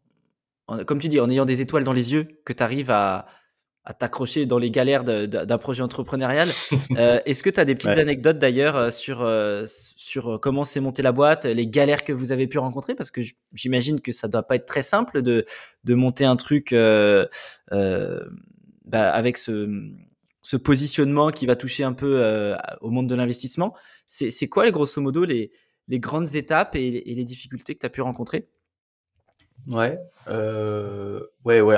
comme 0.86 0.98
tu 0.98 1.08
dis, 1.08 1.20
en 1.20 1.30
ayant 1.30 1.44
des 1.44 1.60
étoiles 1.60 1.84
dans 1.84 1.92
les 1.92 2.12
yeux 2.12 2.28
que 2.44 2.52
tu 2.52 2.62
arrives 2.62 2.90
à, 2.90 3.26
à 3.86 3.94
t'accrocher 3.94 4.46
dans 4.46 4.58
les 4.58 4.72
galères 4.72 5.04
d'un 5.04 5.58
projet 5.58 5.82
entrepreneurial. 5.82 6.48
Euh, 6.96 7.20
est-ce 7.26 7.42
que 7.42 7.50
tu 7.50 7.60
as 7.60 7.64
des 7.64 7.74
petites 7.74 7.98
anecdotes 7.98 8.38
d'ailleurs 8.38 8.76
euh, 8.76 8.90
sur, 8.90 9.22
euh, 9.22 9.64
sur 9.66 10.38
comment 10.40 10.64
s'est 10.64 10.80
montée 10.80 11.02
la 11.02 11.12
boîte, 11.12 11.44
les 11.44 11.66
galères 11.66 12.04
que 12.04 12.12
vous 12.12 12.32
avez 12.32 12.46
pu 12.46 12.58
rencontrer? 12.58 12.94
Parce 12.94 13.10
que 13.10 13.20
j'imagine 13.52 14.00
que 14.00 14.12
ça 14.12 14.28
doit 14.28 14.44
pas 14.44 14.56
être 14.56 14.66
très 14.66 14.82
simple 14.82 15.20
de, 15.20 15.44
de 15.84 15.94
monter 15.94 16.24
un 16.24 16.36
truc 16.36 16.72
bah, 16.72 17.28
avec 18.90 19.36
ce, 19.36 19.68
ce 20.42 20.56
positionnement 20.56 21.30
qui 21.30 21.44
va 21.44 21.54
toucher 21.56 21.84
un 21.84 21.92
peu 21.92 22.54
au 22.80 22.90
monde 22.90 23.08
de 23.08 23.14
l'investissement. 23.14 23.74
C'est 24.06 24.48
quoi, 24.48 24.70
grosso 24.70 25.00
modo, 25.00 25.24
les, 25.24 25.50
les 25.88 26.00
grandes 26.00 26.34
étapes 26.34 26.76
et, 26.76 27.10
et 27.10 27.14
les 27.14 27.24
difficultés 27.24 27.74
que 27.74 27.80
tu 27.80 27.86
as 27.86 27.90
pu 27.90 28.00
rencontrer? 28.00 28.48
Ouais, 29.70 29.98
euh, 30.28 31.20
ouais, 31.44 31.60
ouais. 31.60 31.76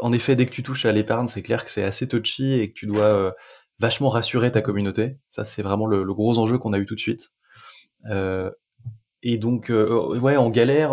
en 0.00 0.12
effet, 0.12 0.36
dès 0.36 0.46
que 0.46 0.50
tu 0.50 0.62
touches 0.62 0.86
à 0.86 0.92
l'épargne, 0.92 1.26
c'est 1.26 1.42
clair 1.42 1.64
que 1.64 1.70
c'est 1.70 1.84
assez 1.84 2.08
touchy 2.08 2.54
et 2.54 2.68
que 2.68 2.74
tu 2.74 2.86
dois 2.86 3.04
euh, 3.04 3.30
vachement 3.78 4.08
rassurer 4.08 4.50
ta 4.50 4.60
communauté. 4.60 5.18
Ça, 5.30 5.44
c'est 5.44 5.62
vraiment 5.62 5.86
le, 5.86 6.04
gros 6.14 6.38
enjeu 6.38 6.58
qu'on 6.58 6.72
a 6.72 6.78
eu 6.78 6.86
tout 6.86 6.94
de 6.94 7.00
suite. 7.00 7.28
Euh, 8.10 8.50
et 9.22 9.36
donc, 9.36 9.70
ouais, 9.70 10.36
en 10.36 10.48
galère. 10.48 10.92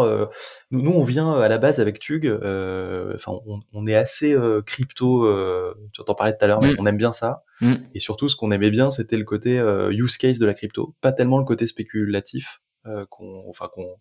Nous, 0.72 0.82
nous, 0.82 0.92
on 0.92 1.04
vient 1.04 1.34
à 1.34 1.48
la 1.48 1.60
base 1.60 1.80
avec 1.80 2.00
Tug. 2.00 2.28
Enfin, 2.28 3.34
on, 3.46 3.60
on, 3.72 3.86
est 3.86 3.96
assez 3.96 4.36
crypto. 4.66 5.28
tu 5.94 6.02
en 6.02 6.16
parlais 6.16 6.36
tout 6.36 6.44
à 6.44 6.48
l'heure, 6.48 6.62
mais 6.62 6.74
mm. 6.74 6.78
on 6.80 6.86
aime 6.88 6.98
bien 6.98 7.14
ça. 7.14 7.44
Mm. 7.62 7.74
Et 7.94 8.00
surtout, 8.00 8.28
ce 8.28 8.36
qu'on 8.36 8.50
aimait 8.50 8.72
bien, 8.72 8.90
c'était 8.90 9.18
le 9.18 9.26
côté 9.26 9.60
use 9.92 10.18
case 10.18 10.40
de 10.40 10.46
la 10.48 10.56
crypto, 10.56 10.96
pas 11.02 11.12
tellement 11.12 11.38
le 11.38 11.46
côté 11.46 11.68
spéculatif. 11.68 12.62
Euh, 12.88 13.06
qu'on 13.10 13.44
enfin 13.48 13.68
qu'on 13.68 13.98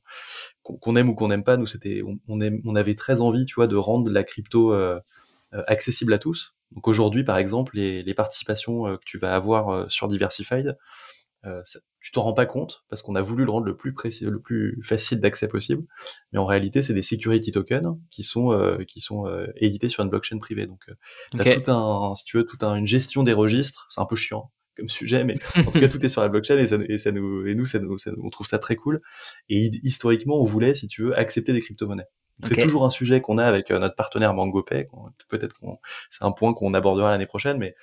qu'on 0.62 0.96
aime 0.96 1.08
ou 1.08 1.14
qu'on 1.14 1.28
n'aime 1.28 1.44
pas 1.44 1.56
nous 1.56 1.64
c'était 1.64 2.02
on, 2.02 2.18
on, 2.28 2.38
on 2.66 2.74
avait 2.74 2.94
très 2.94 3.22
envie 3.22 3.46
tu 3.46 3.54
vois 3.54 3.66
de 3.66 3.76
rendre 3.76 4.10
la 4.10 4.24
crypto 4.24 4.74
euh, 4.74 5.00
euh, 5.54 5.62
accessible 5.66 6.12
à 6.12 6.18
tous 6.18 6.54
donc 6.70 6.86
aujourd'hui 6.86 7.24
par 7.24 7.38
exemple 7.38 7.76
les, 7.76 8.02
les 8.02 8.12
participations 8.12 8.84
que 8.96 9.04
tu 9.06 9.16
vas 9.16 9.34
avoir 9.34 9.90
sur 9.90 10.06
Diversified 10.08 10.76
ça, 11.42 11.78
tu 12.00 12.10
t'en 12.10 12.22
rends 12.22 12.32
pas 12.32 12.46
compte 12.46 12.84
parce 12.88 13.02
qu'on 13.02 13.14
a 13.14 13.20
voulu 13.20 13.44
le 13.44 13.50
rendre 13.50 13.66
le 13.66 13.76
plus 13.76 13.92
précis, 13.92 14.24
le 14.24 14.40
plus 14.40 14.80
facile 14.82 15.20
d'accès 15.20 15.46
possible, 15.46 15.84
mais 16.32 16.38
en 16.38 16.46
réalité 16.46 16.80
c'est 16.80 16.94
des 16.94 17.02
security 17.02 17.50
tokens 17.50 17.98
qui 18.10 18.22
sont 18.22 18.78
qui 18.88 19.00
sont 19.00 19.26
édités 19.56 19.90
sur 19.90 20.02
une 20.02 20.08
blockchain 20.08 20.38
privée. 20.38 20.66
Donc 20.66 20.90
tu 21.32 21.40
as 21.40 21.60
tout 21.60 21.70
un, 21.70 22.14
si 22.14 22.24
tu 22.24 22.38
veux, 22.38 22.46
toute 22.46 22.64
un, 22.64 22.76
une 22.76 22.86
gestion 22.86 23.24
des 23.24 23.34
registres. 23.34 23.86
C'est 23.90 24.00
un 24.00 24.06
peu 24.06 24.16
chiant 24.16 24.50
comme 24.76 24.88
sujet, 24.88 25.24
mais 25.24 25.36
en 25.56 25.70
tout 25.70 25.80
cas 25.80 25.88
tout 25.88 26.04
est 26.04 26.08
sur 26.08 26.20
la 26.20 26.28
blockchain 26.28 26.58
et 26.58 26.66
ça, 26.66 26.78
et 26.88 26.98
ça 26.98 27.12
nous 27.12 27.46
et 27.46 27.54
nous, 27.54 27.66
ça 27.66 27.78
nous, 27.78 27.96
on 28.22 28.30
trouve 28.30 28.46
ça 28.46 28.58
très 28.58 28.76
cool. 28.76 29.00
Et 29.48 29.70
historiquement, 29.82 30.40
on 30.40 30.44
voulait, 30.44 30.74
si 30.74 30.88
tu 30.88 31.02
veux, 31.02 31.18
accepter 31.18 31.52
des 31.52 31.60
crypto-monnaies. 31.60 32.08
C'est 32.42 32.56
toujours 32.56 32.84
un 32.84 32.90
sujet 32.90 33.20
qu'on 33.20 33.38
a 33.38 33.44
avec 33.44 33.70
euh, 33.70 33.78
notre 33.78 33.94
partenaire 33.94 34.34
MangoPay. 34.34 34.88
Peut-être 35.28 35.58
qu'on 35.58 35.78
c'est 36.10 36.24
un 36.24 36.32
point 36.32 36.52
qu'on 36.52 36.74
abordera 36.74 37.10
l'année 37.10 37.26
prochaine, 37.26 37.58
mais 37.58 37.74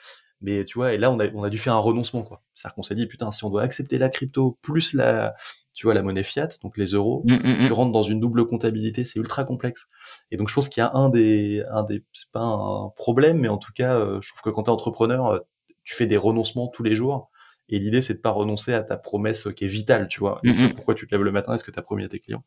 mais 0.42 0.66
tu 0.66 0.80
vois, 0.80 0.94
et 0.94 0.98
là 0.98 1.12
on 1.12 1.20
a 1.20 1.28
on 1.34 1.44
a 1.44 1.50
dû 1.50 1.58
faire 1.58 1.74
un 1.74 1.80
renoncement 1.80 2.24
quoi. 2.24 2.44
C'est-à-dire 2.54 2.76
qu'on 2.76 2.84
s'est 2.84 2.96
dit 2.96 3.06
putain, 3.06 3.32
si 3.32 3.44
on 3.46 3.50
doit 3.50 3.62
accepter 3.62 3.98
la 3.98 4.10
crypto 4.10 4.58
plus 4.62 4.94
la 4.94 5.36
tu 5.74 5.86
vois 5.86 5.94
la 5.94 6.02
monnaie 6.02 6.24
fiat, 6.24 6.50
donc 6.64 6.78
les 6.78 6.88
euros, 6.88 7.24
mm, 7.26 7.34
mm, 7.34 7.60
tu 7.62 7.70
mm. 7.70 7.74
rentres 7.74 7.92
dans 7.92 8.04
une 8.04 8.20
double 8.20 8.46
comptabilité, 8.46 9.04
c'est 9.04 9.20
ultra 9.20 9.44
complexe. 9.44 9.88
Et 10.32 10.38
donc 10.38 10.50
je 10.50 10.54
pense 10.54 10.68
qu'il 10.68 10.82
y 10.82 10.84
a 10.84 10.92
un 10.94 11.10
des 11.10 11.64
un 11.72 11.84
des 11.84 12.04
c'est 12.14 12.32
pas 12.32 12.42
un 12.42 12.90
problème, 12.96 13.40
mais 13.40 13.48
en 13.48 13.58
tout 13.58 13.72
cas, 13.74 13.96
euh, 13.96 14.20
je 14.22 14.30
trouve 14.30 14.42
que 14.42 14.50
quand 14.50 14.64
tu 14.64 14.70
es 14.70 14.74
entrepreneur, 14.74 15.28
euh, 15.28 15.40
tu 15.84 15.96
fais 15.96 16.06
des 16.06 16.18
renoncements 16.18 16.68
tous 16.68 16.84
les 16.84 16.96
jours. 16.96 17.30
Et 17.70 17.80
l'idée, 17.80 18.02
c'est 18.02 18.16
de 18.16 18.20
pas 18.20 18.32
renoncer 18.32 18.74
à 18.74 18.84
ta 18.84 18.98
promesse 18.98 19.48
qui 19.56 19.64
est 19.64 19.68
vitale, 19.68 20.08
tu 20.10 20.20
vois. 20.20 20.42
Et 20.44 20.52
c'est 20.52 20.70
pourquoi 20.70 20.94
tu 20.94 21.08
te 21.08 21.16
lèves 21.16 21.24
le 21.24 21.32
matin, 21.32 21.54
est-ce 21.54 21.64
que 21.64 21.72
tu 21.72 21.80
as 21.80 21.82
promis 21.82 22.04
à 22.04 22.10
tes 22.10 22.20
clients? 22.20 22.44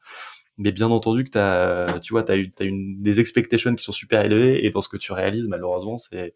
Mais 0.58 0.70
bien 0.70 0.88
entendu 0.88 1.24
que 1.24 1.30
tu 1.30 1.38
as, 1.38 1.98
tu 2.02 2.12
vois, 2.12 2.22
tu 2.22 2.32
as, 2.32 2.36
eu, 2.36 2.52
as 2.60 2.64
une, 2.64 3.00
des 3.00 3.20
expectations 3.20 3.74
qui 3.74 3.82
sont 3.82 3.92
super 3.92 4.22
élevées 4.22 4.66
et 4.66 4.70
dans 4.70 4.82
ce 4.82 4.88
que 4.88 4.98
tu 4.98 5.12
réalises, 5.12 5.48
malheureusement, 5.48 5.96
c'est, 5.96 6.34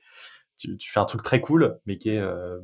tu, 0.56 0.76
tu, 0.78 0.90
fais 0.90 1.00
un 1.00 1.04
truc 1.04 1.22
très 1.22 1.40
cool, 1.40 1.78
mais 1.86 1.98
qui 1.98 2.10
est, 2.10 2.18
euh, 2.18 2.58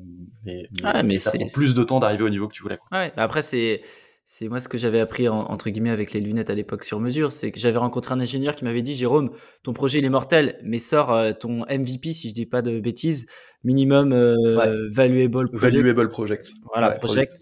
mais, 0.44 0.68
mais, 1.05 1.18
ça 1.18 1.31
prend 1.31 1.47
plus 1.53 1.75
de 1.75 1.85
temps 1.85 2.01
d'arriver 2.01 2.25
au 2.25 2.31
niveau 2.31 2.49
que 2.49 2.55
tu 2.55 2.62
voulais. 2.62 2.79
Quoi. 2.79 2.99
Ouais, 2.99 3.12
après, 3.16 3.42
c'est, 3.42 3.83
c'est 4.26 4.48
moi 4.48 4.58
ce 4.58 4.68
que 4.68 4.78
j'avais 4.78 5.00
appris 5.00 5.28
entre 5.28 5.68
guillemets 5.68 5.90
avec 5.90 6.12
les 6.12 6.20
lunettes 6.20 6.48
à 6.48 6.54
l'époque 6.54 6.84
sur 6.84 6.98
mesure, 6.98 7.30
c'est 7.30 7.52
que 7.52 7.60
j'avais 7.60 7.76
rencontré 7.76 8.14
un 8.14 8.20
ingénieur 8.20 8.56
qui 8.56 8.64
m'avait 8.64 8.80
dit 8.80 8.94
Jérôme, 8.94 9.30
ton 9.62 9.74
projet 9.74 9.98
il 9.98 10.04
est 10.06 10.10
mortel, 10.10 10.58
mais 10.62 10.78
sors 10.78 11.12
euh, 11.12 11.32
ton 11.32 11.66
MVP 11.66 12.14
si 12.14 12.30
je 12.30 12.34
dis 12.34 12.46
pas 12.46 12.62
de 12.62 12.80
bêtises, 12.80 13.26
minimum 13.64 14.12
euh, 14.12 14.88
valuable 14.90 15.50
project. 15.50 15.62
Valuable 15.62 16.08
project. 16.08 16.52
Voilà, 16.72 16.92
project. 16.92 17.37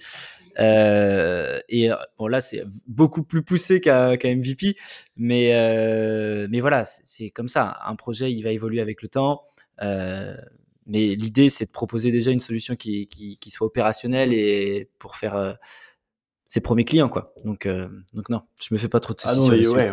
Euh, 0.58 1.60
et 1.68 1.88
bon 2.18 2.26
là 2.26 2.40
c'est 2.40 2.64
beaucoup 2.88 3.22
plus 3.22 3.42
poussé 3.42 3.80
qu'un 3.80 4.16
MVP, 4.16 4.74
mais 5.16 5.52
mais 6.48 6.60
voilà 6.60 6.84
c'est 6.84 7.30
comme 7.30 7.48
ça. 7.48 7.78
Un 7.86 7.94
projet 7.94 8.32
il 8.32 8.42
va 8.42 8.50
évoluer 8.50 8.80
avec 8.80 9.02
le 9.02 9.08
temps. 9.08 9.44
mais 9.80 11.14
l'idée 11.14 11.48
c'est 11.48 11.66
de 11.66 11.70
proposer 11.70 12.10
déjà 12.10 12.32
une 12.32 12.40
solution 12.40 12.74
qui, 12.74 13.06
qui, 13.06 13.36
qui 13.38 13.50
soit 13.52 13.68
opérationnelle 13.68 14.34
et 14.34 14.88
pour 14.98 15.14
faire 15.14 15.56
ses 16.52 16.60
premiers 16.60 16.84
clients, 16.84 17.08
quoi. 17.08 17.32
Donc, 17.46 17.64
euh, 17.64 17.88
donc 18.12 18.28
non, 18.28 18.42
je 18.60 18.74
me 18.74 18.78
fais 18.78 18.90
pas 18.90 19.00
trop 19.00 19.14
de 19.14 19.18
ah 19.24 19.32
soucis 19.32 19.68
ouais, 19.68 19.86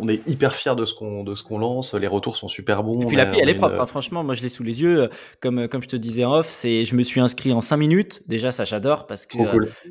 on, 0.00 0.08
est 0.08 0.28
hyper 0.28 0.52
fiers 0.56 0.74
de 0.74 0.84
ce 0.84 0.92
qu'on 0.92 1.22
de 1.22 1.36
ce 1.36 1.44
qu'on 1.44 1.56
lance. 1.56 1.94
Les 1.94 2.08
retours 2.08 2.36
sont 2.36 2.48
super 2.48 2.82
bons. 2.82 3.02
Et 3.02 3.06
puis 3.06 3.16
l'appli, 3.16 3.38
elle 3.40 3.48
est 3.48 3.54
propre. 3.54 3.80
Hein. 3.80 3.86
franchement, 3.86 4.24
moi, 4.24 4.34
je 4.34 4.42
l'ai 4.42 4.48
sous 4.48 4.64
les 4.64 4.82
yeux. 4.82 5.08
Comme 5.40 5.68
comme 5.68 5.84
je 5.84 5.86
te 5.86 5.94
disais 5.94 6.24
en 6.24 6.34
off, 6.34 6.50
c'est 6.50 6.84
je 6.84 6.96
me 6.96 7.04
suis 7.04 7.20
inscrit 7.20 7.52
en 7.52 7.60
5 7.60 7.76
minutes. 7.76 8.22
Déjà, 8.26 8.50
ça 8.50 8.64
j'adore 8.64 9.06
parce 9.06 9.24
que 9.24 9.38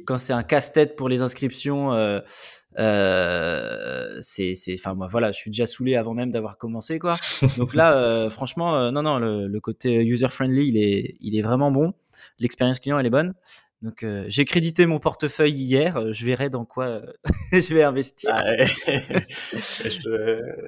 quand 0.06 0.18
c'est 0.18 0.34
un 0.34 0.44
casse-tête 0.44 0.98
pour 0.98 1.08
les 1.08 1.22
inscriptions. 1.22 1.94
Euh, 1.94 2.20
euh, 2.78 4.18
c'est, 4.22 4.54
c'est, 4.54 4.74
enfin 4.74 4.94
moi 4.94 5.08
voilà, 5.08 5.32
je 5.32 5.38
suis 5.38 5.50
déjà 5.50 5.66
saoulé 5.66 5.96
avant 5.96 6.14
même 6.14 6.30
d'avoir 6.30 6.58
commencé 6.58 7.00
quoi. 7.00 7.16
Donc 7.58 7.74
là, 7.74 7.98
euh, 7.98 8.30
franchement, 8.30 8.76
euh, 8.76 8.92
non 8.92 9.02
non, 9.02 9.18
le, 9.18 9.48
le, 9.48 9.60
côté 9.60 10.04
user 10.04 10.30
friendly, 10.30 10.68
il 10.68 10.78
est, 10.78 11.16
il 11.20 11.38
est 11.38 11.42
vraiment 11.42 11.72
bon. 11.72 11.94
L'expérience 12.40 12.80
client, 12.80 13.00
elle 13.00 13.08
est 13.08 13.12
bonne. 13.12 13.34
Donc 13.82 14.04
euh, 14.04 14.26
j'ai 14.28 14.46
crédité 14.46 14.86
mon 14.86 15.00
portefeuille 15.00 15.54
hier. 15.54 16.14
Je 16.14 16.26
verrai 16.26 16.50
dans 16.50 16.66
quoi 16.66 17.02
je 17.52 17.74
vais 17.74 17.84
investir. 17.84 18.30
Ah 18.34 18.44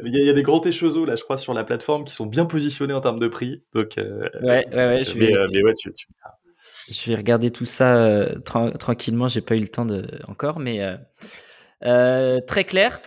il, 0.06 0.26
y 0.26 0.30
a, 0.30 0.34
des 0.34 0.44
gros 0.44 0.64
choses 0.72 0.98
là, 1.06 1.16
je 1.16 1.24
crois, 1.24 1.38
sur 1.38 1.54
la 1.54 1.64
plateforme 1.64 2.06
qui 2.06 2.14
sont 2.14 2.26
bien 2.26 2.46
positionnés 2.46 2.94
en 2.94 3.02
termes 3.02 3.20
de 3.20 3.28
prix. 3.28 3.64
Donc 3.74 3.94
ouais, 3.98 4.32
ouais, 4.42 4.70
ouais. 4.74 5.06
Je 5.06 5.18
vais, 5.18 5.34
mais, 5.52 5.64
ouais, 5.64 5.74
tu, 5.74 5.92
tu... 5.94 6.08
Je 6.90 7.10
vais 7.10 7.16
regarder 7.16 7.52
tout 7.52 7.66
ça 7.66 8.28
tranquillement. 8.46 9.28
J'ai 9.28 9.42
pas 9.42 9.56
eu 9.56 9.62
le 9.62 9.68
temps 9.68 9.86
de 9.86 10.08
encore, 10.28 10.60
mais 10.60 10.80
euh, 11.84 12.40
très 12.42 12.64
clair. 12.64 13.00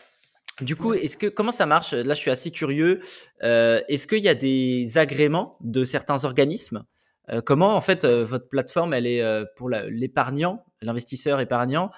Du 0.61 0.77
coup, 0.77 0.95
est-ce 0.95 1.17
que 1.17 1.27
comment 1.27 1.51
ça 1.51 1.67
marche? 1.67 1.93
Là, 1.93 2.15
je 2.15 2.21
suis 2.21 2.31
assez 2.31 2.51
curieux. 2.51 3.01
Euh, 3.43 3.81
est-ce 3.89 4.07
qu'il 4.07 4.23
y 4.23 4.29
a 4.29 4.35
des 4.35 4.99
agréments 4.99 5.57
de 5.61 5.83
certains 5.83 6.25
organismes? 6.25 6.85
Euh, 7.31 7.41
Comment 7.41 7.77
en 7.77 7.81
fait 7.81 8.05
votre 8.05 8.49
plateforme 8.49 8.95
elle 8.95 9.07
est 9.07 9.23
pour 9.57 9.69
l'épargnant, 9.69 10.65
l'investisseur 10.83 11.41
épargnant 11.41 11.91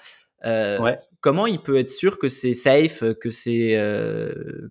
Comment 1.19 1.47
il 1.47 1.61
peut 1.61 1.77
être 1.77 1.89
sûr 1.89 2.19
que 2.19 2.27
c'est 2.27 2.53
safe, 2.53 3.03
que 3.19 3.29
c'est 3.29 3.73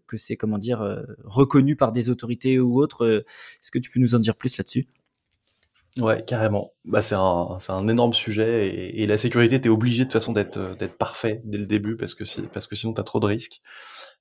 que 0.06 0.16
c'est 0.16 0.36
comment 0.36 0.58
dire 0.58 1.04
reconnu 1.24 1.76
par 1.76 1.92
des 1.92 2.08
autorités 2.08 2.58
ou 2.58 2.80
autres 2.80 3.24
Est-ce 3.60 3.70
que 3.70 3.78
tu 3.78 3.90
peux 3.90 4.00
nous 4.00 4.14
en 4.14 4.18
dire 4.18 4.36
plus 4.36 4.56
là-dessus? 4.56 4.86
Ouais, 5.98 6.22
carrément. 6.26 6.74
Bah, 6.84 7.00
c'est 7.00 7.14
un, 7.14 7.56
c'est 7.58 7.72
un 7.72 7.88
énorme 7.88 8.12
sujet 8.12 8.68
et, 8.68 9.02
et 9.02 9.06
la 9.06 9.16
sécurité, 9.16 9.60
t'es 9.60 9.70
obligé 9.70 10.00
de 10.00 10.04
toute 10.04 10.12
façon 10.12 10.32
d'être, 10.32 10.76
d'être 10.76 10.98
parfait 10.98 11.40
dès 11.44 11.56
le 11.56 11.64
début 11.64 11.96
parce 11.96 12.14
que 12.14 12.26
si, 12.26 12.42
parce 12.42 12.66
que 12.66 12.76
sinon 12.76 12.92
t'as 12.92 13.02
trop 13.02 13.18
de 13.18 13.26
risques. 13.26 13.62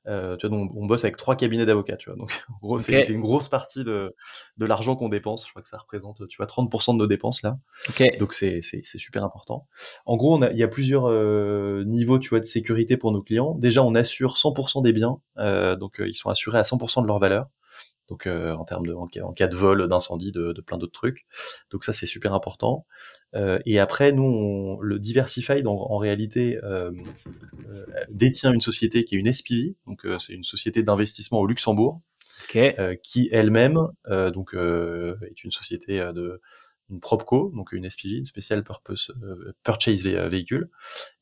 Euh, 0.08 0.36
tu 0.38 0.48
vois, 0.48 0.58
donc, 0.58 0.72
on 0.76 0.86
bosse 0.86 1.04
avec 1.04 1.18
trois 1.18 1.36
cabinets 1.36 1.66
d'avocats, 1.66 1.98
tu 1.98 2.10
vois. 2.10 2.18
Donc, 2.18 2.32
en 2.50 2.58
gros, 2.62 2.80
c'est, 2.80 3.02
c'est 3.04 3.14
une 3.14 3.22
grosse 3.22 3.48
partie 3.48 3.84
de, 3.84 4.16
de 4.58 4.66
l'argent 4.66 4.96
qu'on 4.96 5.10
dépense. 5.10 5.46
Je 5.46 5.52
crois 5.52 5.62
que 5.62 5.68
ça 5.68 5.78
représente, 5.78 6.28
tu 6.28 6.38
vois, 6.38 6.46
30% 6.46 6.94
de 6.94 6.98
nos 6.98 7.08
dépenses 7.08 7.42
là. 7.42 7.58
Okay. 7.90 8.18
Donc, 8.18 8.34
c'est, 8.34 8.62
super 8.62 9.24
important. 9.24 9.68
En 10.06 10.18
gros, 10.18 10.36
on 10.36 10.42
a, 10.42 10.52
il 10.52 10.58
y 10.58 10.64
a 10.64 10.68
plusieurs 10.68 11.06
euh, 11.10 11.84
niveaux, 11.86 12.20
tu 12.20 12.30
vois, 12.30 12.40
de 12.40 12.46
sécurité 12.46 12.98
pour 12.98 13.12
nos 13.12 13.22
clients. 13.22 13.56
Déjà, 13.56 13.84
on 13.84 13.96
assure 13.96 14.36
100% 14.36 14.82
des 14.84 14.94
biens, 14.94 15.20
euh, 15.38 15.76
donc 15.76 16.00
euh, 16.00 16.08
ils 16.08 16.16
sont 16.16 16.30
assurés 16.30 16.60
à 16.60 16.64
100% 16.64 17.02
de 17.02 17.08
leur 17.08 17.20
valeur 17.20 17.48
donc 18.08 18.28
euh, 18.28 18.54
en 18.54 18.66
termes 18.66 18.86
de 18.86 18.94
en, 18.94 19.08
cas 19.34 19.48
de 19.48 19.56
vol, 19.56 19.88
d'incendie, 19.88 20.32
de, 20.32 20.54
de, 20.54 20.62
plein 20.62 20.78
d'autres 20.78 20.94
trucs. 20.94 21.26
Donc 21.72 21.84
ça 21.84 21.94
c'est 21.94 22.06
super 22.06 22.34
important. 22.34 22.86
Euh, 23.36 23.60
et 23.66 23.80
après 23.80 24.12
nous 24.12 24.24
on, 24.24 24.80
le 24.82 25.00
Diversified 25.00 25.68
en, 25.68 25.76
en 25.76 25.98
réalité 25.98 26.60
euh, 26.64 26.92
euh 27.70 27.86
détient 28.10 28.54
une 28.54 28.62
société 28.62 29.04
qui 29.04 29.16
est 29.16 29.20
une 29.20 29.32
SPV, 29.32 29.76
donc 29.88 30.06
c'est 30.20 30.34
une 30.34 30.44
société 30.44 30.84
d'investissement 30.84 31.40
au 31.40 31.48
Luxembourg, 31.48 32.02
okay. 32.46 33.00
qui 33.04 33.30
elle-même 33.32 33.88
donc 34.08 34.54
est 34.54 35.44
une 35.44 35.52
société 35.52 36.00
de 36.14 36.42
une 36.90 37.00
PropCo, 37.00 37.52
donc 37.56 37.72
une 37.72 37.90
SPV, 37.90 38.18
une 38.18 38.26
Special 38.26 38.64
Purpose 38.64 39.12
euh, 39.24 39.54
Purchase 39.64 40.04
Véhicule. 40.04 40.70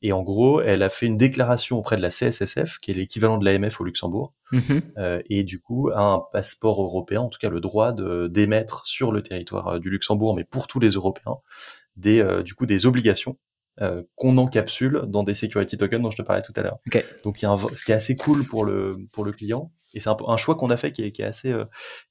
Et 0.02 0.12
en 0.12 0.22
gros, 0.22 0.60
elle 0.60 0.82
a 0.82 0.90
fait 0.90 1.06
une 1.06 1.16
déclaration 1.16 1.78
auprès 1.78 1.96
de 1.96 2.02
la 2.02 2.10
CSSF, 2.10 2.78
qui 2.78 2.90
est 2.90 2.94
l'équivalent 2.94 3.38
de 3.38 3.44
l'AMF 3.44 3.80
au 3.80 3.84
Luxembourg, 3.84 4.34
mhm. 4.52 4.82
euh, 4.98 5.22
et 5.30 5.42
du 5.42 5.60
coup 5.60 5.90
a 5.90 6.00
un 6.00 6.22
passeport 6.32 6.82
européen, 6.82 7.22
en 7.22 7.28
tout 7.28 7.38
cas 7.38 7.48
le 7.48 7.60
droit 7.60 7.92
de 7.92 8.28
d'émettre 8.28 8.86
sur 8.86 9.12
le 9.12 9.22
territoire 9.22 9.68
euh, 9.68 9.78
du 9.78 9.90
Luxembourg, 9.90 10.34
mais 10.34 10.44
pour 10.44 10.66
tous 10.66 10.80
les 10.80 10.90
Européens, 10.90 11.38
des 11.96 12.20
euh, 12.20 12.42
du 12.42 12.54
coup 12.54 12.66
des 12.66 12.86
obligations 12.86 13.38
qu'on 14.14 14.38
encapsule 14.38 15.02
dans 15.06 15.24
des 15.24 15.34
security 15.34 15.76
tokens 15.76 16.02
dont 16.02 16.10
je 16.10 16.16
te 16.16 16.22
parlais 16.22 16.42
tout 16.42 16.52
à 16.56 16.62
l'heure. 16.62 16.78
Donc 17.24 17.42
il 17.42 17.44
y 17.44 17.46
a 17.46 17.50
un, 17.50 17.58
ce 17.58 17.84
qui 17.84 17.92
est 17.92 17.94
assez 17.94 18.16
cool 18.16 18.44
pour 18.44 18.64
le 18.64 18.96
pour 19.12 19.24
le 19.24 19.32
client, 19.32 19.72
et 19.94 20.00
c'est 20.00 20.10
un, 20.10 20.16
un, 20.26 20.36
choix 20.36 20.56
qu'on 20.56 20.70
a 20.70 20.76
fait 20.76 20.90
qui 20.90 21.02
est, 21.02 21.12
qui 21.12 21.22
est 21.22 21.26
assez, 21.26 21.52
euh, 21.52 21.64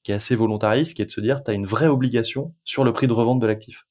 qui 0.04 0.12
est 0.12 0.16
assez 0.16 0.36
volontariste, 0.36 0.96
qui 0.96 1.02
est 1.02 1.06
de 1.06 1.12
se 1.12 1.22
dire, 1.22 1.44
tu 1.44 1.52
as 1.52 1.54
une 1.54 1.66
vraie 1.66 1.88
obligation 1.88 2.56
sur 2.64 2.84
le 2.84 2.94
prix 2.94 3.08
de 3.08 3.14
revente 3.14 3.40
de 3.40 3.48
l'actif. 3.48 3.86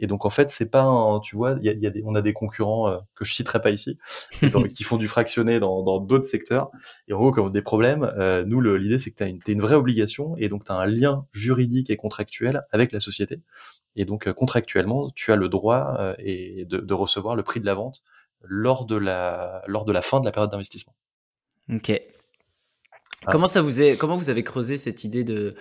Et 0.00 0.06
donc 0.06 0.24
en 0.24 0.30
fait, 0.30 0.50
c'est 0.50 0.66
pas, 0.66 0.82
un, 0.82 1.20
tu 1.20 1.36
vois, 1.36 1.56
y 1.62 1.68
a, 1.68 1.72
y 1.72 1.86
a 1.86 1.90
des, 1.90 2.02
on 2.04 2.14
a 2.14 2.22
des 2.22 2.32
concurrents 2.32 2.88
euh, 2.88 2.98
que 3.14 3.24
je 3.24 3.32
citerai 3.32 3.60
pas 3.60 3.70
ici, 3.70 3.98
qui 4.74 4.82
font 4.82 4.96
du 4.96 5.06
fractionné 5.06 5.60
dans 5.60 6.00
d'autres 6.00 6.24
secteurs. 6.24 6.70
Et 7.06 7.12
en 7.12 7.18
gros, 7.18 7.30
comme 7.30 7.52
des 7.52 7.62
problèmes, 7.62 8.10
euh, 8.18 8.44
nous 8.44 8.60
l'idée 8.60 8.98
c'est 8.98 9.10
que 9.10 9.16
tu 9.16 9.22
as 9.22 9.26
une, 9.26 9.40
une 9.46 9.60
vraie 9.60 9.74
obligation 9.76 10.34
et 10.38 10.48
donc 10.48 10.64
tu 10.64 10.72
as 10.72 10.74
un 10.74 10.86
lien 10.86 11.26
juridique 11.32 11.90
et 11.90 11.96
contractuel 11.96 12.64
avec 12.72 12.92
la 12.92 13.00
société. 13.00 13.40
Et 13.94 14.04
donc 14.04 14.30
contractuellement, 14.32 15.10
tu 15.14 15.32
as 15.32 15.36
le 15.36 15.48
droit 15.48 16.14
et 16.18 16.64
de, 16.64 16.78
de, 16.78 16.94
recevoir 16.94 17.36
le 17.36 17.42
prix 17.42 17.60
de 17.60 17.66
la 17.66 17.74
vente 17.74 18.02
lors 18.42 18.86
de 18.86 18.96
la 18.96 19.62
lors 19.66 19.84
de 19.84 19.92
la 19.92 20.00
fin 20.00 20.20
de 20.20 20.24
la 20.24 20.32
période 20.32 20.50
d'investissement. 20.50 20.94
Ok. 21.72 21.92
Ah. 23.26 23.32
Comment 23.32 23.48
ça 23.48 23.60
vous 23.60 23.82
est, 23.82 23.96
comment 23.96 24.16
vous 24.16 24.30
avez 24.30 24.42
creusé 24.42 24.78
cette 24.78 25.04
idée 25.04 25.24
de, 25.24 25.54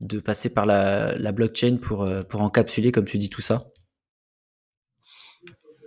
de 0.00 0.18
passer 0.18 0.52
par 0.52 0.66
la, 0.66 1.14
la 1.16 1.32
blockchain 1.32 1.78
pour, 1.80 2.02
euh, 2.02 2.22
pour 2.22 2.42
encapsuler, 2.42 2.92
comme 2.92 3.04
tu 3.04 3.18
dis, 3.18 3.28
tout 3.28 3.40
ça? 3.40 3.64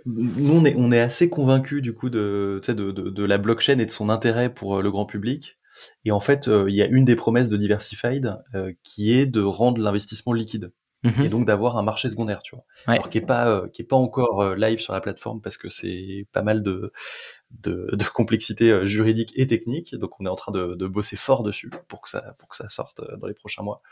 Nous, 0.06 0.54
on 0.54 0.64
est, 0.64 0.74
on 0.76 0.92
est 0.92 1.00
assez 1.00 1.28
convaincus 1.28 1.82
du 1.82 1.92
coup 1.92 2.10
de, 2.10 2.60
de, 2.66 2.72
de, 2.72 3.10
de, 3.10 3.24
la 3.24 3.38
blockchain 3.38 3.78
et 3.78 3.86
de 3.86 3.90
son 3.90 4.08
intérêt 4.08 4.52
pour 4.52 4.76
euh, 4.76 4.82
le 4.82 4.90
grand 4.90 5.06
public. 5.06 5.58
Et 6.04 6.12
en 6.12 6.20
fait, 6.20 6.48
euh, 6.48 6.66
il 6.68 6.74
y 6.74 6.82
a 6.82 6.86
une 6.86 7.04
des 7.04 7.16
promesses 7.16 7.48
de 7.48 7.56
Diversified 7.56 8.38
qui 8.82 9.12
est 9.12 9.26
de 9.26 9.42
rendre 9.42 9.80
l'investissement 9.82 10.32
liquide. 10.32 10.72
Mmh 11.02 11.22
et 11.22 11.28
donc 11.28 11.46
d'avoir 11.46 11.76
un 11.76 11.82
marché 11.82 12.08
secondaire, 12.08 12.42
tu 12.42 12.56
vois. 12.56 12.64
Alors 12.86 13.10
qui 13.10 13.18
est 13.18 13.26
pas 13.26 13.68
qui 13.72 13.82
est 13.82 13.84
pas 13.84 13.96
encore 13.96 14.54
live 14.54 14.78
sur 14.78 14.94
la 14.94 15.02
plateforme 15.02 15.42
parce 15.42 15.58
que 15.58 15.68
c'est 15.68 16.26
pas 16.32 16.42
mal 16.42 16.62
de 16.62 16.90
de, 17.50 17.88
de, 17.92 18.04
complexité 18.04 18.70
euh, 18.70 18.86
juridique 18.86 19.32
et 19.36 19.46
technique. 19.46 19.94
Donc 19.94 20.20
on 20.20 20.26
est 20.26 20.28
en 20.28 20.34
train 20.34 20.52
de, 20.52 20.74
de, 20.74 20.86
bosser 20.86 21.16
fort 21.16 21.42
dessus 21.42 21.70
pour 21.88 22.02
que 22.02 22.08
ça 22.08 22.34
pour 22.38 22.48
que 22.48 22.56
ça 22.56 22.68
sorte 22.68 23.00
euh, 23.00 23.16
dans 23.16 23.26
les 23.26 23.34
prochains 23.34 23.62
mois. 23.62 23.82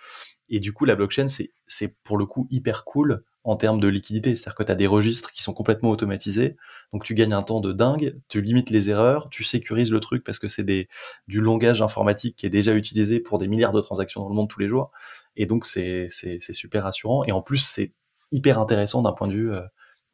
Et 0.49 0.61
du 0.61 0.73
coup 0.73 0.85
la 0.85 0.97
blockchain 0.97 1.29
c'est 1.29 1.51
c'est 1.67 1.89
pour 2.03 2.19
le 2.19 2.27
coup 2.27 2.47
hyper 2.51 2.85
cool 2.85 3.25
en 3.45 3.57
termes 3.57 3.79
de 3.79 3.89
liquidité, 3.89 4.35
c'est-à-dire 4.35 4.55
que 4.55 4.63
tu 4.63 4.73
as 4.73 4.75
des 4.75 4.87
registres 4.87 5.31
qui 5.31 5.43
sont 5.43 5.53
complètement 5.53 5.91
automatisés, 5.91 6.57
donc 6.93 7.05
tu 7.05 7.15
gagnes 7.15 7.35
un 7.35 7.43
temps 7.43 7.61
de 7.61 7.73
dingue, 7.73 8.19
tu 8.29 8.41
limites 8.41 8.71
les 8.71 8.89
erreurs, 8.89 9.29
tu 9.29 9.45
sécurises 9.45 9.93
le 9.93 10.01
truc 10.01 10.25
parce 10.25 10.39
que 10.39 10.49
c'est 10.49 10.65
des 10.65 10.89
du 11.29 11.43
langage 11.43 11.83
informatique 11.83 12.37
qui 12.37 12.47
est 12.47 12.51
déjà 12.51 12.75
utilisé 12.75 13.21
pour 13.21 13.39
des 13.39 13.47
milliards 13.47 13.75
de 13.75 13.83
transactions 13.83 14.23
dans 14.23 14.31
le 14.31 14.35
monde 14.35 14.49
tous 14.49 14.61
les 14.61 14.69
jours, 14.69 14.91
et 15.37 15.45
donc 15.45 15.67
c'est 15.67 16.07
c'est 16.09 16.41
super 16.53 16.85
rassurant. 16.85 17.23
Et 17.25 17.33
en 17.33 17.43
plus 17.43 17.59
c'est 17.59 17.93
hyper 18.33 18.59
intéressant 18.59 19.03
d'un 19.03 19.13
point 19.13 19.29
de 19.29 19.35
vue 19.35 19.53
euh, 19.53 19.61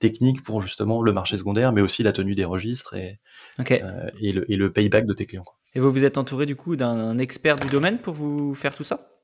technique 0.01 0.43
pour 0.43 0.61
justement 0.61 1.01
le 1.01 1.13
marché 1.13 1.37
secondaire, 1.37 1.73
mais 1.73 1.83
aussi 1.83 2.03
la 2.03 2.13
tenue 2.13 2.35
des 2.35 2.45
registres 2.45 2.95
et, 2.95 3.21
euh, 3.61 4.11
et, 4.21 4.33
le, 4.33 4.51
et, 4.51 4.57
le, 4.57 4.73
payback 4.73 5.07
de 5.07 5.13
tes 5.13 5.27
clients. 5.27 5.45
Quoi. 5.45 5.57
Et 5.75 5.81
vous 5.81 5.93
vous 5.93 6.05
êtes 6.05 6.19
entouré 6.19 6.47
du 6.47 6.57
coup 6.57 6.75
d'un 6.75 7.17
expert 7.19 7.57
du 7.57 7.69
domaine 7.69 7.99
pour 7.99 8.15
vous 8.15 8.55
faire 8.55 8.75
tout 8.75 8.83
ça? 8.83 9.20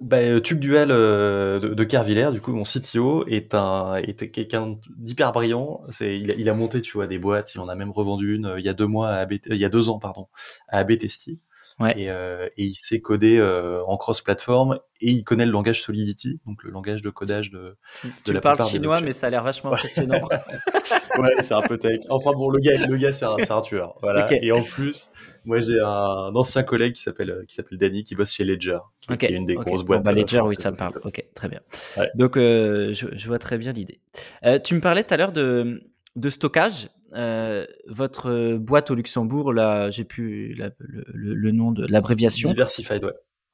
Bah, 0.00 0.18
euh, 0.18 0.40
Tuc 0.40 0.60
Duel 0.60 0.90
euh, 0.90 1.60
de, 1.60 1.68
de 1.74 1.84
Kervillers, 1.84 2.30
du 2.32 2.40
coup, 2.40 2.52
mon 2.52 2.64
CTO, 2.64 3.26
est 3.26 3.54
un 3.54 3.96
est 3.96 4.30
quelqu'un 4.30 4.78
d'hyper 4.96 5.32
brillant. 5.32 5.82
C'est 5.90 6.18
il, 6.18 6.48
a 6.48 6.54
monté, 6.54 6.80
tu 6.80 6.92
vois, 6.92 7.06
des 7.06 7.18
boîtes. 7.18 7.54
Il 7.54 7.60
en 7.60 7.68
a 7.68 7.74
même 7.74 7.90
revendu 7.90 8.34
une 8.34 8.54
il 8.58 8.64
y 8.64 8.68
a 8.68 8.72
deux 8.72 8.86
mois 8.86 9.10
à 9.10 9.26
il 9.30 9.56
y 9.56 9.64
a 9.64 9.68
deux 9.68 9.88
ans, 9.90 9.98
pardon, 9.98 10.28
à 10.68 10.78
AB 10.78 10.92
Ouais. 11.80 11.94
Et, 11.98 12.10
euh, 12.10 12.46
et, 12.58 12.64
il 12.64 12.74
s'est 12.74 13.00
codé 13.00 13.38
euh, 13.38 13.82
en 13.86 13.96
cross-platform 13.96 14.78
et 15.00 15.10
il 15.10 15.24
connaît 15.24 15.46
le 15.46 15.50
langage 15.50 15.80
Solidity, 15.80 16.38
donc 16.46 16.62
le 16.62 16.70
langage 16.70 17.00
de 17.00 17.08
codage 17.08 17.50
de, 17.50 17.78
de 18.04 18.10
tu 18.22 18.32
la 18.34 18.40
parles 18.42 18.62
chinois, 18.68 19.00
mais 19.00 19.12
ça 19.12 19.28
a 19.28 19.30
l'air 19.30 19.42
vachement 19.42 19.72
impressionnant. 19.72 20.20
ouais, 21.18 21.32
c'est 21.40 21.54
un 21.54 21.62
peu 21.62 21.78
tech. 21.78 22.00
Enfin 22.10 22.32
bon, 22.32 22.50
le 22.50 22.58
gars, 22.58 22.86
le 22.86 22.96
gars, 22.98 23.14
c'est 23.14 23.24
un, 23.24 23.36
un, 23.48 23.62
tueur. 23.62 23.96
Voilà. 24.02 24.26
Okay. 24.26 24.40
Et 24.42 24.52
en 24.52 24.62
plus, 24.62 25.10
moi 25.46 25.58
j'ai 25.60 25.80
un, 25.80 26.34
ancien 26.34 26.62
collègue 26.62 26.92
qui 26.92 27.02
s'appelle 27.02 27.44
qui 27.48 27.54
s'appelle 27.54 27.78
Danny 27.78 28.04
qui 28.04 28.14
bosse 28.14 28.34
chez 28.34 28.44
Ledger, 28.44 28.78
qui, 29.00 29.12
okay. 29.12 29.28
qui 29.28 29.32
est 29.32 29.36
une 29.36 29.46
des 29.46 29.56
okay. 29.56 29.70
grosses 29.70 29.82
boîtes. 29.82 30.04
Bon, 30.04 30.12
bah, 30.12 30.18
Ledger, 30.18 30.42
oui, 30.46 30.56
ça 30.58 30.70
me 30.70 30.76
parle. 30.76 30.92
Ok, 31.02 31.24
très 31.34 31.48
bien. 31.48 31.60
Ouais. 31.96 32.10
Donc 32.14 32.36
euh, 32.36 32.92
je, 32.92 33.06
je, 33.12 33.26
vois 33.26 33.38
très 33.38 33.56
bien 33.56 33.72
l'idée. 33.72 34.00
Euh, 34.44 34.58
tu 34.58 34.74
me 34.74 34.80
parlais 34.80 35.02
tout 35.02 35.14
à 35.14 35.16
l'heure 35.16 35.32
de 35.32 35.82
de 36.16 36.28
stockage. 36.28 36.90
Euh, 37.14 37.66
votre 37.86 38.56
boîte 38.56 38.90
au 38.90 38.94
Luxembourg, 38.94 39.52
là, 39.52 39.90
j'ai 39.90 40.06
la, 40.56 40.70
le, 40.78 41.34
le, 41.34 41.52
nom 41.52 41.72
de 41.72 41.86
l'abréviation. 41.86 42.48
Diversified, 42.48 43.04
ouais. 43.04 43.12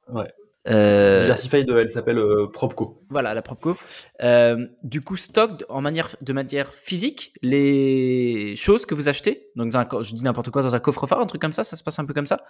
ouais. 0.09 0.31
Euh... 0.67 1.19
Diversified, 1.19 1.69
elle 1.69 1.89
s'appelle 1.89 2.19
euh, 2.19 2.47
Propco. 2.47 3.01
Voilà, 3.09 3.33
la 3.33 3.41
Propco. 3.41 3.75
Euh, 4.21 4.67
du 4.83 5.01
coup, 5.01 5.15
stock 5.15 5.63
en 5.69 5.81
manière, 5.81 6.15
de 6.21 6.33
manière 6.33 6.73
physique 6.73 7.33
les 7.41 8.55
choses 8.55 8.85
que 8.85 8.93
vous 8.93 9.07
achetez. 9.07 9.49
Donc, 9.55 9.73
un, 9.75 9.87
je 10.01 10.13
dis 10.13 10.23
n'importe 10.23 10.49
quoi 10.49 10.61
dans 10.61 10.75
un 10.75 10.79
coffre-fort, 10.79 11.19
un 11.19 11.25
truc 11.25 11.41
comme 11.41 11.53
ça. 11.53 11.63
Ça 11.63 11.75
se 11.75 11.83
passe 11.83 11.99
un 11.99 12.05
peu 12.05 12.13
comme 12.13 12.25
ça? 12.25 12.43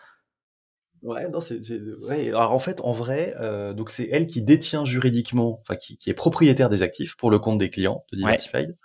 Ouais, 1.04 1.30
non, 1.30 1.42
c'est, 1.42 1.60
ouais. 2.02 2.30
Alors 2.30 2.54
en 2.54 2.60
fait, 2.60 2.82
en 2.82 2.94
vrai, 2.94 3.36
euh, 3.40 3.74
donc 3.74 3.92
c'est 3.92 4.10
elle 4.12 4.28
qui 4.28 4.42
détient 4.42 4.86
juridiquement, 4.86 5.60
enfin 5.62 5.76
qui, 5.76 5.98
qui, 5.98 6.10
est 6.10 6.14
propriétaire 6.16 6.70
des 6.70 6.82
actifs 6.82 7.16
pour 7.16 7.32
le 7.32 7.40
compte 7.40 7.58
des 7.58 7.70
clients 7.70 8.04
de 8.12 8.18
Diversified. 8.18 8.76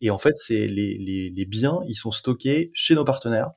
Et 0.00 0.10
en 0.10 0.18
fait, 0.18 0.36
c'est 0.36 0.66
les, 0.66 0.96
les, 0.98 1.30
les, 1.30 1.44
biens, 1.44 1.80
ils 1.86 1.94
sont 1.94 2.10
stockés 2.10 2.70
chez 2.74 2.94
nos 2.94 3.04
partenaires, 3.04 3.50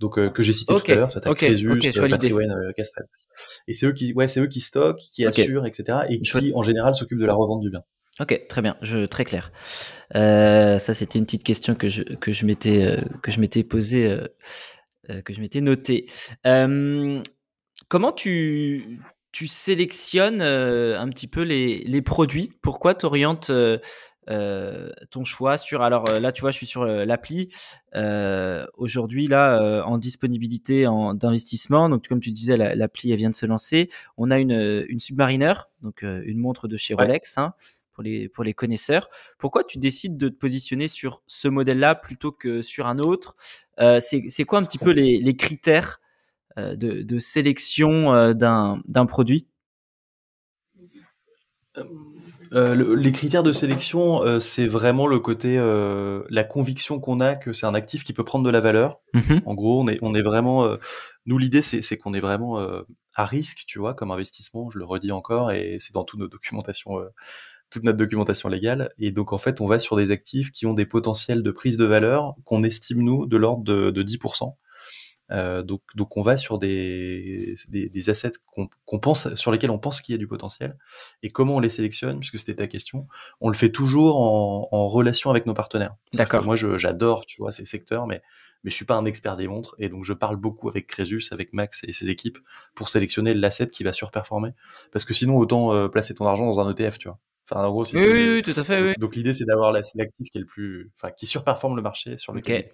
donc 0.00 0.18
euh, 0.18 0.30
que 0.30 0.42
j'ai 0.42 0.52
cité 0.52 0.74
tout 0.74 0.92
à 0.92 0.94
l'heure, 0.94 1.10
t'as 1.10 1.30
okay, 1.30 1.46
Crésus, 1.46 1.70
okay, 1.70 1.92
euh, 1.96 2.72
Castel. 2.76 3.06
Et 3.68 3.72
c'est 3.72 3.86
eux 3.86 3.92
qui, 3.92 4.12
ouais, 4.14 4.28
c'est 4.28 4.40
eux 4.40 4.46
qui 4.46 4.60
stockent, 4.60 4.98
qui 4.98 5.24
assurent, 5.24 5.66
etc. 5.66 6.00
Et 6.08 6.20
qui 6.20 6.52
en 6.54 6.62
général 6.62 6.94
s'occupent 6.94 7.20
de 7.20 7.26
la 7.26 7.34
revente 7.34 7.60
du 7.60 7.70
bien. 7.70 7.84
Ok, 8.20 8.46
très 8.48 8.62
bien, 8.62 8.76
je, 8.80 9.06
très 9.06 9.24
clair. 9.24 9.50
Euh, 10.14 10.78
ça, 10.78 10.94
c'était 10.94 11.18
une 11.18 11.24
petite 11.24 11.42
question 11.42 11.74
que 11.74 11.88
je 11.88 12.02
que 12.02 12.32
je 12.32 12.46
m'étais 12.46 12.84
euh, 12.84 13.00
que 13.22 13.32
je 13.32 13.40
m'étais 13.40 13.64
posée, 13.64 14.06
euh, 14.06 15.22
que 15.22 15.32
je 15.34 15.40
m'étais 15.40 15.60
notée. 15.60 16.06
Comment 17.94 18.10
tu 18.10 18.98
tu 19.30 19.46
sélectionnes 19.46 20.42
un 20.42 21.08
petit 21.10 21.28
peu 21.28 21.42
les 21.42 21.84
les 21.84 22.02
produits? 22.02 22.50
Pourquoi 22.60 22.92
tu 22.96 23.06
orientes 23.06 23.52
ton 24.26 25.24
choix 25.24 25.56
sur 25.56 25.80
alors 25.82 26.04
là 26.18 26.32
tu 26.32 26.40
vois 26.40 26.50
je 26.50 26.56
suis 26.56 26.66
sur 26.66 26.84
l'appli 26.84 27.54
aujourd'hui 28.76 29.28
là 29.28 29.84
en 29.86 29.96
disponibilité 29.96 30.88
en 30.88 31.14
d'investissement. 31.14 31.88
Donc 31.88 32.08
comme 32.08 32.18
tu 32.18 32.32
disais 32.32 32.56
l'appli 32.56 33.12
elle 33.12 33.18
vient 33.18 33.30
de 33.30 33.36
se 33.36 33.46
lancer. 33.46 33.88
On 34.16 34.32
a 34.32 34.40
une 34.40 34.84
une 34.88 34.98
Submariner 34.98 35.54
donc 35.80 36.02
une 36.02 36.38
montre 36.38 36.66
de 36.66 36.76
chez 36.76 36.94
Rolex 36.94 37.38
hein, 37.38 37.54
pour 37.92 38.02
les, 38.02 38.28
pour 38.28 38.42
les 38.42 38.54
connaisseurs. 38.54 39.08
Pourquoi 39.38 39.62
tu 39.62 39.78
décides 39.78 40.16
de 40.16 40.28
te 40.30 40.34
positionner 40.34 40.88
sur 40.88 41.22
ce 41.28 41.46
modèle-là 41.46 41.94
plutôt 41.94 42.32
que 42.32 42.60
sur 42.60 42.88
un 42.88 42.98
autre? 42.98 43.36
Euh, 43.78 44.00
C'est 44.00 44.44
quoi 44.44 44.58
un 44.58 44.64
petit 44.64 44.78
peu 44.78 44.90
les, 44.90 45.20
les 45.20 45.36
critères 45.36 46.00
euh, 46.00 46.03
de, 46.56 47.02
de, 47.02 47.18
sélection 47.18 48.12
euh, 48.12 48.34
d'un 48.34 49.06
produit? 49.06 49.46
Euh, 52.52 52.96
les 52.96 53.10
critères 53.10 53.42
de 53.42 53.52
sélection, 53.52 54.22
euh, 54.22 54.38
c'est 54.38 54.68
vraiment 54.68 55.06
le 55.08 55.18
côté, 55.18 55.58
euh, 55.58 56.22
la 56.30 56.44
conviction 56.44 57.00
qu'on 57.00 57.18
a 57.18 57.34
que 57.34 57.52
c'est 57.52 57.66
un 57.66 57.74
actif 57.74 58.04
qui 58.04 58.12
peut 58.12 58.22
prendre 58.22 58.44
de 58.44 58.50
la 58.50 58.60
valeur. 58.60 59.00
Mmh 59.12 59.38
en 59.44 59.54
gros, 59.54 59.82
on 59.82 59.88
est, 59.88 59.98
on 60.02 60.14
est 60.14 60.22
vraiment, 60.22 60.76
nous 61.26 61.38
l'idée 61.38 61.62
c'est 61.62 61.98
qu'on 61.98 62.14
est 62.14 62.20
vraiment 62.20 62.58
à 63.14 63.24
risque, 63.24 63.64
tu 63.66 63.78
vois, 63.78 63.94
comme 63.94 64.10
investissement. 64.10 64.70
Je 64.70 64.78
le 64.78 64.84
redis 64.84 65.12
encore, 65.12 65.50
et 65.50 65.76
c'est 65.80 65.94
dans 65.94 66.04
toutes 66.04 66.20
nos 66.20 66.28
documentations 66.28 67.00
toute 67.70 67.82
notre 67.82 67.98
documentation 67.98 68.48
légale. 68.48 68.92
Et 68.98 69.10
donc, 69.10 69.32
en 69.32 69.38
fait, 69.38 69.60
on 69.60 69.66
va 69.66 69.80
sur 69.80 69.96
des 69.96 70.12
actifs 70.12 70.52
qui 70.52 70.64
ont 70.66 70.74
des 70.74 70.86
potentiels 70.86 71.42
de 71.42 71.50
prise 71.50 71.76
de 71.76 71.84
valeur 71.84 72.34
qu'on 72.44 72.62
estime, 72.62 73.02
nous, 73.02 73.26
de 73.26 73.36
l'ordre 73.36 73.64
de, 73.64 73.90
de 73.90 74.02
10%. 74.02 74.54
Euh, 75.30 75.62
donc, 75.62 75.82
donc, 75.94 76.16
on 76.16 76.22
va 76.22 76.36
sur 76.36 76.58
des, 76.58 77.54
des, 77.68 77.88
des 77.88 78.10
assets 78.10 78.32
qu'on 78.84 78.98
pense, 78.98 79.34
sur 79.34 79.50
lesquels 79.50 79.70
on 79.70 79.78
pense 79.78 80.00
qu'il 80.00 80.12
y 80.12 80.16
a 80.16 80.18
du 80.18 80.26
potentiel. 80.26 80.76
Et 81.22 81.30
comment 81.30 81.56
on 81.56 81.60
les 81.60 81.68
sélectionne, 81.68 82.20
puisque 82.20 82.38
c'était 82.38 82.56
ta 82.56 82.66
question, 82.66 83.06
on 83.40 83.48
le 83.48 83.54
fait 83.54 83.70
toujours 83.70 84.20
en, 84.20 84.68
en 84.70 84.86
relation 84.86 85.30
avec 85.30 85.46
nos 85.46 85.54
partenaires. 85.54 85.94
D'accord. 86.12 86.44
Moi, 86.44 86.56
j'adore, 86.56 87.26
tu 87.26 87.40
vois, 87.40 87.52
ces 87.52 87.64
secteurs, 87.64 88.06
mais 88.06 88.22
mais 88.64 88.70
je 88.70 88.76
suis 88.76 88.86
pas 88.86 88.96
un 88.96 89.04
expert 89.04 89.36
des 89.36 89.46
montres 89.46 89.76
et 89.78 89.90
donc 89.90 90.04
je 90.04 90.14
parle 90.14 90.36
beaucoup 90.36 90.68
avec 90.68 90.86
Crésus, 90.86 91.28
avec 91.30 91.52
Max 91.52 91.84
et 91.86 91.92
ses 91.92 92.08
équipes 92.08 92.38
pour 92.74 92.88
sélectionner 92.88 93.34
l'asset 93.34 93.66
qui 93.66 93.84
va 93.84 93.92
surperformer. 93.92 94.50
Parce 94.90 95.04
que 95.04 95.12
sinon, 95.14 95.36
autant 95.36 95.74
euh, 95.74 95.88
placer 95.88 96.14
ton 96.14 96.26
argent 96.26 96.46
dans 96.46 96.60
un 96.60 96.74
ETF, 96.74 96.98
tu 96.98 97.08
vois. 97.08 97.18
Enfin, 97.48 97.62
en 97.62 97.70
gros, 97.70 97.84
oui, 97.92 98.02
oui, 98.02 98.42
tout 98.42 98.58
à 98.58 98.64
fait. 98.64 98.78
Donc, 98.78 98.86
oui. 98.86 98.94
donc 98.98 99.16
l'idée, 99.16 99.34
c'est 99.34 99.44
d'avoir 99.44 99.70
l'actif 99.70 100.30
qui 100.30 100.38
est 100.38 100.40
le 100.40 100.46
plus, 100.46 100.90
enfin, 100.96 101.12
qui 101.12 101.26
surperforme 101.26 101.76
le 101.76 101.82
marché 101.82 102.16
sur 102.16 102.32
lequel. 102.32 102.70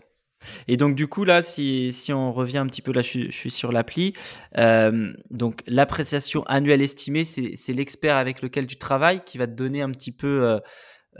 Et 0.69 0.77
donc 0.77 0.95
du 0.95 1.07
coup 1.07 1.25
là, 1.25 1.43
si, 1.43 1.93
si 1.93 2.13
on 2.13 2.33
revient 2.33 2.59
un 2.59 2.67
petit 2.67 2.83
peu 2.83 2.93
là, 2.93 3.03
je, 3.03 3.31
suis 3.31 3.51
sur 3.51 3.73
l'appli. 3.73 4.13
Euh, 4.59 5.13
donc 5.31 5.63
l'appréciation 5.67 6.43
annuelle 6.45 6.83
estimée, 6.83 7.25
c'est 7.25 7.73
l'expert 7.73 8.17
avec 8.17 8.43
lequel 8.43 8.67
tu 8.67 8.77
travailles 8.77 9.23
qui 9.25 9.39
va 9.39 9.47
te 9.47 9.53
donner 9.53 9.83
un 9.83 9.91
petit 9.91 10.13
peu 10.13 10.43
euh, 10.45 10.59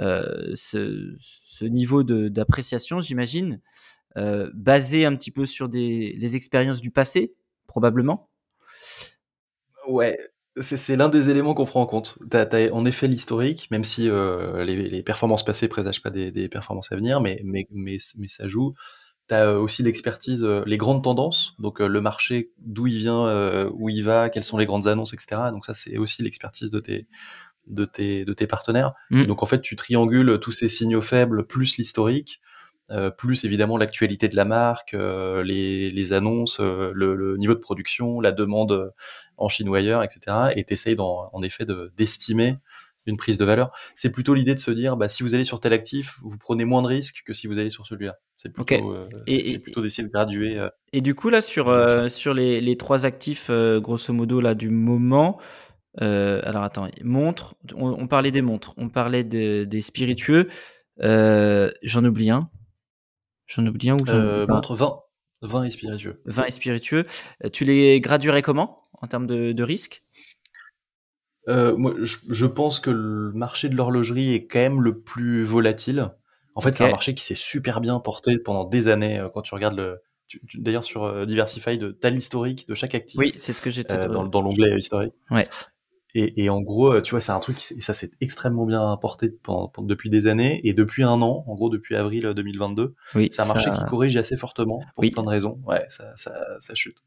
euh, 0.01 0.53
ce, 0.55 1.65
niveau 1.65 2.03
d'appréciation, 2.03 3.01
j'imagine, 3.01 3.61
basé 4.17 5.05
un 5.05 5.15
petit 5.15 5.31
peu 5.31 5.47
sur 5.47 5.69
des 5.69 6.17
les 6.19 6.37
expériences 6.37 6.81
du 6.81 6.91
passé, 6.91 7.35
probablement. 7.67 8.31
Ouais, 9.87 10.19
c'est 10.59 10.97
l'un 10.97 11.09
des 11.09 11.29
éléments 11.29 11.53
qu'on 11.53 11.67
prend 11.67 11.83
en 11.83 11.87
compte. 11.87 12.19
Tu 12.31 12.37
as, 12.37 12.73
en 12.73 12.85
effet 12.87 13.09
l'historique, 13.09 13.71
même 13.71 13.85
si 13.85 14.05
les, 14.05 14.77
les, 14.77 15.03
performances 15.03 15.45
passées 15.45 15.69
présagent 15.69 16.01
pas 16.01 16.11
des, 16.11 16.33
des, 16.33 16.49
performances 16.49 16.93
à 16.93 16.97
venir, 16.97 17.21
mais, 17.21 17.43
mais, 17.45 17.67
mais, 17.71 17.99
mais 18.17 18.29
ça 18.29 18.49
joue. 18.49 18.75
Tu 19.31 19.37
as 19.37 19.59
aussi 19.59 19.83
l'expertise, 19.83 20.45
euh, 20.45 20.63
les 20.67 20.77
grandes 20.77 21.03
tendances, 21.03 21.55
donc 21.59 21.81
euh, 21.81 21.87
le 21.87 22.01
marché, 22.01 22.53
d'où 22.59 22.87
il 22.87 22.99
vient, 22.99 23.27
euh, 23.27 23.71
où 23.75 23.89
il 23.89 24.03
va, 24.03 24.29
quelles 24.31 24.45
sont 24.45 24.59
les 24.59 24.67
grandes 24.67 24.87
annonces, 24.87 25.13
etc. 25.13 25.43
Donc 25.51 25.65
ça, 25.65 25.75
c'est 25.75 25.97
aussi 25.99 26.23
l'expertise 26.23 26.71
de 26.71 26.81
tes, 26.81 27.07
de, 27.67 27.85
tes, 27.85 28.25
de 28.25 28.33
tes 28.33 28.47
partenaires. 28.47 28.93
Mmh. 29.11 29.27
Donc 29.27 29.43
en 29.43 29.47
fait, 29.47 29.61
tu 29.61 29.77
triangules 29.77 30.39
tous 30.41 30.53
ces 30.53 30.69
signaux 30.69 31.03
faibles 31.03 31.47
plus 31.47 31.77
l'historique 31.77 32.41
euh, 32.93 33.11
plus 33.11 33.45
évidemment 33.45 33.79
l'actualité 33.79 34.27
de 34.27 34.35
la 34.35 34.45
marque, 34.45 34.95
euh, 34.95 35.45
les, 35.45 35.91
les, 35.91 36.13
annonces, 36.13 36.59
euh, 36.59 36.91
le, 36.93 37.15
le, 37.15 37.37
niveau 37.37 37.55
de 37.55 37.61
production, 37.61 38.21
la 38.21 38.33
demande 38.33 38.93
en 39.37 39.49
Chine 39.49 39.69
ou 39.69 39.75
ailleurs, 39.75 40.03
etc. 40.03 40.49
Et 40.57 40.65
t'essayes 40.65 40.99
en, 40.99 41.31
en 41.33 41.43
effet 41.43 41.65
d'estimer 41.97 42.57
une 43.11 43.17
prise 43.17 43.39
de 43.39 43.45
valeur. 43.45 43.71
C'est 43.95 44.11
plutôt 44.11 44.35
l'idée 44.35 44.55
de 44.55 44.59
se 44.59 44.71
dire, 44.71 44.97
bah, 44.97 45.09
si 45.09 45.23
vous 45.23 45.35
allez 45.35 45.45
sur 45.45 45.61
tel 45.61 45.73
actif, 45.73 46.19
vous 46.23 46.39
prenez 46.39 46.65
moins 46.65 46.83
de 46.83 46.87
risques 46.87 47.23
que 47.27 47.33
si 47.33 47.47
vous 47.47 47.59
allez 47.59 47.71
sur 47.71 47.87
celui-là. 47.87 48.19
C'est 48.37 48.49
plutôt, 48.51 48.95
okay. 49.27 49.43
c'est 49.47 49.59
plutôt 49.59 49.83
d'essayer 49.83 50.07
de 50.07 50.13
graduer. 50.13 50.67
et 50.95 51.03
du 51.03 51.15
coup 51.15 51.29
là 51.29 51.43
sur 51.43 51.71
sur 52.11 52.33
les, 52.33 52.63
les 52.63 52.77
trois 52.79 53.05
actifs 53.05 53.51
grosso 53.51 54.15
modo 54.15 54.41
là 54.41 54.55
du 54.55 54.71
moment. 54.71 55.39
alors 55.99 56.63
attends, 56.63 56.89
montres. 57.03 57.55
On, 57.75 57.91
on, 57.91 58.07
parlait 58.09 58.31
des 58.31 58.41
montres, 58.41 58.73
on 58.79 58.89
parlait 58.89 59.25
de, 59.25 59.65
des 59.65 59.81
spiritueux. 59.83 60.49
J'en 60.99 62.05
oublie 62.05 62.31
un. 62.31 62.51
J'en 63.51 63.67
oublie 63.67 63.91
un 63.91 63.97
ou 63.97 64.07
j'en 64.07 64.15
euh, 64.15 64.47
Entre 64.49 64.77
20, 64.77 65.01
20 65.43 65.65
et 65.65 65.71
spiritueux. 65.71 66.23
20 66.25 66.45
et 66.45 66.51
spiritueux. 66.53 67.07
Euh, 67.45 67.49
tu 67.49 67.65
les 67.65 67.99
graduerais 67.99 68.43
comment 68.43 68.77
en 69.03 69.09
termes 69.09 69.27
de, 69.27 69.51
de 69.51 69.63
risque 69.65 70.05
euh, 71.49 71.77
moi, 71.77 71.95
je, 72.03 72.17
je, 72.29 72.47
pense 72.47 72.81
que 72.81 72.91
le 72.91 73.33
marché 73.33 73.69
de 73.69 73.77
l'horlogerie 73.77 74.35
est 74.35 74.47
quand 74.47 74.59
même 74.59 74.83
le 74.83 75.01
plus 75.01 75.43
volatile. 75.45 76.11
En 76.55 76.61
fait, 76.61 76.69
okay. 76.69 76.79
c'est 76.79 76.85
un 76.85 76.91
marché 76.91 77.15
qui 77.15 77.25
s'est 77.25 77.35
super 77.35 77.81
bien 77.81 77.99
porté 78.01 78.39
pendant 78.39 78.65
des 78.65 78.89
années. 78.89 79.19
Euh, 79.19 79.29
quand 79.33 79.43
tu 79.43 79.55
regardes 79.55 79.77
le, 79.77 80.03
d'ailleurs 80.55 80.85
sur 80.85 81.05
euh, 81.05 81.27
Diversified, 81.27 81.99
t'as 82.01 82.11
l'historique 82.11 82.69
de 82.69 82.75
chaque 82.75 82.95
actif. 82.95 83.19
Oui, 83.19 83.33
c'est 83.39 83.53
ce 83.53 83.61
que 83.61 83.71
j'étais 83.71 83.95
euh, 83.95 84.09
dans, 84.09 84.25
dans 84.25 84.43
l'onglet 84.43 84.79
historique. 84.79 85.15
Ouais. 85.31 85.47
Et, 86.15 86.45
et, 86.45 86.51
en 86.51 86.61
gros, 86.61 86.93
euh, 86.93 87.01
tu 87.01 87.13
vois, 87.13 87.21
c'est 87.21 87.33
un 87.33 87.41
truc, 87.41 87.57
et 87.57 87.81
ça 87.81 87.93
s'est 87.93 88.11
extrêmement 88.21 88.67
bien 88.67 88.97
porté 89.01 89.31
pendant, 89.31 89.69
pendant, 89.69 89.87
depuis 89.87 90.11
des 90.11 90.27
années, 90.27 90.61
et 90.65 90.73
depuis 90.73 91.03
un 91.03 91.23
an, 91.23 91.45
en 91.47 91.55
gros 91.55 91.71
depuis 91.71 91.97
avril 91.97 92.33
2022, 92.35 92.95
oui, 93.15 93.29
c'est 93.31 93.43
un 93.43 93.47
marché 93.47 93.71
ça... 93.71 93.77
qui 93.77 93.85
corrige 93.85 94.17
assez 94.17 94.37
fortement 94.37 94.81
pour 94.95 95.05
oui. 95.05 95.11
plein 95.11 95.23
de 95.23 95.29
raisons. 95.29 95.61
Ouais, 95.67 95.85
ça, 95.89 96.13
ça, 96.17 96.35
ça 96.59 96.75
chute. 96.75 96.99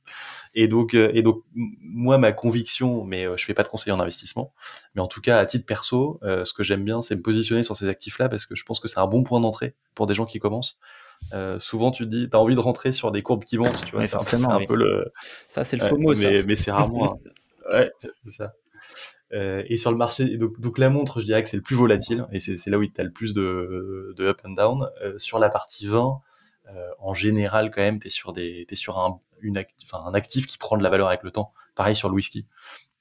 Et 0.56 0.68
donc, 0.68 0.93
euh, 0.93 1.12
et 1.14 1.22
donc, 1.22 1.43
moi, 1.54 2.18
ma 2.18 2.32
conviction, 2.32 3.04
mais 3.04 3.26
euh, 3.26 3.38
je 3.38 3.45
fais 3.45 3.54
pas 3.54 3.64
de 3.64 3.68
conseiller 3.68 3.91
en 3.91 3.99
investissement, 3.99 4.54
mais 4.95 5.01
en 5.01 5.08
tout 5.08 5.22
cas, 5.22 5.39
à 5.39 5.45
titre 5.45 5.66
perso, 5.66 6.20
euh, 6.24 6.45
ce 6.45 6.54
que 6.54 6.64
j'aime 6.64 6.84
bien, 6.84 7.01
c'est 7.01 7.16
me 7.16 7.22
positionner 7.22 7.64
sur 7.64 7.76
ces 7.76 7.88
actifs-là 7.88 8.30
parce 8.30 8.45
que 8.45 8.56
je 8.56 8.64
pense 8.64 8.80
que 8.80 8.88
c'est 8.88 8.99
un 8.99 9.08
bon 9.08 9.24
point 9.24 9.39
d'entrée 9.39 9.76
pour 9.95 10.08
des 10.08 10.14
gens 10.14 10.26
qui 10.26 10.39
commencent. 10.39 10.78
Euh, 11.32 11.58
souvent 11.58 11.91
tu 11.91 12.04
te 12.04 12.10
dis 12.10 12.30
t'as 12.30 12.38
envie 12.38 12.56
de 12.56 12.60
rentrer 12.60 12.91
sur 12.91 13.10
des 13.12 13.22
courbes 13.22 13.45
qui 13.45 13.58
montent 13.58 13.86
tu 13.86 13.95
vois 13.95 14.04
c'est 14.04 14.45
un, 14.45 14.66
peu 14.66 14.76
le 14.76 15.14
ça 15.47 15.64
c'est 15.64 15.78
le 15.78 15.88
faux 15.88 15.97
mot 15.97 16.14
mais, 16.16 16.43
mais 16.43 16.58
c'est 16.58 16.70
rarement 16.72 17.18
un... 17.72 17.74
ouais 17.78 17.91
c'est 18.24 18.32
ça 18.32 18.54
euh, 19.34 19.63
et 19.67 19.77
sur 19.77 19.91
le 19.91 19.97
marché, 19.97 20.38
donc, 20.38 20.77
la 20.77 20.89
montre, 20.89 21.19
je 21.19 21.25
dirais 21.25 21.41
que 21.41 21.49
c'est 21.49 21.57
le 21.57 21.63
plus 21.63 21.75
volatile, 21.75 22.27
et 22.31 22.39
c'est 22.39 22.69
là 22.69 22.77
où 22.77 22.86
tu 22.86 23.01
as 23.01 23.03
le 23.03 23.11
plus 23.11 23.34
de, 23.34 24.15
up 24.19 24.41
and 24.45 24.51
down. 24.51 24.88
Euh, 25.03 25.17
sur 25.17 25.39
la 25.39 25.49
partie 25.49 25.88
20, 25.88 26.21
euh, 26.69 26.88
en 26.99 27.13
général, 27.13 27.71
quand 27.71 27.81
même, 27.81 27.99
tu 27.99 28.07
es 28.07 28.09
sur, 28.09 28.31
des, 28.31 28.65
es 28.69 28.75
sur 28.75 28.99
un, 28.99 29.19
une 29.41 29.57
actif, 29.57 29.93
un 29.93 30.13
actif 30.13 30.45
qui 30.45 30.57
prend 30.57 30.77
de 30.77 30.84
la 30.84 30.89
valeur 30.89 31.07
avec 31.07 31.23
le 31.23 31.31
temps. 31.31 31.51
Pareil 31.75 31.95
sur 31.95 32.09
le 32.09 32.15
whisky. 32.15 32.45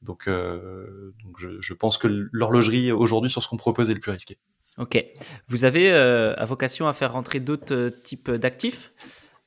Donc, 0.00 0.28
donc 0.28 1.38
je, 1.38 1.74
pense 1.74 1.96
que 1.96 2.08
l'horlogerie, 2.32 2.90
aujourd'hui, 2.90 3.30
sur 3.30 3.40
ce 3.40 3.48
qu'on 3.48 3.56
propose, 3.56 3.88
est 3.88 3.94
le 3.94 4.00
plus 4.00 4.10
risqué. 4.10 4.38
Ok. 4.78 5.04
Vous 5.46 5.64
avez 5.64 5.92
à 5.92 6.44
vocation 6.44 6.88
à 6.88 6.92
faire 6.92 7.12
rentrer 7.12 7.38
d'autres 7.38 7.88
types 8.02 8.30
d'actifs? 8.30 8.92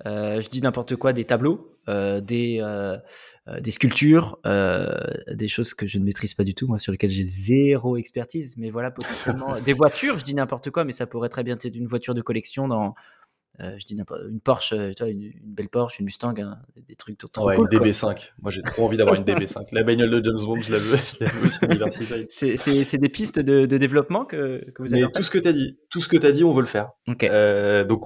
Je 0.05 0.47
dis 0.47 0.61
n'importe 0.61 0.95
quoi, 0.95 1.11
des 1.11 1.25
tableaux, 1.25 1.74
des 1.87 2.61
euh, 3.47 3.59
des 3.59 3.69
sculptures, 3.69 4.39
euh, 4.47 4.89
des 5.31 5.47
choses 5.47 5.75
que 5.75 5.85
je 5.85 5.99
ne 5.99 6.03
maîtrise 6.03 6.33
pas 6.33 6.43
du 6.43 6.55
tout, 6.55 6.65
moi, 6.65 6.79
sur 6.79 6.91
lesquelles 6.91 7.11
j'ai 7.11 7.23
zéro 7.23 7.95
expertise. 7.95 8.57
Mais 8.57 8.71
voilà, 8.71 8.89
potentiellement 8.89 9.59
des 9.65 9.73
voitures, 9.73 10.17
je 10.17 10.23
dis 10.23 10.33
n'importe 10.33 10.71
quoi, 10.71 10.83
mais 10.83 10.91
ça 10.91 11.05
pourrait 11.05 11.29
très 11.29 11.43
bien 11.43 11.53
être 11.53 11.75
une 11.75 11.85
voiture 11.85 12.15
de 12.15 12.23
collection 12.23 12.67
dans 12.67 12.95
euh, 13.61 13.75
je 13.77 13.85
dis 13.85 13.95
une 13.95 14.39
Porsche, 14.41 14.73
euh, 14.73 14.91
tu 14.93 15.03
vois, 15.03 15.11
une, 15.11 15.31
belle 15.43 15.69
Porsche, 15.69 15.99
une 15.99 16.05
Mustang, 16.05 16.33
hein, 16.39 16.57
des 16.87 16.95
trucs 16.95 17.17
tout 17.17 17.27
Ouais, 17.41 17.55
une 17.55 17.63
DB5. 17.65 18.31
Moi, 18.41 18.51
j'ai 18.51 18.61
trop 18.61 18.85
envie 18.85 18.97
d'avoir 18.97 19.15
une 19.15 19.23
DB5. 19.23 19.67
La 19.71 19.83
bagnole 19.83 20.09
de 20.09 20.23
James 20.23 20.45
Bond, 20.45 20.59
je 20.59 20.73
la 20.73 20.79
veux, 20.79 20.97
je 20.97 21.23
la 21.23 21.31
veux 21.31 21.49
sur 21.49 21.67
Diversified. 21.67 22.27
C'est 22.29 22.97
des 22.97 23.09
pistes 23.09 23.39
de, 23.39 23.65
de 23.65 23.77
développement 23.77 24.25
que, 24.25 24.69
que, 24.71 24.83
vous 24.83 24.93
avez. 24.93 25.03
Mais 25.03 25.11
tout 25.11 25.23
ce 25.23 25.31
que 25.31 25.37
tu 25.37 25.47
as 25.47 25.53
dit, 25.53 25.77
tout 25.89 26.01
ce 26.01 26.09
que 26.09 26.17
tu 26.17 26.27
as 26.27 26.31
dit, 26.31 26.43
on 26.43 26.51
veut 26.51 26.61
le 26.61 26.67
faire. 26.67 26.91
Okay. 27.07 27.29
Euh, 27.31 27.85
donc 27.85 28.05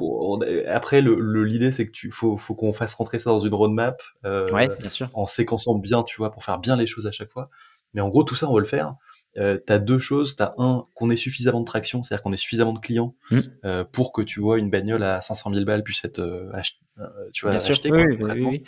après, 0.68 1.02
l'idée, 1.02 1.66
le, 1.66 1.72
c'est 1.72 1.88
que 1.88 1.92
tu 1.92 2.12
faut, 2.12 2.38
faut 2.38 2.54
qu'on 2.54 2.74
fasse 2.74 2.94
rentrer 2.94 3.18
ça 3.18 3.32
dans 3.32 3.40
une 3.40 3.54
roadmap, 3.54 4.02
euh, 4.26 4.52
ouais, 4.52 4.70
bien 4.80 4.90
sûr. 4.90 5.10
en 5.14 5.26
séquençant 5.26 5.76
bien, 5.76 6.04
tu 6.04 6.18
vois, 6.18 6.32
pour 6.32 6.44
faire 6.44 6.60
bien 6.60 6.76
les 6.76 6.88
choses 6.88 7.08
à 7.08 7.12
chaque 7.12 7.32
fois. 7.32 7.50
Mais 7.94 8.02
en 8.02 8.10
gros, 8.10 8.24
tout 8.24 8.36
ça, 8.36 8.48
on 8.48 8.54
veut 8.54 8.60
le 8.60 8.68
faire 8.68 8.96
euh, 9.38 9.58
t'as 9.58 9.80
deux 9.80 10.00
choses. 10.00 10.36
T'as 10.36 10.54
un, 10.58 10.86
qu'on 10.96 11.10
ait 11.10 11.16
suffisamment 11.16 11.60
de 11.60 11.66
traction, 11.66 12.04
c'est-à-dire 12.04 12.24
qu'on 12.24 12.34
ait 12.34 12.38
suffisamment 12.38 12.74
de 12.74 12.80
clients 12.80 13.16
mm. 13.32 13.40
euh, 13.66 13.84
pour 13.84 14.12
que 14.14 14.22
tu 14.22 14.40
vois 14.40 14.58
une 14.58 14.70
bagnole 14.70 15.04
à 15.04 15.22
500 15.22 15.54
000 15.54 15.66
balles 15.66 15.84
puisse 15.84 16.04
être 16.04 16.20
euh, 16.20 16.52
euh, 17.00 17.08
tu 17.34 17.46
vois, 17.46 17.56
achetée. 17.56 17.92
Oui, 17.92 18.18
oui, 18.20 18.42
oui, 18.42 18.64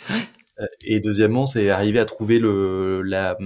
euh, 0.60 0.66
et 0.84 1.00
deuxièmement, 1.00 1.46
c'est 1.46 1.70
arriver 1.70 1.98
à 1.98 2.04
trouver 2.04 2.38
le, 2.38 3.02
la, 3.02 3.36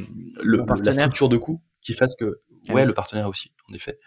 le, 0.43 0.65
la 0.85 0.93
structure 0.93 1.29
de 1.29 1.37
coût 1.37 1.63
qui 1.81 1.95
fasse 1.95 2.17
que, 2.17 2.41
ah 2.69 2.73
ouais, 2.73 2.85
le 2.85 2.95
partenaire 2.95 3.29
aussi, 3.29 3.53
en 3.71 3.75
effet. 3.75 3.99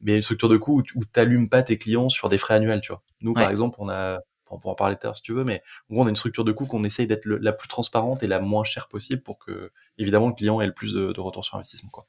Mais 0.00 0.16
une 0.16 0.22
structure 0.22 0.48
de 0.48 0.56
coût 0.56 0.82
où, 0.94 1.04
t'allumes 1.04 1.48
pas 1.48 1.62
tes 1.62 1.78
clients 1.78 2.08
sur 2.08 2.28
des 2.28 2.38
frais 2.38 2.54
annuels, 2.54 2.80
tu 2.80 2.92
vois. 2.92 3.02
Nous, 3.20 3.34
par 3.34 3.50
exemple, 3.50 3.76
on 3.80 3.88
a, 3.88 4.20
on 4.50 4.58
pourra 4.58 4.72
en 4.72 4.76
parler 4.76 4.96
tard 4.96 5.14
si 5.14 5.22
tu 5.22 5.32
veux, 5.32 5.44
mais 5.44 5.62
en 5.88 5.94
gros, 5.94 6.02
on 6.02 6.06
a 6.06 6.10
une 6.10 6.16
structure 6.16 6.44
de 6.44 6.52
coût 6.52 6.66
qu'on 6.66 6.82
essaye 6.84 7.06
d'être 7.06 7.26
la 7.26 7.52
plus 7.52 7.68
transparente 7.68 8.22
et 8.22 8.26
la 8.26 8.40
moins 8.40 8.64
chère 8.64 8.88
possible 8.88 9.22
pour 9.22 9.38
que, 9.38 9.70
évidemment, 9.98 10.28
le 10.28 10.34
client 10.34 10.60
ait 10.60 10.66
le 10.66 10.74
plus 10.74 10.94
de, 10.94 11.12
de 11.12 11.20
retour 11.20 11.44
sur 11.44 11.56
investissement, 11.56 11.90
quoi. 11.90 12.06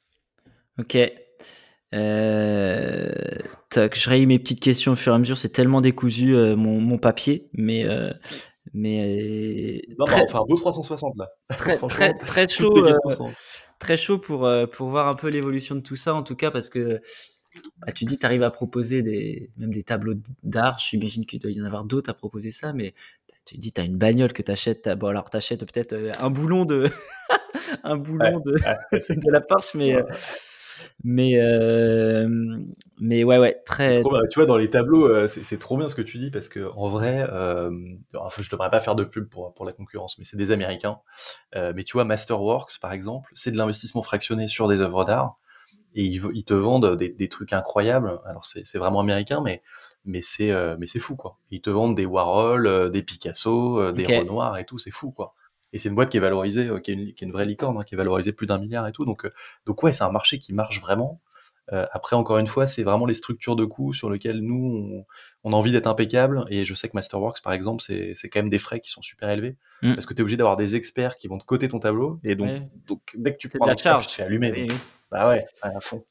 Ok. 0.78 0.96
Euh, 1.94 3.12
je 3.74 4.08
raye 4.08 4.26
mes 4.26 4.38
petites 4.38 4.60
questions 4.60 4.92
au 4.92 4.96
fur 4.96 5.12
et 5.12 5.16
à 5.16 5.18
mesure. 5.18 5.36
C'est 5.36 5.50
tellement 5.50 5.80
décousu 5.80 6.34
euh, 6.34 6.56
mon, 6.56 6.80
mon, 6.80 6.98
papier, 6.98 7.50
mais 7.52 7.84
euh, 7.84 8.12
mais 8.72 9.82
non, 9.98 10.06
très, 10.06 10.22
enfin 10.22 10.42
beau 10.48 10.56
360 10.56 11.16
là. 11.18 11.28
Très 11.56 11.76
très, 11.76 12.14
très 12.14 12.48
chaud. 12.48 12.72
très 13.78 13.96
chaud 13.96 14.18
pour 14.18 14.48
pour 14.72 14.88
voir 14.88 15.08
un 15.08 15.14
peu 15.14 15.28
l'évolution 15.28 15.74
de 15.74 15.80
tout 15.80 15.96
ça 15.96 16.14
en 16.14 16.22
tout 16.22 16.36
cas 16.36 16.50
parce 16.50 16.70
que 16.70 17.00
bah, 17.84 17.92
tu 17.92 18.06
dis 18.06 18.16
tu 18.16 18.24
arrives 18.24 18.42
à 18.42 18.50
proposer 18.50 19.02
des 19.02 19.50
même 19.58 19.70
des 19.70 19.82
tableaux 19.82 20.14
d'art. 20.42 20.78
J'imagine 20.78 21.26
qu'il 21.26 21.40
doit 21.40 21.50
y 21.50 21.60
en 21.60 21.64
avoir 21.64 21.84
d'autres 21.84 22.08
à 22.08 22.14
proposer 22.14 22.50
ça, 22.50 22.72
mais 22.72 22.94
tu 23.44 23.58
dis 23.58 23.72
tu 23.72 23.80
as 23.82 23.84
une 23.84 23.98
bagnole 23.98 24.32
que 24.32 24.42
tu 24.42 24.50
achètes. 24.50 24.88
Bon 24.96 25.08
alors 25.08 25.28
tu 25.28 25.36
achètes 25.36 25.70
peut-être 25.70 25.94
un 26.18 26.30
boulon 26.30 26.64
de 26.64 26.88
un 27.84 27.96
boulon 27.96 28.40
de, 28.40 28.52
de 28.92 29.30
la 29.30 29.40
Porsche, 29.42 29.74
mais 29.74 29.96
mais, 31.04 31.32
euh, 31.36 32.28
mais 33.00 33.24
ouais, 33.24 33.38
ouais, 33.38 33.60
très. 33.64 34.02
tu 34.02 34.34
vois, 34.36 34.46
dans 34.46 34.56
les 34.56 34.70
tableaux, 34.70 35.06
euh, 35.06 35.26
c'est 35.28 35.58
trop 35.58 35.76
bien 35.76 35.88
ce 35.88 35.94
que 35.94 36.02
tu 36.02 36.18
dis 36.18 36.30
parce 36.30 36.48
que 36.48 36.70
en 36.76 36.88
vrai, 36.88 37.26
euh, 37.30 37.70
je 38.38 38.50
devrais 38.50 38.70
pas 38.70 38.80
faire 38.80 38.94
de 38.94 39.04
pub 39.04 39.28
pour, 39.28 39.52
pour 39.54 39.64
la 39.64 39.72
concurrence, 39.72 40.18
mais 40.18 40.24
c'est 40.24 40.36
des 40.36 40.50
Américains. 40.50 40.98
Euh, 41.56 41.72
mais 41.74 41.84
tu 41.84 41.94
vois, 41.94 42.04
Masterworks, 42.04 42.78
par 42.80 42.92
exemple, 42.92 43.30
c'est 43.34 43.50
de 43.50 43.56
l'investissement 43.56 44.02
fractionné 44.02 44.48
sur 44.48 44.68
des 44.68 44.80
œuvres 44.80 45.04
d'art 45.04 45.38
et 45.94 46.04
ils, 46.04 46.22
ils, 46.32 46.44
te 46.44 46.54
vendent 46.54 46.96
des, 46.96 47.10
des 47.10 47.28
trucs 47.28 47.52
incroyables. 47.52 48.20
Alors 48.24 48.44
c'est 48.44 48.78
vraiment 48.78 49.00
américain, 49.00 49.42
mais 49.44 49.62
mais 50.04 50.22
c'est 50.22 50.50
mais 50.78 50.86
c'est 50.86 51.00
fou 51.00 51.16
quoi. 51.16 51.38
Ils 51.50 51.60
te 51.60 51.70
vendent 51.70 51.96
des 51.96 52.06
Warhol, 52.06 52.90
des 52.90 53.02
Picasso, 53.02 53.92
des 53.92 54.04
Renoir 54.04 54.58
et 54.58 54.64
tout, 54.64 54.78
c'est 54.78 54.90
fou 54.90 55.10
quoi 55.10 55.34
et 55.72 55.78
c'est 55.78 55.88
une 55.88 55.94
boîte 55.94 56.10
qui 56.10 56.16
est 56.16 56.20
valorisée, 56.20 56.68
euh, 56.68 56.78
qui, 56.78 56.90
est 56.90 56.94
une, 56.94 57.14
qui, 57.14 57.24
est 57.24 57.26
une, 57.26 57.32
vraie 57.32 57.44
licorne, 57.44 57.78
hein, 57.78 57.84
qui 57.84 57.94
est 57.94 57.98
valorisée 57.98 58.32
plus 58.32 58.46
d'un 58.46 58.58
milliard 58.58 58.86
et 58.86 58.92
tout. 58.92 59.04
Donc, 59.04 59.24
euh, 59.24 59.30
donc 59.66 59.82
ouais, 59.82 59.92
c'est 59.92 60.04
un 60.04 60.10
marché 60.10 60.38
qui 60.38 60.52
marche 60.52 60.80
vraiment. 60.80 61.20
Euh, 61.72 61.86
après, 61.92 62.16
encore 62.16 62.38
une 62.38 62.46
fois, 62.46 62.66
c'est 62.66 62.82
vraiment 62.82 63.06
les 63.06 63.14
structures 63.14 63.56
de 63.56 63.64
coûts 63.64 63.94
sur 63.94 64.10
lesquelles 64.10 64.40
nous, 64.40 65.04
on, 65.44 65.48
on 65.48 65.52
a 65.52 65.56
envie 65.56 65.72
d'être 65.72 65.86
impeccable. 65.86 66.44
Et 66.50 66.64
je 66.64 66.74
sais 66.74 66.88
que 66.88 66.96
Masterworks, 66.96 67.40
par 67.42 67.52
exemple, 67.52 67.82
c'est, 67.82 68.12
c'est 68.14 68.28
quand 68.28 68.40
même 68.40 68.50
des 68.50 68.58
frais 68.58 68.80
qui 68.80 68.90
sont 68.90 69.00
super 69.00 69.30
élevés. 69.30 69.56
Mm. 69.82 69.94
Parce 69.94 70.04
que 70.04 70.12
tu 70.12 70.18
es 70.18 70.22
obligé 70.22 70.36
d'avoir 70.36 70.56
des 70.56 70.76
experts 70.76 71.16
qui 71.16 71.28
vont 71.28 71.38
te 71.38 71.44
coter 71.44 71.68
ton 71.68 71.78
tableau. 71.78 72.20
Et 72.24 72.34
donc, 72.34 72.62
donc 72.86 73.00
dès 73.14 73.32
que 73.32 73.38
tu 73.38 73.48
prends 73.48 73.66
la 73.66 73.76
charge, 73.76 74.06
tu 74.06 74.10
te 74.10 74.14
fais 74.16 74.22
allumer. 74.24 74.66
Bah 75.10 75.28
ouais, 75.28 75.44
à 75.60 75.80
fond. 75.80 76.04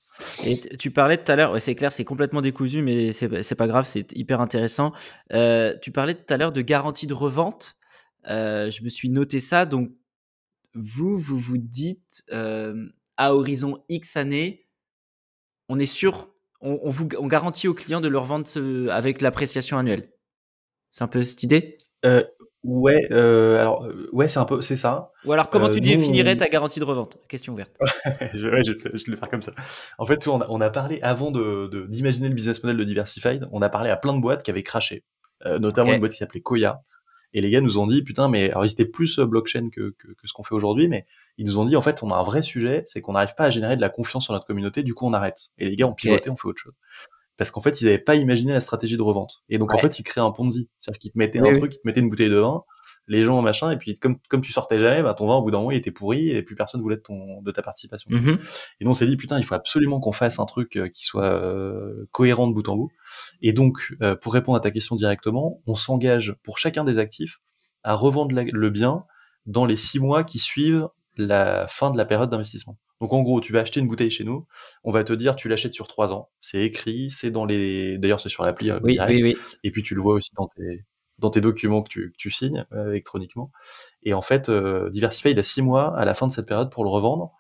Et 0.46 0.60
tu 0.78 0.92
parlais 0.92 1.18
tout 1.18 1.32
à 1.32 1.36
l'heure, 1.36 1.60
c'est 1.60 1.76
clair, 1.76 1.92
c'est 1.92 2.04
complètement 2.04 2.42
décousu, 2.42 2.82
mais 2.82 3.12
c'est, 3.12 3.42
c'est 3.42 3.56
pas 3.56 3.68
grave, 3.68 3.86
c'est 3.88 4.12
hyper 4.14 4.42
intéressant. 4.42 4.94
Euh, 5.34 5.76
tu 5.82 5.92
parlais 5.92 6.14
tout 6.14 6.32
à 6.32 6.38
l'heure 6.38 6.52
de 6.52 6.62
garantie 6.62 7.08
de 7.08 7.14
revente. 7.14 7.76
Euh, 8.30 8.70
je 8.70 8.84
me 8.84 8.90
suis 8.90 9.10
noté 9.10 9.40
ça. 9.40 9.66
Donc, 9.66 9.92
vous, 10.74 11.18
vous 11.18 11.38
vous 11.38 11.58
dites 11.58 12.24
euh, 12.32 12.88
à 13.18 13.36
horizon 13.36 13.84
X 13.90 14.18
années, 14.18 14.68
on 15.70 15.80
est 15.80 15.86
sûr, 15.86 16.34
on, 16.60 16.90
vous, 16.90 17.08
on 17.18 17.28
garantit 17.28 17.68
aux 17.68 17.74
clients 17.74 18.02
de 18.02 18.08
leur 18.08 18.26
vendre 18.26 18.48
avec 18.92 19.22
l'appréciation 19.22 19.78
annuelle. 19.78 20.12
C'est 20.90 21.04
un 21.04 21.08
peu 21.08 21.24
cette 21.24 21.44
idée? 21.44 21.78
Euh, 22.06 22.24
Ouais, 22.64 23.12
alors 23.12 23.88
ouais, 24.14 24.28
c'est 24.28 24.38
un 24.38 24.46
peu, 24.46 24.62
c'est 24.62 24.76
ça. 24.76 25.12
Ou 25.26 25.34
alors 25.34 25.50
comment 25.50 25.70
tu 25.72 25.82
définirais 25.82 26.38
ta 26.38 26.48
garantie 26.48 26.80
de 26.80 26.86
revente? 26.86 27.18
Question 27.28 27.54
ouverte. 27.54 27.76
je, 28.36 28.48
ouais, 28.48 28.62
je, 28.62 28.74
je, 28.74 29.06
vais 29.06 29.12
le 29.12 29.18
faire 29.18 29.32
comme 29.32 29.42
ça. 29.42 29.52
En 29.98 30.06
fait, 30.06 30.28
on 30.28 30.40
a, 30.40 30.46
on 30.48 30.62
a 30.62 30.70
parlé 30.70 31.00
avant 31.02 31.32
de 31.32 31.88
d'imaginer 31.88 32.30
le 32.30 32.36
business 32.36 32.62
model 32.62 32.78
de 32.78 32.84
Diversified, 32.84 33.48
on 33.52 33.64
a 33.64 33.70
parlé 33.70 33.90
à 33.90 33.98
plein 33.98 34.14
de 34.14 34.22
boîtes 34.22 34.44
qui 34.44 34.52
avaient 34.52 34.62
craché, 34.62 35.04
notamment 35.60 35.92
une 35.94 36.00
boîte 36.00 36.12
qui 36.12 36.18
s'appelait 36.18 36.42
Koya, 36.42 36.84
et 37.34 37.42
les 37.42 37.50
gars 37.50 37.62
nous 37.62 37.78
ont 37.78 37.88
dit, 37.88 38.02
putain, 38.04 38.28
mais 38.28 38.52
alors 38.52 38.66
ils 38.66 38.72
étaient 38.72 38.86
plus 38.86 39.20
euh, 39.20 39.26
blockchain 39.26 39.70
que, 39.70 39.94
que, 39.98 40.08
que 40.08 40.28
ce 40.28 40.34
qu'on 40.34 40.44
fait 40.44 40.56
aujourd'hui, 40.56 40.88
mais 40.88 41.06
ils 41.38 41.46
nous 41.46 41.58
ont 41.58 41.66
dit, 41.66 41.76
en 41.76 41.82
fait, 41.82 42.04
on 42.04 42.12
a 42.12 42.16
un 42.16 42.24
vrai 42.24 42.42
sujet, 42.42 42.84
c'est 42.86 43.02
qu'on 43.02 43.14
n'arrive 43.14 43.36
pas 43.36 43.46
à 43.46 43.50
générer 43.50 43.76
de 43.76 43.82
la 43.82 43.90
confiance 43.90 44.26
sur 44.26 44.34
notre 44.34 44.46
communauté, 44.46 44.84
du 44.84 44.94
coup 44.94 45.06
on 45.06 45.14
arrête. 45.14 45.50
Et 45.58 45.70
les 45.70 45.76
gars 45.76 45.88
ont 45.88 45.94
pivoté, 45.94 46.30
on 46.30 46.36
fait 46.36 46.48
autre 46.48 46.60
chose. 46.60 46.74
Parce 47.38 47.50
qu'en 47.50 47.62
fait, 47.62 47.82
ils 47.82 47.86
n'avaient 47.86 47.98
pas 47.98 48.16
imaginé 48.16 48.54
la 48.54 48.62
stratégie 48.62 48.98
de 48.98 49.02
revente. 49.02 49.44
Et 49.50 49.58
donc, 49.58 49.74
en 49.74 49.78
fait, 49.80 49.98
ils 49.98 50.04
créaient 50.04 50.24
un 50.24 50.32
Ponzi. 50.32 50.70
C'est-à-dire 50.80 51.00
qu'ils 51.00 51.12
te 51.12 51.18
mettaient 51.18 51.40
un 51.40 51.52
truc, 51.54 51.74
ils 51.74 51.80
te 51.80 51.88
mettaient 51.88 52.02
une 52.02 52.10
bouteille 52.10 52.30
de 52.30 52.36
vin, 52.36 52.64
les 53.12 53.24
gens 53.26 53.42
machin 53.42 53.72
et 53.72 53.78
puis 53.78 54.00
comme 54.00 54.18
comme 54.30 54.42
tu 54.42 54.54
sortais 54.54 54.80
jamais 54.80 55.04
bah 55.04 55.14
ton 55.14 55.28
vin 55.28 55.36
au 55.36 55.42
bout 55.42 55.52
d'un 55.52 55.58
moment 55.58 55.72
il 55.72 55.78
était 55.78 55.92
pourri 55.92 56.30
et 56.30 56.42
plus 56.42 56.56
personne 56.56 56.82
voulait 56.82 56.96
de 56.96 57.02
ton 57.02 57.42
de 57.42 57.52
ta 57.52 57.62
participation 57.62 58.10
mm-hmm. 58.10 58.40
et 58.80 58.86
donc 58.86 58.92
on 58.92 58.94
s'est 58.94 59.06
dit 59.06 59.18
putain 59.18 59.38
il 59.38 59.44
faut 59.44 59.54
absolument 59.54 60.00
qu'on 60.00 60.14
fasse 60.14 60.40
un 60.40 60.46
truc 60.46 60.78
euh, 60.78 60.88
qui 60.88 61.04
soit 61.04 61.26
euh, 61.26 62.08
cohérent 62.12 62.48
de 62.48 62.54
bout 62.54 62.68
en 62.70 62.78
bout 62.78 62.90
et 63.42 63.52
donc 63.52 63.94
euh, 64.02 64.16
pour 64.16 64.34
répondre 64.34 64.58
à 64.58 64.62
ta 64.62 64.72
question 64.72 64.96
directement 64.96 65.62
on 65.68 65.76
s'engage 65.76 66.36
pour 66.42 66.58
chacun 66.58 66.86
des 66.86 67.00
actifs 67.00 67.40
à 67.84 67.96
revendre 67.96 68.34
le 68.34 68.70
bien 68.70 69.04
dans 69.46 69.66
les 69.66 69.76
six 69.76 70.00
mois 70.00 70.24
qui 70.24 70.40
suivent 70.40 70.88
la 71.18 71.68
fin 71.68 71.92
de 71.92 71.98
la 71.98 72.06
période 72.06 72.30
d'investissement. 72.30 72.78
Donc 73.02 73.14
en 73.14 73.22
gros, 73.22 73.42
tu 73.42 73.52
vas 73.52 73.62
acheter 73.62 73.80
une 73.80 73.88
bouteille 73.88 74.12
chez 74.12 74.24
nous, 74.24 74.46
on 74.84 74.92
va 74.92 75.04
te 75.04 75.14
dire 75.14 75.36
tu 75.36 75.50
l'achètes 75.50 75.74
sur 75.74 75.88
trois 75.88 76.14
ans. 76.14 76.30
C'est 76.40 76.62
écrit, 76.62 77.10
c'est 77.10 77.32
dans 77.32 77.46
les, 77.46 77.98
d'ailleurs 77.98 78.20
c'est 78.20 78.30
sur 78.30 78.44
l'appli. 78.44 78.70
Euh, 78.70 78.80
oui, 78.84 79.00
oui, 79.08 79.24
oui. 79.24 79.38
Et 79.64 79.72
puis 79.72 79.82
tu 79.82 79.96
le 79.96 80.02
vois 80.02 80.14
aussi 80.14 80.30
dans 80.36 80.48
tes 80.48 80.86
dans 81.22 81.30
tes 81.30 81.42
documents 81.42 81.82
que 81.84 81.90
tu, 81.90 82.12
que 82.12 82.18
tu 82.18 82.32
signes 82.32 82.66
euh, 82.74 82.90
électroniquement. 82.90 83.52
Et 84.04 84.14
en 84.14 84.22
fait, 84.22 84.50
euh, 84.50 84.90
Diversify 84.90 85.32
il 85.32 85.40
a 85.40 85.44
six 85.44 85.62
mois 85.62 85.96
à 85.98 86.04
la 86.04 86.14
fin 86.14 86.28
de 86.28 86.32
cette 86.32 86.48
période 86.48 86.70
pour 86.70 86.84
le 86.84 86.90
revendre, 86.90 87.32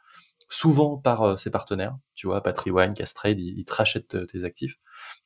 souvent 0.50 0.98
par 0.98 1.24
euh, 1.24 1.36
ses 1.36 1.50
partenaires. 1.50 1.98
Tu 2.16 2.28
vois, 2.28 2.42
Patriwine, 2.42 2.94
Castrade, 2.94 3.40
ils, 3.40 3.60
ils 3.60 3.66
te 3.66 3.74
rachètent 3.74 4.26
tes 4.28 4.44
actifs. 4.46 4.78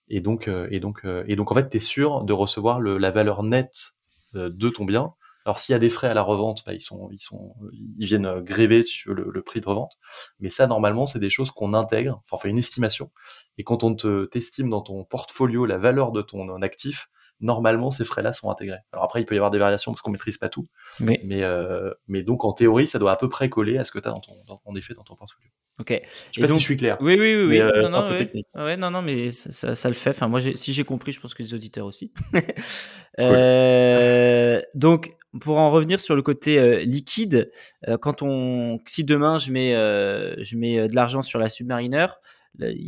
Et 0.08 0.22
donc, 0.22 0.50
et 0.70 0.80
donc, 0.80 1.02
et 1.28 1.36
donc 1.36 1.52
en 1.52 1.56
fait, 1.56 1.68
tu 1.68 1.78
es 1.78 1.80
sûr 1.80 2.24
de 2.24 2.34
recevoir 2.34 2.80
le, 2.80 3.00
la 3.00 3.10
valeur 3.10 3.42
nette 3.42 3.96
euh, 4.36 4.50
de 4.50 4.70
ton 4.70 4.86
bien. 4.86 5.14
Alors 5.46 5.60
s'il 5.60 5.74
y 5.74 5.76
a 5.76 5.80
des 5.80 5.92
frais 5.92 6.08
à 6.08 6.14
la 6.14 6.24
revente, 6.24 6.64
bah, 6.66 6.74
ils 6.74 6.82
sont 6.82 7.08
ils 7.12 7.20
sont 7.20 7.54
ils 7.72 8.06
viennent 8.08 8.42
gréver 8.42 8.82
sur 8.84 9.14
le, 9.14 9.42
prix 9.44 9.62
de 9.62 9.68
revente. 9.68 9.94
Mais 10.40 10.50
ça 10.50 10.66
normalement 10.66 11.06
c'est 11.06 11.20
des 11.20 11.30
choses 11.30 11.52
qu'on 11.52 11.74
intègre, 11.74 12.22
enfin 12.24 12.38
on 12.38 12.38
fait 12.38 12.50
une 12.50 12.58
estimation. 12.58 13.12
Et 13.60 13.64
quand 13.64 13.84
on 13.84 13.94
te 13.94 14.26
t'estime 14.26 14.70
dans 14.70 14.82
ton 14.82 15.04
portfolio 15.06 15.68
la 15.68 15.78
valeur 15.78 16.12
de 16.12 16.24
ton 16.24 16.62
actif, 16.64 17.10
normalement 17.40 17.92
ces 17.92 18.06
frais-là 18.06 18.32
sont 18.32 18.50
intégrés. 18.50 18.80
Alors 18.92 19.06
après 19.06 19.22
il 19.22 19.26
peut 19.26 19.36
y 19.36 19.38
avoir 19.38 19.52
des 19.52 19.60
variations 19.60 19.92
parce 19.92 20.02
qu'on 20.02 20.12
maîtrise 20.12 20.38
pas 20.38 20.50
tout. 20.50 20.68
Mais 21.00 21.22
mais, 21.24 21.44
euh, 21.44 21.92
mais 22.08 22.24
donc 22.24 22.46
en 22.46 22.54
théorie 22.54 22.88
ça 22.88 23.00
doit 23.00 23.12
à 23.12 23.16
peu 23.18 23.30
près 23.30 23.50
coller 23.50 23.78
à 23.78 23.84
ce 23.84 23.92
que 23.92 24.00
tu 24.00 24.08
as 24.08 24.12
dans 24.12 24.22
ton 24.22 24.34
dans, 24.48 24.60
en 24.66 24.76
effet 24.76 24.94
dans 24.94 25.04
ton 25.04 25.16
portfolio. 25.16 25.50
Ok. 25.78 26.02
Je 26.32 26.40
sais 26.40 26.42
pas 26.42 26.48
si 26.48 26.60
je 26.60 26.64
suis 26.64 26.78
clair. 26.78 26.98
Oui, 27.02 27.18
oui, 27.20 27.36
oui. 27.36 27.60
Euh, 27.60 27.82
non, 27.82 27.88
c'est 27.88 27.96
un 27.96 28.04
peu 28.04 28.16
technique. 28.16 28.48
Ouais, 28.56 28.78
non, 28.78 28.92
non, 28.92 29.02
mais 29.02 29.30
ça, 29.30 29.76
ça, 29.76 29.90
le 29.90 29.94
fait. 29.94 30.12
Enfin, 30.12 30.30
moi, 30.30 30.40
si 30.40 30.72
j'ai 30.72 30.86
compris, 30.86 31.12
je 31.12 31.20
pense 31.20 31.34
que 31.34 31.44
les 31.44 31.54
auditeurs 31.54 31.86
aussi. 31.86 32.14
euh, 33.20 34.62
donc, 34.74 35.18
pour 35.40 35.58
en 35.58 35.72
revenir 35.72 36.00
sur 36.00 36.16
le 36.16 36.22
côté 36.22 36.60
euh, 36.60 36.80
liquide, 36.80 37.52
euh, 37.88 37.98
quand 37.98 38.22
on, 38.22 38.80
si 38.86 39.04
demain 39.04 39.38
je 39.38 39.52
mets, 39.52 39.76
euh, 39.76 40.36
je 40.42 40.58
mets 40.58 40.88
de 40.88 40.96
l'argent 40.96 41.22
sur 41.22 41.40
la 41.40 41.50
Submariner, 41.50 42.08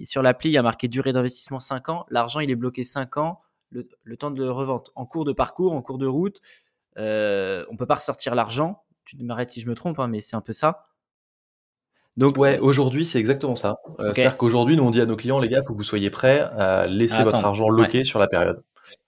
sur 0.06 0.22
l'appli, 0.22 0.52
il 0.52 0.54
y 0.54 0.58
a 0.58 0.62
marqué 0.62 0.88
durée 0.88 1.12
d'investissement 1.12 1.60
5 1.60 1.90
ans. 1.90 2.06
L'argent, 2.10 2.40
il 2.40 2.50
est 2.50 2.56
bloqué 2.56 2.86
5 2.86 3.18
ans, 3.18 3.42
le, 3.70 3.88
le, 4.04 4.18
temps 4.18 4.32
de 4.32 4.48
revente. 4.48 4.92
En 4.96 5.06
cours 5.06 5.26
de 5.26 5.34
parcours, 5.34 5.74
en 5.74 5.82
cours 5.82 5.98
de 5.98 6.08
route, 6.08 6.42
on 6.96 7.76
peut 7.78 7.86
pas 7.88 7.96
ressortir 7.96 8.36
l'argent. 8.36 8.84
Tu 9.06 9.18
m'arrêtes 9.24 9.52
si 9.52 9.62
je 9.62 9.70
me 9.70 9.76
trompe, 9.76 10.00
hein, 10.00 10.08
mais 10.08 10.20
c'est 10.20 10.36
un 10.36 10.42
peu 10.42 10.54
ça. 10.54 10.88
Donc 12.18 12.38
ouais, 12.38 12.58
aujourd'hui 12.58 13.06
c'est 13.06 13.20
exactement 13.20 13.56
ça. 13.56 13.78
Euh, 14.00 14.12
C'est-à-dire 14.12 14.38
qu'aujourd'hui 14.38 14.76
nous 14.76 14.84
on 14.84 14.90
dit 14.90 15.02
à 15.02 15.06
nos 15.06 15.16
clients 15.16 15.40
les 15.40 15.48
gars, 15.48 15.62
faut 15.62 15.74
que 15.74 15.78
vous 15.78 15.84
soyez 15.84 16.10
prêts 16.10 16.40
à 16.40 16.88
laisser 16.88 17.24
votre 17.24 17.46
argent 17.46 17.70
loqué 17.70 18.04
sur 18.04 18.20
la 18.20 18.28
période. 18.28 18.64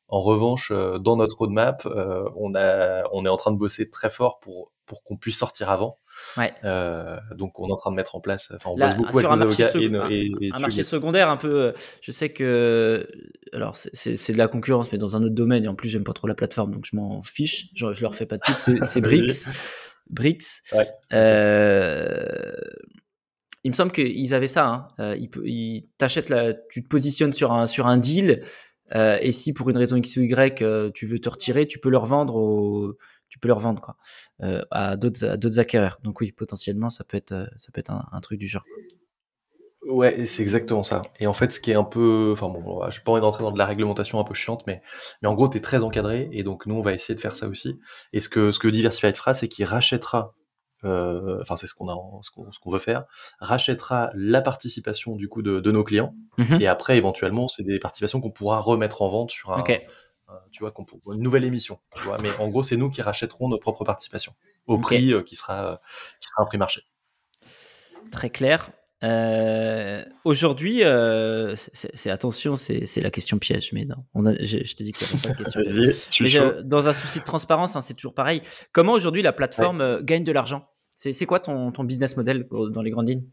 En 0.07 0.19
revanche, 0.19 0.71
euh, 0.71 0.97
dans 0.97 1.17
notre 1.17 1.37
roadmap, 1.37 1.85
euh, 1.85 2.27
on 2.35 2.55
a, 2.55 3.03
on 3.11 3.25
est 3.25 3.29
en 3.29 3.37
train 3.37 3.51
de 3.51 3.57
bosser 3.57 3.89
très 3.89 4.09
fort 4.09 4.39
pour 4.39 4.71
pour 4.85 5.03
qu'on 5.03 5.17
puisse 5.17 5.37
sortir 5.37 5.69
avant. 5.69 5.97
Ouais. 6.37 6.53
Euh, 6.63 7.17
donc 7.35 7.59
on 7.59 7.67
est 7.67 7.71
en 7.71 7.75
train 7.75 7.91
de 7.91 7.95
mettre 7.95 8.15
en 8.15 8.21
place. 8.21 8.51
Enfin, 8.55 8.71
on 8.73 8.77
bosse 8.77 8.95
beaucoup 8.95 9.19
avec 9.19 9.29
nos 9.29 9.41
avocats 9.41 9.71
et, 9.75 10.15
et, 10.15 10.31
et, 10.41 10.51
un 10.53 10.59
marché 10.59 10.83
secondaire 10.83 11.29
un 11.29 11.37
peu. 11.37 11.73
Je 12.01 12.11
sais 12.11 12.29
que 12.29 13.07
alors 13.53 13.75
c'est 13.75 14.33
de 14.33 14.37
la 14.37 14.47
concurrence, 14.47 14.91
mais 14.91 14.97
dans 14.97 15.15
un 15.15 15.23
autre 15.23 15.35
domaine. 15.35 15.65
Et 15.65 15.67
en 15.67 15.75
plus, 15.75 15.89
j'aime 15.89 16.03
pas 16.03 16.13
trop 16.13 16.27
la 16.27 16.35
plateforme, 16.35 16.71
donc 16.71 16.85
je 16.85 16.95
m'en 16.95 17.21
fiche. 17.21 17.69
Je, 17.75 17.93
je 17.93 18.01
leur 18.01 18.15
fais 18.15 18.25
pas 18.25 18.37
de 18.37 18.43
pub. 18.43 18.83
C'est 18.83 19.01
Brix. 19.01 19.49
Brix. 20.09 20.63
Euh, 21.13 22.25
il 23.63 23.71
me 23.71 23.75
semble 23.75 23.91
qu'ils 23.91 24.33
avaient 24.33 24.47
ça. 24.47 24.67
Hein. 24.67 24.87
Euh, 24.99 25.27
ils, 25.43 25.87
t'achètent 25.97 26.29
la, 26.29 26.53
tu 26.53 26.83
te 26.83 26.87
positionnes 26.87 27.33
sur 27.33 27.51
un 27.51 27.67
sur 27.67 27.87
un 27.87 27.97
deal, 27.97 28.41
euh, 28.95 29.17
et 29.21 29.31
si 29.31 29.53
pour 29.53 29.69
une 29.69 29.77
raison 29.77 29.97
X 29.97 30.17
ou 30.17 30.21
Y 30.21 30.61
euh, 30.61 30.89
tu 30.93 31.05
veux 31.05 31.19
te 31.19 31.29
retirer, 31.29 31.67
tu 31.67 31.79
peux 31.79 31.89
leur 31.89 32.05
vendre 32.05 32.35
au, 32.35 32.97
tu 33.29 33.39
peux 33.39 33.47
leur 33.47 33.59
vendre 33.59 33.81
quoi, 33.81 33.97
euh, 34.41 34.63
à 34.71 34.97
d'autres 34.97 35.59
acquéreurs. 35.59 35.99
Donc 36.03 36.21
oui, 36.21 36.31
potentiellement 36.31 36.89
ça 36.89 37.03
peut 37.03 37.17
être 37.17 37.49
ça 37.57 37.71
peut 37.71 37.79
être 37.79 37.91
un, 37.91 38.07
un 38.11 38.21
truc 38.21 38.39
du 38.39 38.47
genre. 38.47 38.65
Ouais, 39.83 40.25
c'est 40.25 40.41
exactement 40.41 40.83
ça. 40.83 41.01
Et 41.19 41.25
en 41.25 41.33
fait, 41.33 41.51
ce 41.51 41.59
qui 41.59 41.71
est 41.71 41.75
un 41.75 41.85
peu, 41.85 42.31
enfin 42.33 42.49
bon, 42.49 42.81
je 42.89 42.99
pas 42.99 43.13
envie 43.13 43.21
d'entrer 43.21 43.43
dans 43.43 43.51
de 43.51 43.57
la 43.57 43.65
réglementation 43.65 44.19
un 44.19 44.25
peu 44.25 44.33
chiante, 44.33 44.63
mais 44.67 44.81
mais 45.21 45.29
en 45.29 45.33
gros, 45.33 45.47
t'es 45.47 45.61
très 45.61 45.83
encadré, 45.83 46.29
et 46.33 46.43
donc 46.43 46.65
nous, 46.65 46.75
on 46.75 46.81
va 46.81 46.93
essayer 46.93 47.15
de 47.15 47.21
faire 47.21 47.35
ça 47.35 47.47
aussi. 47.47 47.79
Et 48.11 48.19
ce 48.19 48.27
que 48.27 48.51
ce 48.51 48.59
que 48.59 48.67
Diversified 48.67 49.15
fera, 49.15 49.33
c'est 49.33 49.47
qu'il 49.47 49.65
rachètera 49.65 50.35
euh, 50.85 51.39
enfin 51.41 51.55
c'est 51.55 51.67
ce 51.67 51.73
qu'on 51.73 51.89
a, 51.89 51.95
ce 52.21 52.59
qu'on 52.59 52.71
veut 52.71 52.79
faire, 52.79 53.05
rachètera 53.39 54.11
la 54.13 54.41
participation 54.41 55.15
du 55.15 55.27
coup 55.27 55.41
de, 55.41 55.59
de 55.59 55.71
nos 55.71 55.83
clients, 55.83 56.13
mhm. 56.37 56.61
et 56.61 56.67
après 56.67 56.97
éventuellement 56.97 57.47
c'est 57.47 57.63
des 57.63 57.79
participations 57.79 58.21
qu'on 58.21 58.31
pourra 58.31 58.59
remettre 58.59 59.01
en 59.01 59.09
vente 59.09 59.31
sur 59.31 59.51
un, 59.51 59.63
tu 60.51 60.63
vois, 60.63 60.71
qu'on 60.71 60.85
une 61.13 61.21
nouvelle 61.21 61.43
émission, 61.43 61.79
tu 61.95 62.03
vois. 62.03 62.17
Mais 62.21 62.29
en 62.39 62.47
gros 62.49 62.63
c'est 62.63 62.77
nous 62.77 62.89
qui 62.89 63.01
rachèterons 63.01 63.49
nos 63.49 63.57
propres 63.57 63.83
participations 63.83 64.33
au 64.67 64.77
prix 64.77 65.13
euh, 65.13 65.21
qui 65.21 65.35
sera 65.35 65.81
qui 66.19 66.27
sera 66.27 66.43
un 66.43 66.45
prix 66.45 66.57
marché. 66.57 66.83
Très 68.11 68.29
clair. 68.29 68.71
Euh, 69.03 70.03
Aujourd'hui, 70.25 70.83
euh, 70.83 71.55
c'est 71.73 72.09
attention, 72.09 72.55
c'est 72.55 73.01
la 73.01 73.11
question 73.11 73.39
piège, 73.39 73.71
mais 73.73 73.85
non. 73.85 73.95
On 74.13 74.25
a, 74.25 74.33
je, 74.43 74.59
je 74.63 74.75
t'ai 74.75 74.83
dit 74.83 74.91
qu'il 74.91 75.07
n'y 75.07 75.13
avait 75.13 75.33
pas 75.33 75.43
de 75.43 75.43
question. 75.43 75.61
je 76.25 76.61
dans 76.61 76.89
un 76.89 76.93
souci 76.93 77.19
de 77.19 77.23
transparence, 77.23 77.75
hein, 77.75 77.81
c'est 77.81 77.93
toujours 77.93 78.13
pareil. 78.13 78.41
Comment 78.73 78.93
aujourd'hui 78.93 79.21
la 79.21 79.33
plateforme 79.33 79.81
euh, 79.81 80.01
gagne 80.01 80.23
de 80.23 80.31
l'argent? 80.31 80.67
C'est 80.95 81.25
quoi 81.25 81.39
ton, 81.39 81.71
ton, 81.71 81.85
business 81.85 82.17
model 82.17 82.45
dans 82.51 82.81
les 82.81 82.91
grandes 82.91 83.07
lignes? 83.07 83.23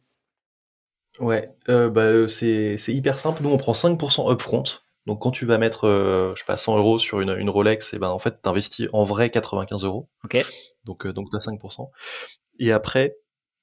Ouais, 1.18 1.50
euh, 1.68 1.90
bah, 1.90 2.28
c'est 2.28 2.76
hyper 2.88 3.18
simple. 3.18 3.42
Nous, 3.42 3.48
on 3.48 3.56
prend 3.56 3.72
5% 3.72 4.32
upfront. 4.32 4.62
Donc, 5.06 5.22
quand 5.22 5.30
tu 5.30 5.46
vas 5.46 5.58
mettre, 5.58 5.86
euh, 5.86 6.32
je 6.34 6.40
sais 6.40 6.46
pas, 6.46 6.56
100 6.56 6.78
euros 6.78 6.98
sur 6.98 7.20
une, 7.20 7.30
une 7.30 7.50
Rolex, 7.50 7.94
et 7.94 7.98
ben 7.98 8.08
en 8.08 8.18
fait, 8.18 8.42
tu 8.42 8.48
investis 8.48 8.88
en 8.92 9.04
vrai 9.04 9.30
95 9.30 9.84
euros. 9.84 10.08
Ok. 10.24 10.44
Donc, 10.84 11.06
donc 11.06 11.30
tu 11.30 11.36
as 11.36 11.40
5%. 11.40 11.90
Et 12.58 12.72
après, 12.72 13.16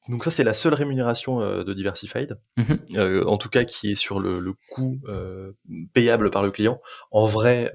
donc 0.10 0.24
ça, 0.26 0.32
c'est 0.32 0.44
la 0.44 0.54
seule 0.54 0.74
rémunération 0.74 1.42
euh, 1.42 1.64
de 1.64 1.74
Diversified, 1.74 2.38
mhm. 2.58 2.80
euh, 2.96 3.24
en 3.26 3.38
tout 3.38 3.50
cas 3.50 3.64
qui 3.64 3.92
est 3.92 3.96
sur 3.96 4.20
le, 4.20 4.40
le 4.40 4.54
coût 4.70 5.00
euh, 5.08 5.54
payable 5.94 6.30
par 6.30 6.44
le 6.44 6.52
client. 6.52 6.82
En 7.12 7.26
vrai, 7.26 7.72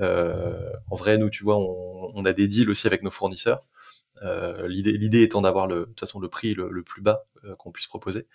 en 0.90 0.96
vrai, 0.96 1.16
nous, 1.18 1.30
tu 1.30 1.42
vois, 1.42 1.56
on, 1.56 2.12
on, 2.14 2.24
a 2.24 2.32
des 2.32 2.48
deals 2.48 2.70
aussi 2.70 2.86
avec 2.86 3.02
nos 3.02 3.10
fournisseurs. 3.10 3.60
L'idée 4.66 5.22
étant 5.22 5.40
d'avoir 5.40 5.66
le, 5.66 5.80
de 5.80 5.84
toute 5.84 6.00
façon 6.00 6.20
le 6.20 6.28
prix 6.28 6.54
le, 6.54 6.68
le 6.70 6.82
plus 6.82 7.02
bas 7.02 7.26
qu'on 7.58 7.70
puisse 7.70 7.86
proposer. 7.86 8.26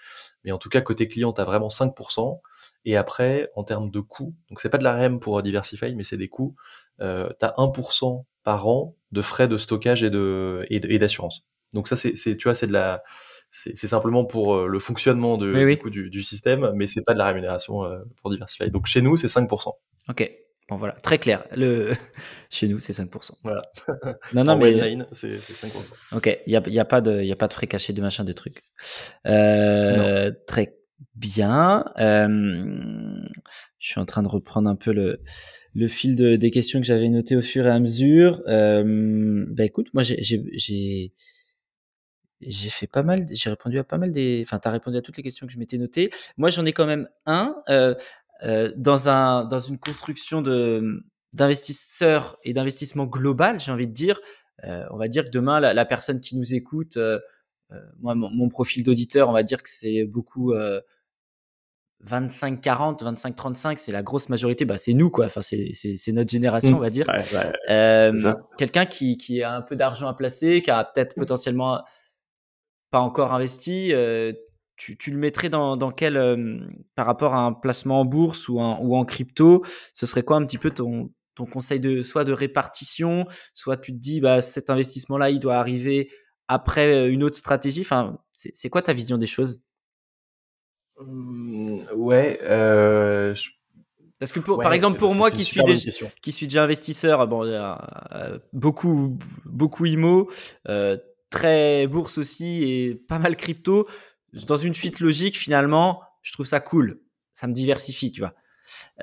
Mais 0.43 0.51
en 0.51 0.57
tout 0.57 0.69
cas, 0.69 0.81
côté 0.81 1.07
client, 1.07 1.33
tu 1.33 1.41
as 1.41 1.45
vraiment 1.45 1.69
5%. 1.69 2.39
Et 2.85 2.97
après, 2.97 3.49
en 3.55 3.63
termes 3.63 3.89
de 3.89 3.99
coûts, 3.99 4.35
donc 4.49 4.59
c'est 4.59 4.69
pas 4.69 4.77
de 4.77 4.83
la 4.83 4.95
REM 4.95 5.19
pour 5.19 5.41
Diversified, 5.41 5.95
mais 5.95 6.03
c'est 6.03 6.17
des 6.17 6.27
coûts, 6.27 6.55
euh, 7.01 7.29
tu 7.39 7.45
as 7.45 7.53
1% 7.57 8.25
par 8.43 8.67
an 8.67 8.95
de 9.11 9.21
frais 9.21 9.47
de 9.47 9.57
stockage 9.57 10.03
et 10.03 10.09
de 10.09 10.65
et 10.69 10.99
d'assurance. 10.99 11.45
Donc 11.73 11.87
ça, 11.87 11.95
c'est, 11.95 12.13
tu 12.13 12.43
vois, 12.43 12.55
c'est 12.55 12.67
de 12.67 12.73
la 12.73 13.03
c'est 13.49 13.75
simplement 13.87 14.25
pour 14.25 14.55
euh, 14.55 14.67
le 14.67 14.79
fonctionnement 14.79 15.37
de, 15.37 15.45
Du, 15.89 16.09
du, 16.09 16.23
système, 16.23 16.71
mais 16.73 16.87
c'est 16.87 17.03
pas 17.03 17.13
de 17.13 17.19
la 17.19 17.27
rémunération 17.27 17.83
euh, 17.83 17.99
pour 18.19 18.31
diversifier. 18.31 18.69
Donc 18.71 18.87
chez 18.87 19.01
nous, 19.01 19.15
c'est 19.15 19.27
5%. 19.27 19.73
Ok. 20.09 20.31
Bon 20.69 20.75
voilà, 20.77 20.93
très 20.93 21.17
clair. 21.17 21.45
Le... 21.55 21.91
Chez 22.49 22.67
nous, 22.67 22.79
c'est 22.79 22.93
5%. 22.93 23.31
Voilà. 23.43 23.61
Non, 24.33 24.43
non, 24.43 24.57
mais... 24.57 24.97
c'est 25.11 25.35
5%. 25.35 25.93
Ok, 26.15 26.39
il 26.47 26.49
n'y 26.49 26.55
a, 26.55 26.63
y 26.67 26.79
a, 26.79 26.85
pas 26.85 27.01
de, 27.01 27.21
y 27.21 27.31
a 27.31 27.35
pas 27.35 27.47
de 27.47 27.53
frais 27.53 27.67
cachés, 27.67 27.93
de 27.93 28.01
machin, 28.01 28.23
de 28.23 28.33
trucs. 28.33 28.61
Euh, 29.25 30.31
très 30.47 30.77
bien. 31.15 31.85
Euh, 31.99 32.27
je 33.79 33.87
suis 33.87 33.99
en 33.99 34.05
train 34.05 34.23
de 34.23 34.29
reprendre 34.29 34.69
un 34.69 34.75
peu 34.75 34.93
le, 34.93 35.19
le 35.75 35.87
fil 35.87 36.15
de, 36.15 36.35
des 36.35 36.51
questions 36.51 36.79
que 36.79 36.85
j'avais 36.85 37.09
notées 37.09 37.35
au 37.35 37.41
fur 37.41 37.67
et 37.67 37.71
à 37.71 37.79
mesure. 37.79 38.41
Euh, 38.47 39.45
bah 39.49 39.65
écoute, 39.65 39.87
moi 39.93 40.03
j'ai 40.03 40.21
j'ai 42.45 42.69
fait 42.69 42.87
pas 42.87 43.03
mal, 43.03 43.25
j'ai 43.31 43.49
répondu 43.49 43.79
à 43.79 43.83
pas 43.83 43.97
mal 43.97 44.11
des, 44.11 44.43
enfin, 44.45 44.59
tu 44.59 44.67
as 44.67 44.71
répondu 44.71 44.97
à 44.97 45.01
toutes 45.01 45.15
les 45.17 45.23
questions 45.23 45.47
que 45.47 45.53
je 45.53 45.57
m'étais 45.57 45.77
notées. 45.77 46.09
Moi, 46.37 46.49
j'en 46.49 46.65
ai 46.65 46.73
quand 46.73 46.85
même 46.85 47.07
un 47.25 47.55
euh, 48.43 48.71
dans 48.75 49.09
un 49.09 49.45
dans 49.45 49.59
une 49.59 49.77
construction 49.77 50.41
de 50.41 51.03
d'investisseurs 51.33 52.37
et 52.43 52.53
d'investissement 52.53 53.05
global. 53.05 53.59
J'ai 53.59 53.71
envie 53.71 53.87
de 53.87 53.93
dire, 53.93 54.19
euh, 54.63 54.85
on 54.91 54.97
va 54.97 55.07
dire 55.07 55.25
que 55.25 55.29
demain, 55.29 55.59
la, 55.59 55.73
la 55.73 55.85
personne 55.85 56.19
qui 56.19 56.35
nous 56.35 56.53
écoute, 56.53 56.97
euh, 56.97 57.19
moi, 57.99 58.13
mon, 58.13 58.29
mon 58.29 58.49
profil 58.49 58.83
d'auditeur, 58.83 59.29
on 59.29 59.33
va 59.33 59.43
dire 59.43 59.61
que 59.63 59.69
c'est 59.69 60.03
beaucoup. 60.05 60.53
25 62.05 62.59
40 62.59 63.01
25 63.01 63.33
35 63.33 63.79
c'est 63.79 63.93
la 63.93 64.03
grosse 64.03 64.27
majorité 64.27 64.65
bah 64.65 64.75
c'est 64.75 64.91
nous 64.91 65.09
quoi 65.09 65.27
enfin 65.27 65.41
c'est 65.41 65.71
c'est 65.71 66.11
notre 66.11 66.29
génération 66.29 66.71
mmh. 66.71 66.75
on 66.75 66.79
va 66.79 66.89
dire 66.89 67.07
quelqu'un 68.57 68.85
qui 68.85 69.15
qui 69.15 69.41
a 69.41 69.55
un 69.55 69.61
peu 69.61 69.77
d'argent 69.77 70.09
à 70.09 70.13
placer 70.13 70.61
qui 70.61 70.69
a 70.69 70.83
peut-être 70.83 71.15
potentiellement 71.15 71.81
pas 72.93 72.99
encore 72.99 73.33
investi, 73.33 73.91
tu, 74.75 74.97
tu, 74.97 75.11
le 75.11 75.17
mettrais 75.17 75.49
dans, 75.49 75.77
dans 75.77 75.91
quel, 75.91 76.17
euh, 76.17 76.59
par 76.95 77.05
rapport 77.05 77.33
à 77.33 77.39
un 77.39 77.53
placement 77.53 78.01
en 78.01 78.05
bourse 78.05 78.49
ou, 78.49 78.59
un, 78.59 78.77
ou 78.79 78.95
en 78.95 79.05
crypto, 79.05 79.63
ce 79.93 80.05
serait 80.05 80.23
quoi 80.23 80.37
un 80.37 80.45
petit 80.45 80.57
peu 80.57 80.71
ton, 80.71 81.11
ton 81.35 81.45
conseil 81.45 81.79
de 81.79 82.01
soit 82.01 82.23
de 82.23 82.33
répartition, 82.33 83.27
soit 83.53 83.77
tu 83.77 83.93
te 83.93 83.97
dis 83.97 84.21
bah 84.21 84.41
cet 84.41 84.69
investissement 84.69 85.17
là 85.17 85.29
il 85.29 85.39
doit 85.39 85.55
arriver 85.55 86.09
après 86.47 86.93
euh, 86.93 87.11
une 87.11 87.23
autre 87.23 87.37
stratégie? 87.37 87.81
Enfin, 87.81 88.17
c'est 88.31 88.69
quoi 88.69 88.81
ta 88.81 88.93
vision 88.93 89.17
des 89.17 89.27
choses? 89.27 89.63
Mmh, 90.99 91.79
Ouais. 91.95 92.39
Euh, 92.43 93.33
Parce 94.19 94.31
que 94.31 94.39
pour, 94.39 94.59
par 94.59 94.73
exemple 94.73 94.97
pour 94.97 95.15
moi 95.15 95.31
qui 95.31 95.43
suis 95.43 95.63
déjà, 95.63 96.07
qui 96.21 96.31
suis 96.31 96.47
déjà 96.47 96.63
investisseur, 96.63 97.27
bon 97.27 97.43
euh, 97.45 98.37
beaucoup 98.53 99.17
beaucoup 99.45 99.85
IMO. 99.85 100.29
Euh, 100.67 100.97
très 101.33 101.87
bourse 101.87 102.19
aussi 102.19 102.63
et 102.63 102.95
pas 102.95 103.17
mal 103.17 103.35
crypto, 103.35 103.87
dans 104.47 104.57
une 104.57 104.73
suite 104.73 104.99
logique, 104.99 105.37
finalement, 105.37 106.01
je 106.21 106.33
trouve 106.33 106.45
ça 106.45 106.59
cool. 106.59 106.99
Ça 107.33 107.47
me 107.47 107.53
diversifie, 107.53 108.11
tu 108.11 108.21
vois. 108.21 108.33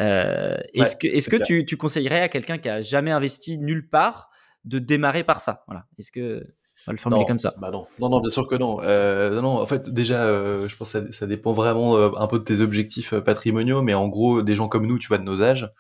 Euh, 0.01 0.57
est-ce 0.75 0.97
que, 0.97 1.07
est-ce 1.07 1.29
que 1.29 1.43
tu, 1.43 1.65
tu, 1.65 1.77
conseillerais 1.77 2.21
à 2.21 2.29
quelqu'un 2.29 2.59
qui 2.59 2.69
a 2.69 2.81
jamais 2.81 3.11
investi 3.11 3.59
nulle 3.59 3.89
part 3.89 4.31
de 4.65 4.79
démarrer 4.79 5.25
par 5.25 5.41
ça? 5.41 5.65
Voilà. 5.67 5.87
Est-ce 5.99 6.11
que 6.13 6.47
on 6.87 6.91
va 6.91 6.93
le 6.95 6.99
formuler 6.99 7.25
comme 7.27 7.39
ça 7.39 7.53
bah 7.61 7.71
non. 7.71 7.87
non, 7.99 8.09
non, 8.09 8.21
bien 8.21 8.31
sûr 8.31 8.47
que 8.49 8.55
non. 8.55 8.79
Euh, 8.83 9.41
non, 9.41 9.61
en 9.61 9.67
fait, 9.67 9.91
déjà, 9.91 10.25
euh, 10.25 10.67
je 10.67 10.77
pense 10.77 10.93
que 10.93 11.07
ça, 11.07 11.13
ça 11.13 11.27
dépend 11.27 11.53
vraiment 11.53 11.97
euh, 11.97 12.11
un 12.17 12.27
peu 12.27 12.39
de 12.39 12.45
tes 12.45 12.63
objectifs 12.63 13.13
euh, 13.13 13.21
patrimoniaux, 13.21 13.83
mais 13.83 13.93
en 13.93 14.09
gros, 14.09 14.43
des 14.43 14.55
gens 14.55 14.69
comme 14.69 14.87
nous, 14.87 14.99
tu 14.99 15.09
vois, 15.09 15.19
de 15.19 15.23
nos 15.23 15.43
âges, 15.43 15.71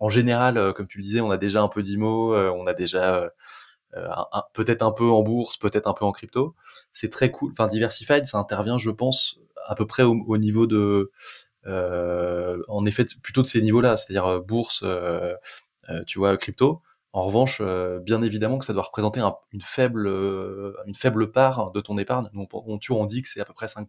en 0.00 0.10
général, 0.10 0.72
comme 0.74 0.86
tu 0.86 0.98
le 0.98 1.04
disais, 1.04 1.20
on 1.20 1.30
a 1.30 1.38
déjà 1.38 1.62
un 1.62 1.68
peu 1.68 1.82
d'IMO, 1.82 2.34
on 2.34 2.66
a 2.66 2.74
déjà 2.74 3.16
euh, 3.16 3.28
peut-être 4.52 4.82
un 4.82 4.92
peu 4.92 5.04
en 5.04 5.22
bourse, 5.22 5.56
peut-être 5.56 5.86
un 5.86 5.94
peu 5.94 6.04
en 6.04 6.12
crypto. 6.12 6.54
C'est 6.92 7.10
très 7.10 7.30
cool. 7.30 7.52
Enfin, 7.52 7.66
Diversified, 7.66 8.24
ça 8.24 8.38
intervient, 8.38 8.78
je 8.78 8.90
pense, 8.90 9.40
à 9.66 9.74
peu 9.74 9.86
près 9.86 10.02
au, 10.02 10.36
niveau 10.38 10.66
de, 10.66 11.10
euh, 11.66 12.62
en 12.68 12.84
effet, 12.86 13.04
plutôt 13.22 13.42
de 13.42 13.46
ces 13.46 13.62
niveaux-là, 13.62 13.96
c'est-à-dire 13.96 14.26
euh, 14.26 14.40
bourse, 14.40 14.82
euh, 14.84 15.34
euh, 15.88 16.02
tu 16.06 16.18
vois, 16.18 16.36
crypto. 16.36 16.82
En 17.12 17.22
revanche, 17.22 17.60
bien 18.04 18.22
évidemment 18.22 18.58
que 18.58 18.64
ça 18.64 18.72
doit 18.72 18.84
représenter 18.84 19.18
un, 19.18 19.34
une 19.52 19.62
faible, 19.62 20.06
une 20.86 20.94
faible 20.94 21.32
part 21.32 21.72
de 21.72 21.80
ton 21.80 21.98
épargne. 21.98 22.28
Nous, 22.34 22.46
on, 22.52 22.78
tu 22.78 22.92
on 22.92 23.04
dit 23.04 23.20
que 23.20 23.28
c'est 23.28 23.40
à 23.40 23.44
peu 23.44 23.52
près 23.52 23.66
5%. 23.66 23.88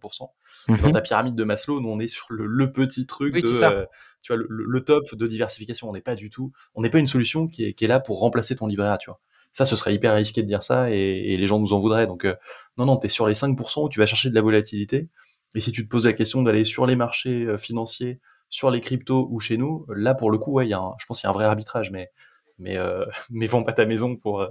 Dans 0.68 0.74
mhm. 0.74 0.92
ta 0.92 1.02
pyramide 1.02 1.36
de 1.36 1.44
Maslow, 1.44 1.82
nous, 1.82 1.90
on 1.90 2.00
est 2.00 2.08
sur 2.08 2.26
le, 2.32 2.48
le 2.48 2.72
petit 2.72 3.06
truc 3.06 3.36
de, 3.36 3.42
tu 3.42 4.34
vois, 4.34 4.38
le, 4.38 4.48
le, 4.50 4.84
top 4.84 5.14
de 5.14 5.28
diversification. 5.28 5.88
On 5.88 5.94
n'est 5.94 6.02
pas 6.02 6.16
du 6.16 6.32
tout, 6.32 6.52
on 6.74 6.82
n'est 6.82 6.90
pas 6.90 6.98
une 6.98 7.06
solution 7.06 7.48
qui 7.48 7.64
est, 7.66 7.74
qui 7.74 7.86
est 7.86 7.88
là 7.88 8.00
pour 8.00 8.20
remplacer 8.22 8.56
ton 8.56 8.66
livret 8.66 8.88
A, 8.88 8.98
tu 8.98 9.12
vois. 9.12 9.20
Ça, 9.52 9.66
ce 9.66 9.76
serait 9.76 9.94
hyper 9.94 10.16
risqué 10.16 10.42
de 10.42 10.48
dire 10.48 10.64
ça 10.64 10.90
et, 10.90 11.36
les 11.38 11.48
gens 11.48 11.60
nous 11.60 11.74
en 11.74 11.80
voudraient. 11.80 12.08
Donc, 12.08 12.26
euh, 12.26 12.36
non, 12.78 12.86
non, 12.86 12.98
tu 12.98 13.08
es 13.08 13.10
sur 13.10 13.28
les 13.28 13.34
5% 13.34 13.84
où 13.84 13.90
tu 13.90 14.00
vas 14.00 14.06
chercher 14.06 14.30
de 14.30 14.36
la 14.36 14.42
volatilité. 14.42 15.10
Et 15.56 15.60
si 15.60 15.72
tu 15.72 15.84
te 15.84 15.90
poses 15.90 16.06
la 16.06 16.14
question 16.14 16.42
d'aller 16.42 16.64
sur 16.64 16.86
les 16.86 16.96
marchés 16.96 17.46
euh, 17.46 17.58
financiers, 17.58 18.22
sur 18.50 18.72
les 18.72 18.82
cryptos 18.82 19.28
ou 19.30 19.40
chez 19.40 19.58
nous, 19.58 19.86
là, 19.90 20.16
pour 20.16 20.32
le 20.32 20.38
coup, 20.38 20.54
ouais, 20.54 20.68
y 20.68 20.74
a 20.74 20.82
je 21.00 21.06
pense 21.06 21.20
qu'il 21.20 21.28
y 21.28 21.30
a 21.30 21.32
un 21.32 21.34
vrai 21.34 21.46
arbitrage. 21.46 21.92
Mais 21.92 22.10
mais 22.58 22.78
euh, 22.78 23.06
mais 23.30 23.48
vends 23.48 23.64
pas 23.64 23.74
ta 23.74 23.86
maison 23.86 24.16
pour 24.16 24.48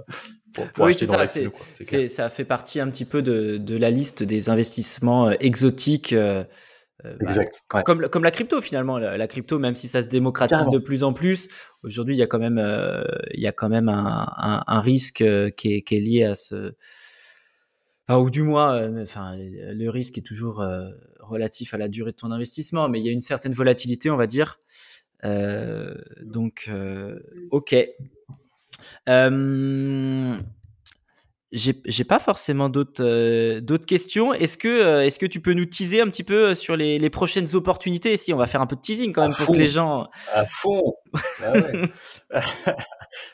pour, 0.53 0.69
pour 0.71 0.85
oui, 0.85 0.91
acheter 0.91 1.05
dans 1.05 1.25
ça, 1.25 2.07
ça 2.07 2.29
fait 2.29 2.45
partie 2.45 2.79
un 2.79 2.89
petit 2.89 3.05
peu 3.05 3.21
de, 3.21 3.57
de 3.57 3.77
la 3.77 3.89
liste 3.89 4.21
des 4.21 4.49
investissements 4.49 5.31
exotiques 5.31 6.13
euh, 6.13 6.43
bah, 7.03 7.11
exact. 7.21 7.63
Comme, 7.85 8.07
comme 8.09 8.23
la 8.23 8.31
crypto 8.31 8.61
finalement, 8.61 8.97
la, 8.97 9.27
crypto, 9.27 9.59
même 9.59 9.75
si 9.75 9.87
ça 9.87 10.01
se 10.01 10.07
démocratise 10.07 10.67
de 10.71 10.77
plus 10.77 11.03
en 11.03 11.13
plus, 11.13 11.49
aujourd'hui 11.83 12.15
il 12.15 12.19
y 12.19 12.23
a 12.23 12.27
quand 12.27 12.39
même, 12.39 12.57
euh, 12.57 13.03
il 13.33 13.41
y 13.41 13.47
a 13.47 13.51
quand 13.51 13.69
même 13.69 13.89
un, 13.89 14.31
un, 14.37 14.63
un 14.67 14.81
risque 14.81 15.21
euh, 15.21 15.49
qui 15.49 15.75
est, 15.75 15.81
qui 15.81 15.95
est, 15.95 15.99
lié 15.99 16.23
à 16.23 16.35
ce, 16.35 16.73
enfin, 18.07 18.19
ou 18.19 18.29
du 18.29 18.43
moins, 18.43 19.01
enfin, 19.01 19.35
le 19.37 19.89
risque 19.89 20.17
est 20.17 20.25
toujours 20.25 20.63
relatif 21.19 21.73
à 21.73 21.77
la 21.77 21.87
durée 21.87 22.11
de 22.11 22.17
ton 22.17 22.31
investissement, 22.31 22.89
mais 22.89 22.99
il 22.99 23.05
y 23.05 23.09
a 23.09 23.11
une 23.11 23.21
certaine 23.21 23.53
volatilité, 23.53 24.09
on 24.09 24.17
va 24.17 24.27
dire. 24.27 24.59
donc, 25.23 26.69
ok. 27.51 27.75
Euh, 29.09 30.37
j'ai 31.51 32.03
pas 32.05 32.19
forcément 32.19 32.69
d'autres 32.69 33.03
euh, 33.03 33.59
d'autres 33.59 33.85
questions. 33.85 34.33
Est-ce 34.33 34.57
que 34.57 34.69
euh, 34.69 35.05
est-ce 35.05 35.19
que 35.19 35.25
tu 35.25 35.41
peux 35.41 35.53
nous 35.53 35.65
teaser 35.65 35.99
un 35.99 36.07
petit 36.07 36.23
peu 36.23 36.55
sur 36.55 36.77
les, 36.77 36.97
les 36.97 37.09
prochaines 37.09 37.55
opportunités? 37.55 38.15
Si 38.15 38.33
on 38.33 38.37
va 38.37 38.47
faire 38.47 38.61
un 38.61 38.67
peu 38.67 38.77
de 38.77 38.81
teasing 38.81 39.11
quand 39.11 39.23
même 39.23 39.33
pour 39.33 39.47
que 39.47 39.59
les 39.59 39.67
gens 39.67 40.07
à 40.33 40.45
fond. 40.45 40.81
Ah 41.43 41.53
ouais. 41.53 41.89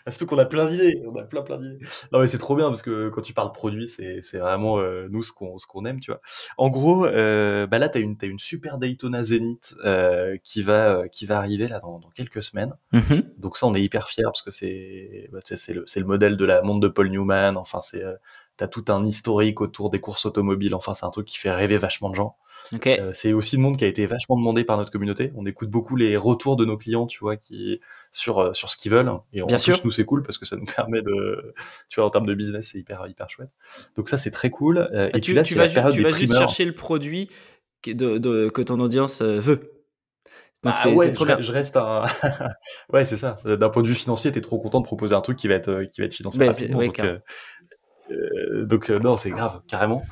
Surtout 0.08 0.26
qu'on 0.26 0.38
a 0.40 0.46
plein 0.46 0.66
d'idées, 0.66 1.04
on 1.06 1.16
a 1.16 1.24
plein 1.24 1.42
plein 1.42 1.58
d'idées. 1.58 1.86
Non 2.12 2.20
mais 2.20 2.28
c'est 2.28 2.38
trop 2.38 2.56
bien 2.56 2.68
parce 2.68 2.82
que 2.82 3.10
quand 3.10 3.22
tu 3.22 3.34
parles 3.34 3.52
produit, 3.52 3.88
c'est 3.88 4.22
c'est 4.22 4.40
vraiment 4.40 4.80
euh, 4.80 5.08
nous 5.10 5.24
ce 5.24 5.32
qu'on 5.32 5.58
ce 5.58 5.68
qu'on 5.68 5.86
aime, 5.86 6.00
tu 6.00 6.12
vois. 6.12 6.22
En 6.58 6.70
gros, 6.70 7.06
euh, 7.06 7.68
bah 7.68 7.78
là 7.80 7.90
t'as 7.90 8.00
une 8.00 8.18
t'as 8.18 8.28
une 8.28 8.40
super 8.40 8.78
Daytona 8.78 9.24
Zenith 9.24 9.76
euh, 9.86 10.38
qui 10.44 10.64
va 10.64 11.08
qui 11.10 11.26
va 11.26 11.38
arriver 11.38 11.68
là 11.68 11.80
dans, 11.80 12.00
dans 12.00 12.10
quelques 12.10 12.42
semaines. 12.42 12.74
Mmh 12.92 13.22
Donc 13.38 13.58
ça 13.58 13.68
on 13.68 13.74
est 13.74 13.82
hyper 13.82 14.08
fiers 14.08 14.24
parce 14.24 14.42
que 14.42 14.52
c'est 14.52 15.30
bah, 15.32 15.40
c'est 15.44 15.74
le 15.74 15.84
c'est 15.86 16.00
le 16.00 16.06
modèle 16.08 16.38
de 16.38 16.46
la 16.46 16.62
montre 16.62 16.80
de 16.80 16.88
Paul 16.88 17.10
Newman. 17.10 17.58
Enfin 17.58 17.82
c'est 17.82 18.04
t'as 18.58 18.68
tout 18.68 18.84
un 18.90 19.06
historique 19.06 19.62
autour 19.62 19.90
des 19.90 20.00
courses 20.00 20.26
automobiles. 20.26 20.74
Enfin, 20.76 20.94
c'est 20.94 21.06
un 21.06 21.10
truc 21.12 21.28
qui 21.28 21.38
fait 21.38 21.52
rêver 21.52 21.78
vachement 21.78 22.10
de 22.10 22.16
gens. 22.16 22.36
Euh, 22.86 23.12
c'est 23.14 23.32
aussi 23.34 23.56
le 23.56 23.62
monde 23.62 23.78
qui 23.78 23.86
a 23.86 23.88
été 23.88 24.06
vachement 24.08 24.36
demandé 24.36 24.64
par 24.64 24.78
notre 24.78 24.92
communauté. 24.92 25.32
On 25.36 25.46
écoute 25.46 25.70
beaucoup 25.70 25.96
les 25.96 26.18
retours 26.18 26.56
de 26.58 26.66
nos 26.66 26.76
clients, 26.76 27.06
tu 27.08 27.20
vois, 27.20 27.38
qui 27.38 27.80
sur 28.12 28.40
euh, 28.40 28.54
sur 28.54 28.70
ce 28.70 28.76
qu'ils 28.78 28.92
veulent. 28.92 29.12
Et 29.32 29.42
en 29.42 29.46
Bien 29.46 29.56
plus, 29.58 29.64
sûr. 29.64 29.80
nous 29.86 29.92
c'est 29.92 30.06
cool 30.06 30.24
parce 30.24 30.38
que 30.38 30.46
ça 30.46 30.56
nous 30.58 30.66
permet 30.76 31.02
de, 31.02 31.54
tu 31.88 32.00
vois, 32.00 32.08
en 32.08 32.10
termes 32.10 32.26
de 32.26 32.34
business, 32.34 32.70
c'est 32.72 32.80
hyper 32.80 33.06
hyper 33.08 33.30
chouette. 33.30 33.52
Donc 33.96 34.10
ça 34.10 34.18
c'est 34.18 34.32
très 34.32 34.50
cool. 34.50 34.80
Euh, 34.80 35.10
ah, 35.14 35.18
et 35.18 35.22
tu, 35.22 35.30
puis 35.32 35.34
là, 35.36 35.44
tu 35.44 35.56
vas, 35.56 35.68
la 35.68 35.74
période 35.74 35.94
tu 35.94 36.02
vas 36.02 36.10
juste 36.12 36.36
chercher 36.38 36.66
le 36.66 36.74
produit 36.74 37.30
que, 37.84 37.92
de, 37.92 38.18
de, 38.18 38.50
que 38.50 38.62
ton 38.64 38.80
audience 38.80 39.22
veut. 39.22 39.72
Donc 40.64 40.74
Ah 40.76 40.90
ouais, 40.90 41.12
trop 41.12 41.24
je, 41.26 41.34
bien. 41.34 41.40
je 41.40 41.52
reste 41.52 41.78
un. 41.78 42.06
ouais, 42.92 43.06
c'est 43.06 43.16
ça. 43.18 43.38
D'un 43.46 43.70
point 43.70 43.84
de 43.84 43.88
vue 43.88 43.94
financier, 43.94 44.32
t'es 44.32 44.42
trop 44.42 44.58
content 44.60 44.80
de 44.80 44.86
proposer 44.86 45.14
un 45.14 45.22
truc 45.22 45.38
qui 45.38 45.48
va 45.48 45.54
être 45.54 45.84
qui 45.92 46.02
va 46.02 46.06
être 46.08 46.16
financé 46.16 46.40
Ben, 46.40 46.48
rapidement. 46.52 46.80
ouais, 46.80 46.88
donc, 46.88 46.96
carrément. 46.96 47.16
euh, 47.18 47.20
donc 48.66 48.90
euh, 48.90 49.00
non, 49.00 49.18
c'est 49.18 49.30
grave, 49.30 49.62
carrément. 49.68 50.04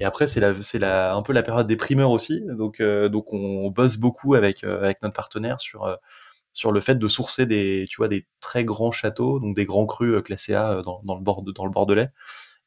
Et 0.00 0.04
après, 0.04 0.26
c'est 0.26 0.40
la, 0.40 0.62
c'est 0.62 0.78
la, 0.78 1.14
un 1.14 1.22
peu 1.22 1.32
la 1.32 1.42
période 1.42 1.66
des 1.66 1.76
primeurs 1.76 2.10
aussi. 2.10 2.42
Donc, 2.56 2.80
euh, 2.80 3.08
donc 3.08 3.32
on 3.32 3.70
bosse 3.70 3.96
beaucoup 3.96 4.34
avec 4.34 4.64
euh, 4.64 4.82
avec 4.82 5.02
notre 5.02 5.14
partenaire 5.14 5.60
sur 5.60 5.84
euh, 5.84 5.94
sur 6.52 6.72
le 6.72 6.80
fait 6.80 6.96
de 6.96 7.08
sourcer 7.08 7.46
des, 7.46 7.86
tu 7.88 7.96
vois, 7.96 8.08
des 8.08 8.26
très 8.40 8.64
grands 8.64 8.92
châteaux, 8.92 9.40
donc 9.40 9.56
des 9.56 9.64
grands 9.64 9.86
crus 9.86 10.14
euh, 10.14 10.20
classés 10.20 10.54
A 10.54 10.72
euh, 10.72 10.82
dans, 10.82 11.00
dans 11.04 11.14
le 11.14 11.22
bord 11.22 11.42
dans 11.42 11.64
le 11.64 11.70
Bordelais. 11.70 12.08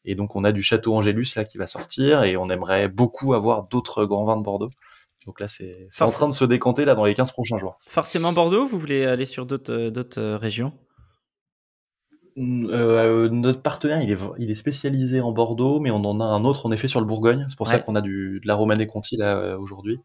Et 0.06 0.16
donc 0.16 0.36
on 0.36 0.44
a 0.44 0.52
du 0.52 0.62
château 0.62 0.96
Angélus 0.96 1.36
là 1.36 1.44
qui 1.44 1.58
va 1.58 1.68
sortir 1.68 2.24
et 2.24 2.38
on 2.38 2.50
aimerait 2.50 2.88
beaucoup 2.88 3.34
avoir 3.34 3.68
d'autres 3.68 4.06
grands 4.06 4.26
vins 4.26 4.38
de 4.38 4.44
Bordeaux. 4.44 4.70
Donc 5.26 5.40
là, 5.40 5.48
c'est 5.48 5.88
c'est 5.90 6.04
en 6.04 6.10
train 6.10 6.28
de 6.28 6.34
se 6.34 6.46
décanter 6.46 6.86
là 6.86 6.96
dans 6.96 7.06
les 7.06 7.16
15 7.16 7.32
prochains 7.32 7.58
jours. 7.58 7.80
Forcément 7.88 8.32
Bordeaux, 8.32 8.66
vous 8.66 8.78
voulez 8.78 9.06
aller 9.06 9.26
sur 9.26 9.46
d'autres 9.46 9.74
euh, 9.74 9.90
d'autres 9.90 10.22
euh, 10.22 10.38
régions? 10.38 10.74
Euh, 12.38 13.30
notre 13.30 13.62
partenaire, 13.62 14.02
il 14.02 14.12
est, 14.12 14.18
il 14.40 14.52
est 14.52 14.56
spécialisé 14.56 15.22
en 15.22 15.32
Bordeaux, 15.32 15.80
mais 15.80 15.90
on 15.92 16.04
en 16.04 16.20
a 16.20 16.26
un 16.26 16.44
autre 16.44 16.66
en 16.66 16.72
effet 16.72 16.88
sur 16.90 17.00
le 17.00 17.06
Bourgogne. 17.06 17.46
C'est 17.48 17.58
pour 17.58 17.68
ça 17.68 17.80
qu'on 17.80 17.96
a 17.96 18.02
du, 18.02 18.40
de 18.42 18.48
la 18.48 18.56
Romanée 18.56 18.88
Conti 18.88 19.16
là 19.16 19.38
euh, 19.38 19.58
aujourd'hui. 19.58 20.00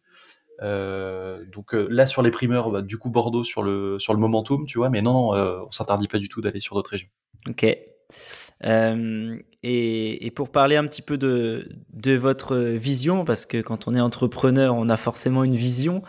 Euh, 0.62 1.42
donc 1.50 1.72
là 1.72 2.06
sur 2.06 2.22
les 2.22 2.30
primeurs, 2.30 2.70
bah, 2.70 2.82
du 2.82 2.98
coup 2.98 3.10
Bordeaux 3.10 3.44
sur 3.44 3.62
le 3.62 3.98
sur 3.98 4.12
le 4.12 4.20
momentum, 4.20 4.66
tu 4.66 4.78
vois. 4.78 4.90
Mais 4.90 5.02
non, 5.02 5.12
non 5.12 5.34
euh, 5.34 5.60
on 5.66 5.70
s'interdit 5.70 6.06
pas 6.06 6.18
du 6.18 6.28
tout 6.28 6.40
d'aller 6.40 6.60
sur 6.60 6.74
d'autres 6.76 6.90
régions. 6.90 7.08
Ok. 7.48 7.66
Euh, 8.64 9.36
et, 9.62 10.26
et 10.26 10.30
pour 10.30 10.50
parler 10.50 10.76
un 10.76 10.86
petit 10.86 11.02
peu 11.02 11.16
de, 11.18 11.68
de 11.92 12.14
votre 12.14 12.56
vision, 12.56 13.24
parce 13.24 13.46
que 13.46 13.60
quand 13.60 13.88
on 13.88 13.94
est 13.94 14.00
entrepreneur, 14.00 14.74
on 14.76 14.88
a 14.88 14.96
forcément 14.96 15.42
une 15.44 15.54
vision. 15.56 16.02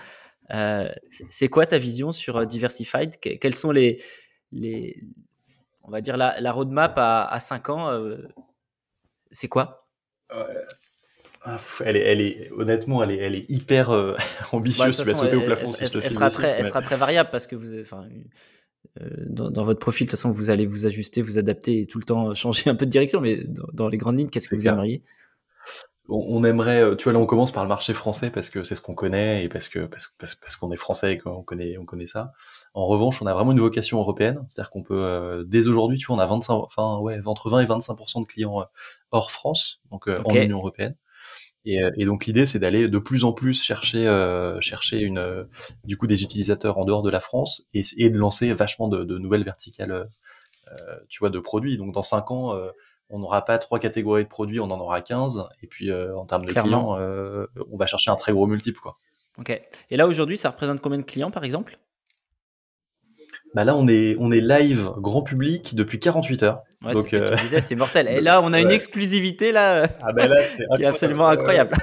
c'est- 0.50 1.48
quoi 1.50 1.66
ta 1.66 1.78
vision 1.78 2.12
sur 2.12 2.46
Diversified? 2.46 3.20
Que- 3.22 3.38
Quels 3.38 3.56
sont 3.56 3.72
les, 3.72 4.02
les, 4.52 5.02
on 5.86 5.92
va 5.92 6.02
dire 6.02 6.18
la, 6.18 6.40
la 6.40 6.52
roadmap 6.52 6.94
à, 6.98 7.26
à 7.26 7.40
5 7.40 7.70
ans 7.70 7.90
euh, 7.92 8.18
C'est 9.32 9.48
quoi? 9.48 9.88
Ah, 11.44 11.58
elle 11.84 11.98
est, 11.98 12.02
elle 12.02 12.22
est 12.22 12.52
honnêtement, 12.52 13.02
elle 13.04 13.12
est, 13.12 13.18
elle 13.18 13.36
est 13.36 13.50
hyper 13.50 13.90
euh, 13.90 14.14
Bah, 14.42 14.48
ambitieuse. 14.52 14.98
de 14.98 15.02
tu 15.04 15.10
l'as 15.10 15.16
sauté 15.16 15.36
au 15.36 15.40
elle, 15.40 15.46
plafond 15.48 15.72
elle- 15.72 15.76
si 15.76 15.84
elle 15.98 16.02
file 16.04 16.12
sera 16.12 16.30
très, 16.30 16.50
elle 16.50 16.66
sera 16.66 16.82
très 16.82 16.98
variable 16.98 17.30
parce 17.32 17.48
que 17.48 17.56
vous, 17.56 17.80
enfin, 17.82 18.08
euh, 19.02 19.10
dans, 19.28 19.50
dans 19.50 19.64
votre 19.64 19.80
profil, 19.80 20.06
de 20.06 20.12
toute 20.12 20.20
façon, 20.20 20.32
vous 20.32 20.50
allez 20.52 20.66
vous 20.68 20.86
ajuster, 20.86 21.22
vous 21.24 21.40
adapter 21.40 21.80
et 21.82 21.86
tout 21.86 21.98
le 21.98 22.04
temps 22.06 22.34
changer 22.36 22.70
un 22.70 22.76
peu 22.76 22.86
de 22.86 22.92
direction. 22.92 23.22
Mais 23.22 23.38
dans, 23.44 23.66
dans 23.74 23.88
les 23.88 23.98
grandes 23.98 24.20
lignes, 24.20 24.30
qu'est-ce 24.30 24.48
que 24.48 24.56
vous 24.56 24.62
clair. 24.62 24.74
aimeriez? 24.74 25.04
On, 26.10 26.26
on 26.30 26.44
aimerait, 26.44 26.96
tu 26.98 27.06
vois, 27.06 27.14
là 27.14 27.20
on 27.20 27.26
commence 27.26 27.52
par 27.52 27.64
le 27.64 27.70
marché 27.70 27.94
français 27.94 28.30
parce 28.30 28.50
que 28.50 28.64
c'est 28.64 28.76
ce 28.76 28.82
qu'on 28.82 28.96
connaît 28.96 29.44
et 29.46 29.50
parce 29.50 29.68
que 29.70 29.80
parce, 29.86 30.14
parce, 30.20 30.36
parce 30.36 30.56
qu'on 30.58 30.72
est 30.72 30.78
français 30.78 31.14
et 31.14 31.18
qu'on 31.18 31.42
connaît 31.42 31.78
on 31.78 31.86
connaît 31.86 32.06
ça. 32.08 32.34
En 32.74 32.86
revanche, 32.86 33.22
on 33.22 33.26
a 33.26 33.34
vraiment 33.34 33.52
une 33.52 33.60
vocation 33.60 34.00
européenne, 34.00 34.46
c'est-à-dire 34.48 34.72
qu'on 34.72 34.84
peut 34.84 35.04
euh, 35.04 35.44
dès 35.46 35.68
aujourd'hui, 35.68 35.98
tu 35.98 36.08
vois, 36.08 36.16
on 36.16 36.20
a 36.20 36.26
25, 36.26 36.54
enfin 36.54 37.00
ouais, 37.00 37.20
entre 37.26 37.50
20 37.50 37.60
et 37.60 37.66
25% 37.66 38.22
de 38.22 38.26
clients 38.26 38.62
euh, 38.62 38.66
hors 39.12 39.32
France, 39.32 39.82
donc 39.92 40.08
euh, 40.08 40.22
en. 40.24 40.34
Union 40.36 40.58
européenne. 40.58 40.96
Et, 41.64 41.80
et 41.96 42.06
donc 42.06 42.26
l'idée, 42.26 42.48
c'est 42.48 42.58
d'aller 42.58 42.88
de 42.88 42.98
plus 42.98 43.24
en 43.24 43.34
plus 43.34 43.62
chercher 43.62 44.08
euh, 44.08 44.60
chercher 44.62 45.00
une 45.00 45.48
du 45.84 45.96
coup 45.96 46.08
des 46.08 46.24
utilisateurs 46.24 46.80
en 46.80 46.86
dehors 46.86 47.04
de 47.04 47.12
la 47.12 47.20
France 47.20 47.68
et, 47.76 47.84
et 47.98 48.10
de 48.10 48.18
lancer 48.18 48.52
vachement 48.52 48.88
de, 48.88 49.04
de 49.04 49.20
nouvelles 49.20 49.44
verticales, 49.44 50.10
tu 51.08 51.20
vois, 51.20 51.30
de 51.30 51.40
produits. 51.40 51.78
Donc 51.78 51.94
dans 51.94 52.02
cinq 52.02 52.32
ans. 52.32 52.58
on 53.12 53.20
n'aura 53.20 53.46
pas 53.46 53.60
trois 53.60 53.78
catégories 53.78 54.24
de 54.24 54.30
produits, 54.30 54.60
on 54.60 54.72
en 54.72 54.80
aura 54.80 55.02
15. 55.02 55.44
Et 55.62 55.68
puis 55.68 55.92
euh, 55.92 56.18
en 56.18 56.26
termes 56.26 56.46
de 56.46 56.52
Clairement. 56.52 56.96
clients, 56.96 57.00
euh, 57.00 57.46
on 57.72 57.78
va 57.78 57.86
chercher 57.86 58.10
un 58.10 58.16
très 58.16 58.32
gros 58.32 58.48
multiple. 58.48 58.80
Quoi. 58.80 58.96
Ok. 59.38 59.50
Et 59.90 59.98
là, 59.98 60.08
aujourd'hui, 60.08 60.38
ça 60.38 60.50
représente 60.50 60.82
combien 60.82 60.98
de 60.98 61.04
clients, 61.04 61.30
par 61.30 61.44
exemple? 61.44 61.78
Bah 63.54 63.64
là, 63.66 63.76
on 63.76 63.88
est, 63.88 64.16
on 64.20 64.32
est 64.32 64.40
live 64.40 64.92
grand 64.98 65.22
public 65.24 65.76
depuis 65.76 66.00
48 66.00 66.44
heures. 66.44 66.62
Ouais, 66.84 66.94
Donc, 66.94 67.10
c'est 67.10 67.18
ce 67.18 67.24
que 67.24 67.28
tu 67.28 67.34
euh, 67.34 67.36
disais, 67.36 67.62
c'est 67.62 67.76
mortel. 67.76 68.08
Et 68.08 68.22
là, 68.22 68.42
on 68.44 68.54
a 68.54 68.62
une 68.62 68.72
exclusivité 68.72 69.52
là 69.52 69.88
Ah 70.02 70.14
ben 70.14 70.28
là, 70.28 70.44
c'est 70.44 70.66
qui 70.78 70.84
est 70.84 70.86
absolument 70.86 71.28
incroyable. 71.28 71.76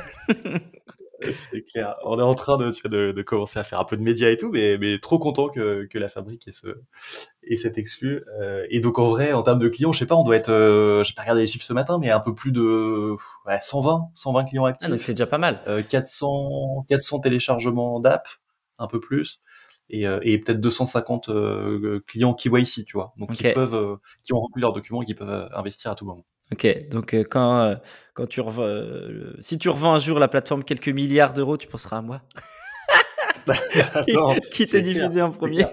C'est 1.32 1.62
clair. 1.62 1.96
On 2.04 2.16
est 2.20 2.22
en 2.22 2.34
train 2.34 2.56
de, 2.58 2.70
tu 2.70 2.80
vois, 2.82 2.90
de, 2.96 3.10
de 3.10 3.22
commencer 3.22 3.58
à 3.58 3.64
faire 3.64 3.80
un 3.80 3.84
peu 3.84 3.96
de 3.96 4.02
médias 4.02 4.30
et 4.30 4.36
tout, 4.36 4.50
mais, 4.52 4.78
mais 4.78 5.00
trop 5.00 5.18
content 5.18 5.48
que, 5.48 5.84
que 5.90 5.98
la 5.98 6.08
fabrique 6.08 6.46
ait, 6.46 6.52
ce, 6.52 6.68
ait 7.42 7.56
cet 7.56 7.76
exclu. 7.76 8.22
Euh, 8.40 8.64
et 8.70 8.78
donc 8.78 9.00
en 9.00 9.08
vrai, 9.08 9.32
en 9.32 9.42
termes 9.42 9.58
de 9.58 9.68
clients, 9.68 9.92
je 9.92 9.98
sais 9.98 10.06
pas, 10.06 10.14
on 10.14 10.22
doit 10.22 10.36
être, 10.36 10.48
euh, 10.50 11.02
j'ai 11.02 11.14
pas 11.14 11.22
regardé 11.22 11.40
les 11.40 11.48
chiffres 11.48 11.64
ce 11.64 11.72
matin, 11.72 11.98
mais 12.00 12.10
un 12.10 12.20
peu 12.20 12.34
plus 12.34 12.52
de 12.52 13.16
ouais, 13.46 13.58
120, 13.60 14.10
120 14.14 14.44
clients 14.44 14.64
Ah, 14.64 14.68
actifs. 14.68 14.88
donc 14.90 15.02
c'est 15.02 15.12
déjà 15.14 15.26
pas 15.26 15.38
mal. 15.38 15.60
euh, 15.66 15.82
400, 15.82 16.84
400 16.88 17.18
téléchargements 17.18 17.98
d'app, 17.98 18.28
un 18.78 18.86
peu 18.86 19.00
plus, 19.00 19.40
et, 19.90 20.06
euh, 20.06 20.20
et 20.22 20.38
peut-être 20.38 20.60
250 20.60 21.28
euh, 21.28 22.00
clients 22.06 22.34
KYC, 22.34 22.84
tu 22.84 22.94
vois, 22.94 23.14
donc 23.16 23.32
qui 23.32 23.50
peuvent, 23.52 23.74
euh, 23.74 23.96
qui 24.24 24.32
ont 24.32 24.38
rempli 24.38 24.60
leurs 24.60 24.72
documents 24.72 25.02
et 25.02 25.06
qui 25.06 25.14
peuvent 25.14 25.48
investir 25.54 25.90
à 25.90 25.94
tout 25.94 26.04
moment. 26.04 26.24
Ok. 26.52 26.88
Donc 26.90 27.14
euh, 27.14 27.24
quand, 27.28 27.60
euh, 27.60 27.74
quand 28.14 28.26
tu 28.26 28.40
revends, 28.40 28.62
euh, 28.64 29.34
si 29.40 29.58
tu 29.58 29.68
revends 29.68 29.94
un 29.94 29.98
jour 29.98 30.18
la 30.18 30.28
plateforme 30.28 30.64
quelques 30.64 30.88
milliards 30.88 31.32
d'euros, 31.32 31.56
tu 31.56 31.68
penseras 31.68 31.98
à 31.98 32.02
moi. 32.02 32.22
Attends, 33.94 34.34
qui 34.52 34.66
t'est 34.66 34.82
diffusé 34.82 35.08
clair, 35.08 35.26
en 35.26 35.30
premier? 35.30 35.64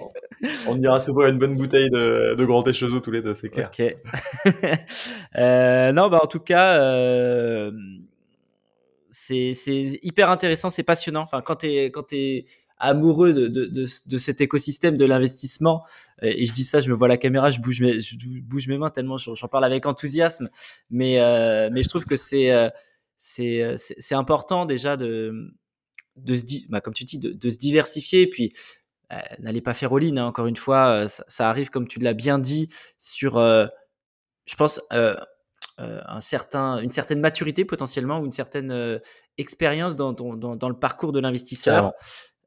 On 0.67 0.77
ira 0.77 0.99
se 0.99 1.11
voir 1.11 1.27
une 1.27 1.37
bonne 1.37 1.55
bouteille 1.55 1.89
de, 1.89 2.35
de 2.35 2.45
Grand 2.45 2.65
H2O 2.65 3.01
tous 3.01 3.11
les 3.11 3.21
deux, 3.21 3.33
c'est 3.33 3.49
clair. 3.49 3.69
Ok. 3.77 3.95
Non, 5.37 6.07
bah 6.09 6.19
en 6.23 6.27
tout 6.27 6.39
cas, 6.39 6.79
c'est 9.11 9.51
hyper 10.03 10.29
intéressant, 10.29 10.69
c'est 10.69 10.83
passionnant. 10.83 11.21
Enfin, 11.21 11.41
quand 11.41 11.57
tu 11.57 11.67
es, 11.67 11.91
quand 11.91 12.03
t'es 12.03 12.45
amoureux 12.77 13.33
de, 13.33 13.47
de, 13.47 13.65
de, 13.65 14.17
cet 14.17 14.41
écosystème 14.41 14.97
de 14.97 15.05
l'investissement, 15.05 15.83
et 16.21 16.45
je 16.45 16.53
dis 16.53 16.65
ça, 16.65 16.79
je 16.79 16.89
me 16.89 16.95
vois 16.95 17.07
à 17.07 17.09
la 17.09 17.17
caméra, 17.17 17.49
je 17.49 17.59
bouge 17.59 17.81
mes, 17.81 17.99
je 18.01 18.15
bouge 18.41 18.67
mes 18.67 18.77
mains 18.77 18.89
tellement 18.89 19.17
j'en 19.17 19.47
parle 19.47 19.65
avec 19.65 19.85
enthousiasme, 19.85 20.49
mais, 20.89 21.19
euh, 21.19 21.69
mais 21.71 21.83
je 21.83 21.89
trouve 21.89 22.05
que 22.05 22.15
c'est 22.15 22.51
euh, 22.51 22.67
euh, 23.39 23.75
c'est 23.77 23.95
c'est 23.97 24.15
important 24.15 24.65
déjà 24.65 24.97
de, 24.97 25.53
de 26.17 26.35
se 26.35 26.43
bah, 26.69 26.81
comme 26.81 26.93
tu 26.93 27.05
dis, 27.05 27.17
de, 27.19 27.49
se 27.49 27.57
diversifier, 27.57 28.23
et 28.23 28.29
puis 28.29 28.53
n'allez 29.39 29.61
pas 29.61 29.73
faire 29.73 29.93
all-in, 29.93 30.17
hein, 30.17 30.25
encore 30.25 30.47
une 30.47 30.57
fois, 30.57 31.07
ça, 31.07 31.49
arrive 31.49 31.69
comme 31.69 31.87
tu 31.87 31.99
l'as 31.99 32.13
bien 32.13 32.39
dit 32.39 32.67
sur, 32.97 33.35
je 33.37 34.55
pense, 34.57 34.81
un 35.77 36.19
certain, 36.19 36.79
une 36.79 36.91
certaine 36.91 37.21
maturité 37.21 37.63
potentiellement 37.63 38.19
ou 38.19 38.25
une 38.25 38.33
certaine 38.33 38.99
expérience 39.37 39.95
dans, 39.95 40.11
dans, 40.11 40.55
dans 40.55 40.69
le 40.69 40.77
parcours 40.77 41.13
de 41.13 41.19
l'investisseur. 41.19 41.93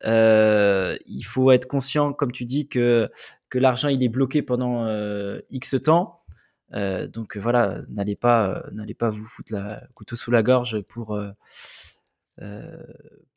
Euh, 0.05 0.97
il 1.07 1.23
faut 1.23 1.51
être 1.51 1.67
conscient, 1.67 2.13
comme 2.13 2.33
tu 2.33 2.45
dis, 2.45 2.69
que, 2.69 3.11
que 3.51 3.59
l'argent 3.59 3.89
il 3.89 4.03
est 4.03 4.09
bloqué 4.09 4.43
pendant 4.43 4.85
euh, 4.85 5.41
X 5.51 5.77
temps. 5.83 6.23
Euh, 6.75 7.09
donc 7.09 7.37
voilà, 7.37 7.81
n'allez 7.89 8.17
pas, 8.17 8.65
n'allez 8.73 8.95
pas 8.95 9.11
vous 9.11 9.25
foutre 9.25 9.53
la 9.53 9.81
couteau 9.95 10.17
sous 10.17 10.31
la 10.31 10.43
gorge 10.43 10.81
pour, 10.83 11.19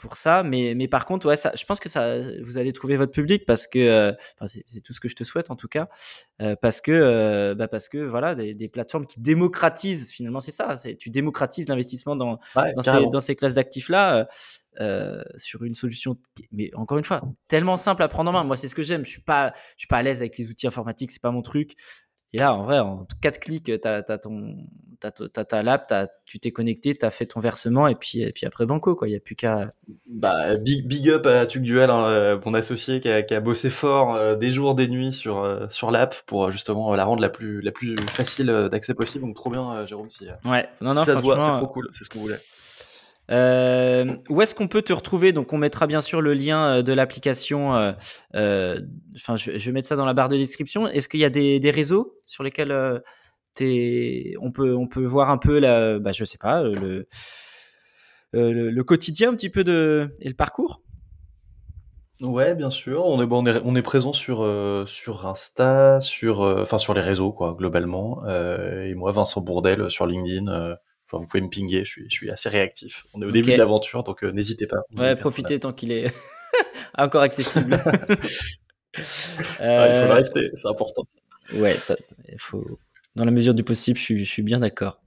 pour 0.02 0.18
ça. 0.18 0.44
Mais, 0.44 0.74
mais 0.76 0.88
par 0.88 1.06
contre, 1.06 1.28
ouais, 1.28 1.36
ça, 1.36 1.52
je 1.56 1.64
pense 1.66 1.80
que 1.80 1.88
ça, 1.88 2.18
vous 2.42 2.58
allez 2.58 2.74
trouver 2.74 2.98
votre 2.98 3.12
public 3.12 3.46
parce 3.46 3.68
que, 3.68 3.80
euh, 3.80 4.14
c'est 4.46 4.82
tout 4.82 4.94
ce 4.94 5.00
que 5.00 5.08
je 5.08 5.16
te 5.16 5.24
souhaite 5.24 5.52
en 5.52 5.56
tout 5.56 5.68
cas, 5.68 5.88
euh, 6.42 6.56
parce 6.62 6.82
que, 6.82 6.92
euh, 6.92 7.56
bah 7.56 7.68
parce 7.68 7.88
que 7.88 8.00
voilà, 8.00 8.36
des, 8.36 8.54
des, 8.54 8.68
plateformes 8.68 9.06
qui 9.06 9.22
démocratisent 9.22 10.12
finalement, 10.12 10.40
c'est 10.40 10.52
ça, 10.52 10.76
tu 10.98 11.10
démocratises 11.10 11.70
l'investissement 11.70 12.16
dans, 12.16 12.40
dans, 12.56 12.82
ces, 12.82 13.06
dans, 13.12 13.20
ces, 13.20 13.36
classes 13.36 13.54
d'actifs 13.54 13.90
là. 13.90 14.28
sur 15.38 15.64
une 15.64 15.76
solution, 15.76 16.18
mais 16.52 16.72
encore 16.76 16.98
une 16.98 17.04
fois, 17.04 17.22
tellement 17.48 17.78
simple 17.78 18.04
à 18.04 18.08
prendre 18.08 18.32
en 18.32 18.34
main. 18.34 18.44
Moi, 18.44 18.58
c'est 18.58 18.68
ce 18.68 18.76
que 18.76 18.84
j'aime. 18.84 19.06
Je 19.06 19.12
suis 19.12 19.22
pas, 19.22 19.54
je 19.78 19.82
suis 19.82 19.88
pas 19.88 19.98
à 19.98 20.04
l'aise 20.04 20.22
avec 20.22 20.38
les 20.38 20.50
outils 20.50 20.68
informatiques. 20.68 21.12
C'est 21.12 21.22
pas 21.22 21.32
mon 21.32 21.42
truc. 21.42 21.76
Et 22.34 22.38
là, 22.38 22.54
en 22.54 22.64
vrai, 22.64 22.80
en 22.80 23.08
quatre 23.22 23.40
clics, 23.40 23.66
tu 23.66 23.88
as, 23.88 24.04
ton, 24.18 24.56
ta 25.00 25.62
lap, 25.62 25.94
tu 26.26 26.40
t'es 26.40 26.52
connecté, 26.52 26.96
tu 26.96 27.06
as 27.06 27.10
fait 27.10 27.26
ton 27.26 27.42
versement, 27.42 27.88
et 27.88 27.96
puis, 27.96 28.22
et 28.22 28.32
puis 28.32 28.46
après 28.46 28.66
Banco, 28.66 28.96
quoi. 28.96 29.08
Il 29.08 29.12
n'y 29.12 29.18
a 29.18 29.20
plus 29.20 29.36
qu'à. 29.36 29.70
Bah, 30.08 30.56
big, 30.56 30.88
big 30.88 31.10
up 31.10 31.26
à 31.26 31.46
Tugduel, 31.46 31.90
hein, 31.90 32.06
euh, 32.06 32.40
mon 32.46 32.54
associé, 32.54 33.02
qui 33.02 33.10
a, 33.10 33.22
qui 33.22 33.34
a 33.34 33.42
bossé 33.42 33.70
fort 33.70 34.16
euh, 34.16 34.36
des 34.36 34.50
jours, 34.50 34.76
des 34.76 34.88
nuits 34.88 35.12
sur, 35.12 35.44
euh, 35.44 35.68
sur 35.68 35.92
l'app 35.92 36.16
pour 36.26 36.52
justement 36.52 36.96
la 36.96 37.04
rendre 37.04 37.22
la 37.22 37.30
plus, 37.30 37.62
la 37.62 37.72
plus 37.72 37.98
facile 37.98 38.70
d'accès 38.72 38.94
possible. 38.94 39.26
Donc, 39.26 39.36
trop 39.36 39.50
bien, 39.50 39.86
Jérôme, 39.86 40.10
si, 40.10 40.28
ouais. 40.46 40.70
non, 40.80 40.94
non, 40.94 41.04
ça 41.04 41.18
se 41.18 41.22
voit, 41.22 41.40
c'est 41.40 41.52
trop 41.52 41.68
cool, 41.68 41.90
c'est 41.92 42.06
ce 42.06 42.10
qu'on 42.10 42.20
voulait. 42.20 42.40
Euh, 43.32 44.16
où 44.30 44.42
est-ce 44.42 44.54
qu'on 44.54 44.68
peut 44.68 44.82
te 44.82 44.94
retrouver? 44.94 45.32
Donc, 45.32 45.54
on 45.54 45.58
mettra 45.58 45.88
bien 45.88 46.02
sûr 46.02 46.22
le 46.22 46.34
lien 46.34 46.78
euh, 46.78 46.82
de 46.82 46.92
l'application. 46.92 47.94
Euh, 48.36 48.80
enfin, 49.16 49.36
je, 49.38 49.58
je, 49.58 49.66
vais 49.66 49.72
mettre 49.72 49.88
ça 49.88 49.96
dans 49.96 50.06
la 50.06 50.14
barre 50.14 50.30
de 50.30 50.38
description. 50.38 50.88
Est-ce 50.88 51.08
qu'il 51.08 51.22
y 51.22 51.26
a 51.26 51.30
des, 51.30 51.72
réseaux 51.72 52.18
sur 52.26 52.44
lesquels 52.44 52.72
on, 52.72 54.52
peut, 54.52 54.76
on 54.76 54.88
peut 54.88 55.06
voir 55.06 55.30
un 55.30 55.38
peu, 55.38 55.60
la, 55.60 56.00
bah, 56.00 56.12
je 56.12 56.24
sais 56.24 56.38
pas, 56.38 56.64
le, 58.34 58.84
quotidien 58.84 59.30
un 59.30 59.36
petit 59.36 59.50
peu 59.50 59.62
et 60.20 60.28
le 60.28 60.36
parcours? 60.36 60.82
Ouais, 62.20 62.54
bien 62.54 62.70
sûr. 62.70 63.06
On 63.06 63.22
est, 63.22 63.62
on 63.64 63.76
est, 63.76 63.82
présent 63.82 64.14
sur, 64.14 64.46
sur 64.88 65.26
Insta, 65.26 66.02
sur, 66.02 66.68
sur 66.80 66.94
les 66.94 67.02
réseaux, 67.02 67.32
quoi, 67.32 67.56
globalement. 67.58 68.28
et 68.28 68.94
moi, 68.94 69.14
Vincent 69.14 69.40
Bourdel 69.40 69.90
sur 69.90 70.06
LinkedIn 70.06 70.76
vous 71.20 71.28
pouvez 71.28 71.42
me 71.42 71.50
pinguer, 71.50 71.84
je 71.84 71.90
suis, 71.90 72.06
je 72.10 72.14
suis 72.14 72.30
assez 72.30 72.50
réactif. 72.50 73.06
On 73.14 73.22
est 73.22 73.26
au 73.26 73.32
début 73.32 73.52
de 73.54 73.58
l'aventure, 73.58 74.04
donc 74.04 74.24
euh, 74.24 74.32
n'hésitez 74.32 74.68
pas. 74.68 74.82
Ouais, 74.96 75.16
profitez 75.16 75.60
tant 75.60 75.74
qu'il 75.74 75.92
est 75.92 76.12
encore 76.98 77.22
accessible. 77.22 77.82
il 78.98 79.04
faut 79.04 79.64
le 79.64 80.14
rester, 80.14 80.50
c'est 80.54 80.68
important. 80.68 81.04
Ouais, 81.54 81.76
il 82.30 82.40
faut... 82.40 82.80
dans 83.16 83.26
la 83.26 83.32
mesure 83.32 83.54
du 83.54 83.64
possible, 83.64 83.98
je 83.98 84.04
suis, 84.04 84.26
je 84.26 84.30
suis 84.30 84.44
bien 84.44 84.60
d'accord. 84.60 85.02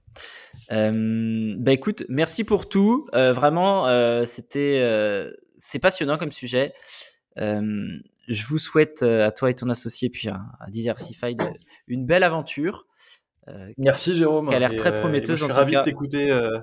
Euh, 0.71 1.55
bah 1.57 1.71
écoute, 1.71 2.03
merci 2.09 2.43
pour 2.43 2.67
tout. 2.67 3.05
Euh, 3.13 3.33
vraiment, 3.33 3.87
euh, 3.87 4.25
c'était, 4.25 4.79
euh, 4.81 5.31
c'est 5.57 5.79
passionnant 5.79 6.17
comme 6.17 6.31
sujet. 6.31 6.73
je 7.37 8.45
vous 8.47 8.57
souhaite 8.57 9.03
à 9.03 9.31
toi 9.31 9.49
et 9.49 9.55
ton 9.55 9.69
associé, 9.69 10.09
puis 10.09 10.29
à, 10.29 10.41
à 10.59 10.69
Diversified, 10.69 11.41
une 11.87 12.05
belle 12.05 12.23
aventure. 12.23 12.84
Euh, 13.47 13.71
Merci 13.77 14.15
Jérôme. 14.15 14.49
Qui 14.49 14.55
a 14.55 14.59
l'air 14.59 14.75
très 14.75 14.93
euh, 14.93 14.99
prometteuse. 14.99 15.39
je 15.39 15.45
suis 15.45 15.53
ravi 15.53 15.75
de 15.75 15.81
t'écouter. 15.81 16.31
Euh, 16.31 16.59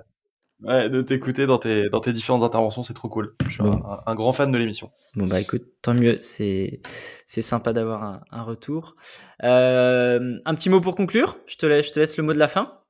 ouais, 0.63 0.91
de 0.91 1.03
t'écouter 1.03 1.47
dans 1.47 1.59
tes, 1.59 1.89
dans 1.89 2.01
tes 2.01 2.13
différentes 2.13 2.43
interventions, 2.43 2.83
c'est 2.83 2.95
trop 2.95 3.09
cool. 3.09 3.35
Je 3.47 3.51
suis 3.51 3.63
un, 3.63 4.15
grand 4.15 4.33
fan 4.33 4.51
de 4.51 4.59
l'émission. 4.59 4.91
Bon 5.15 5.27
bah 5.27 5.41
écoute, 5.41 5.65
tant 5.83 5.95
mieux, 5.95 6.19
c'est 6.21 6.81
c'est 7.27 7.43
sympa 7.43 7.73
d'avoir 7.73 8.03
un, 8.03 8.21
un, 8.31 8.43
retour. 8.43 8.97
Euh, 9.45 10.39
un 10.45 10.55
petit 10.55 10.71
mot 10.71 10.81
pour 10.81 10.97
conclure. 10.97 11.39
Je 11.47 11.57
te 11.57 11.67
laisse, 11.67 11.89
je 11.89 11.93
te 11.93 12.01
laisse 12.01 12.17
le 12.17 12.25
mot 12.25 12.33
de 12.33 12.39
la 12.39 12.49
fin. 12.49 12.82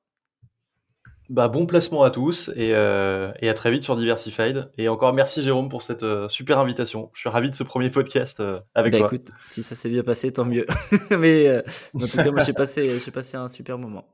Bah, 1.33 1.49
bon 1.49 1.65
placement 1.65 2.03
à 2.03 2.11
tous 2.11 2.51
et, 2.57 2.75
euh, 2.75 3.33
et, 3.41 3.49
à 3.49 3.55
très 3.55 3.71
vite 3.71 3.83
sur 3.83 3.97
Diversified. 3.97 4.71
Et 4.77 4.91
encore 4.91 5.15
merci 5.15 5.41
Jérôme 5.41 5.71
pour 5.71 5.83
cette 5.83 6.03
euh, 6.03 6.29
super 6.29 6.59
invitation. 6.59 7.11
Je 7.15 7.21
suis 7.21 7.31
ravi 7.31 7.49
de 7.49 7.55
ce 7.55 7.63
premier 7.63 7.89
podcast 7.89 8.41
euh, 8.41 8.61
avec 8.75 8.93
bah, 8.93 8.99
toi. 8.99 9.07
Écoute, 9.07 9.29
si 9.49 9.63
ça 9.63 9.75
s'est 9.75 9.89
bien 9.89 10.03
passé, 10.03 10.31
tant 10.31 10.45
mieux. 10.45 10.67
Mais 11.11 11.49
euh, 11.49 11.63
en 11.95 12.01
tout 12.01 12.19
cas, 12.19 12.31
moi 12.31 12.43
j'ai 12.43 12.53
passé, 12.53 12.99
j'ai 12.99 13.11
passé 13.11 13.39
un 13.39 13.49
super 13.49 13.79
moment. 13.79 14.05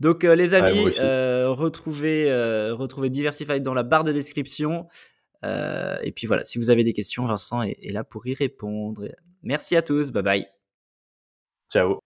Donc 0.00 0.24
les 0.24 0.52
amis, 0.52 0.90
retrouvez, 1.46 2.28
retrouvez 2.72 3.08
Diversified 3.08 3.62
dans 3.62 3.74
la 3.74 3.84
barre 3.84 4.02
de 4.02 4.10
description. 4.10 4.88
et 5.44 6.10
puis 6.10 6.26
voilà, 6.26 6.42
si 6.42 6.58
vous 6.58 6.70
avez 6.70 6.82
des 6.82 6.92
questions, 6.92 7.24
Vincent 7.24 7.62
est, 7.62 7.78
est 7.82 7.92
là 7.92 8.02
pour 8.02 8.26
y 8.26 8.34
répondre. 8.34 9.06
Merci 9.44 9.76
à 9.76 9.82
tous, 9.82 10.10
bye 10.10 10.24
bye. 10.24 10.46
Ciao. 11.72 12.00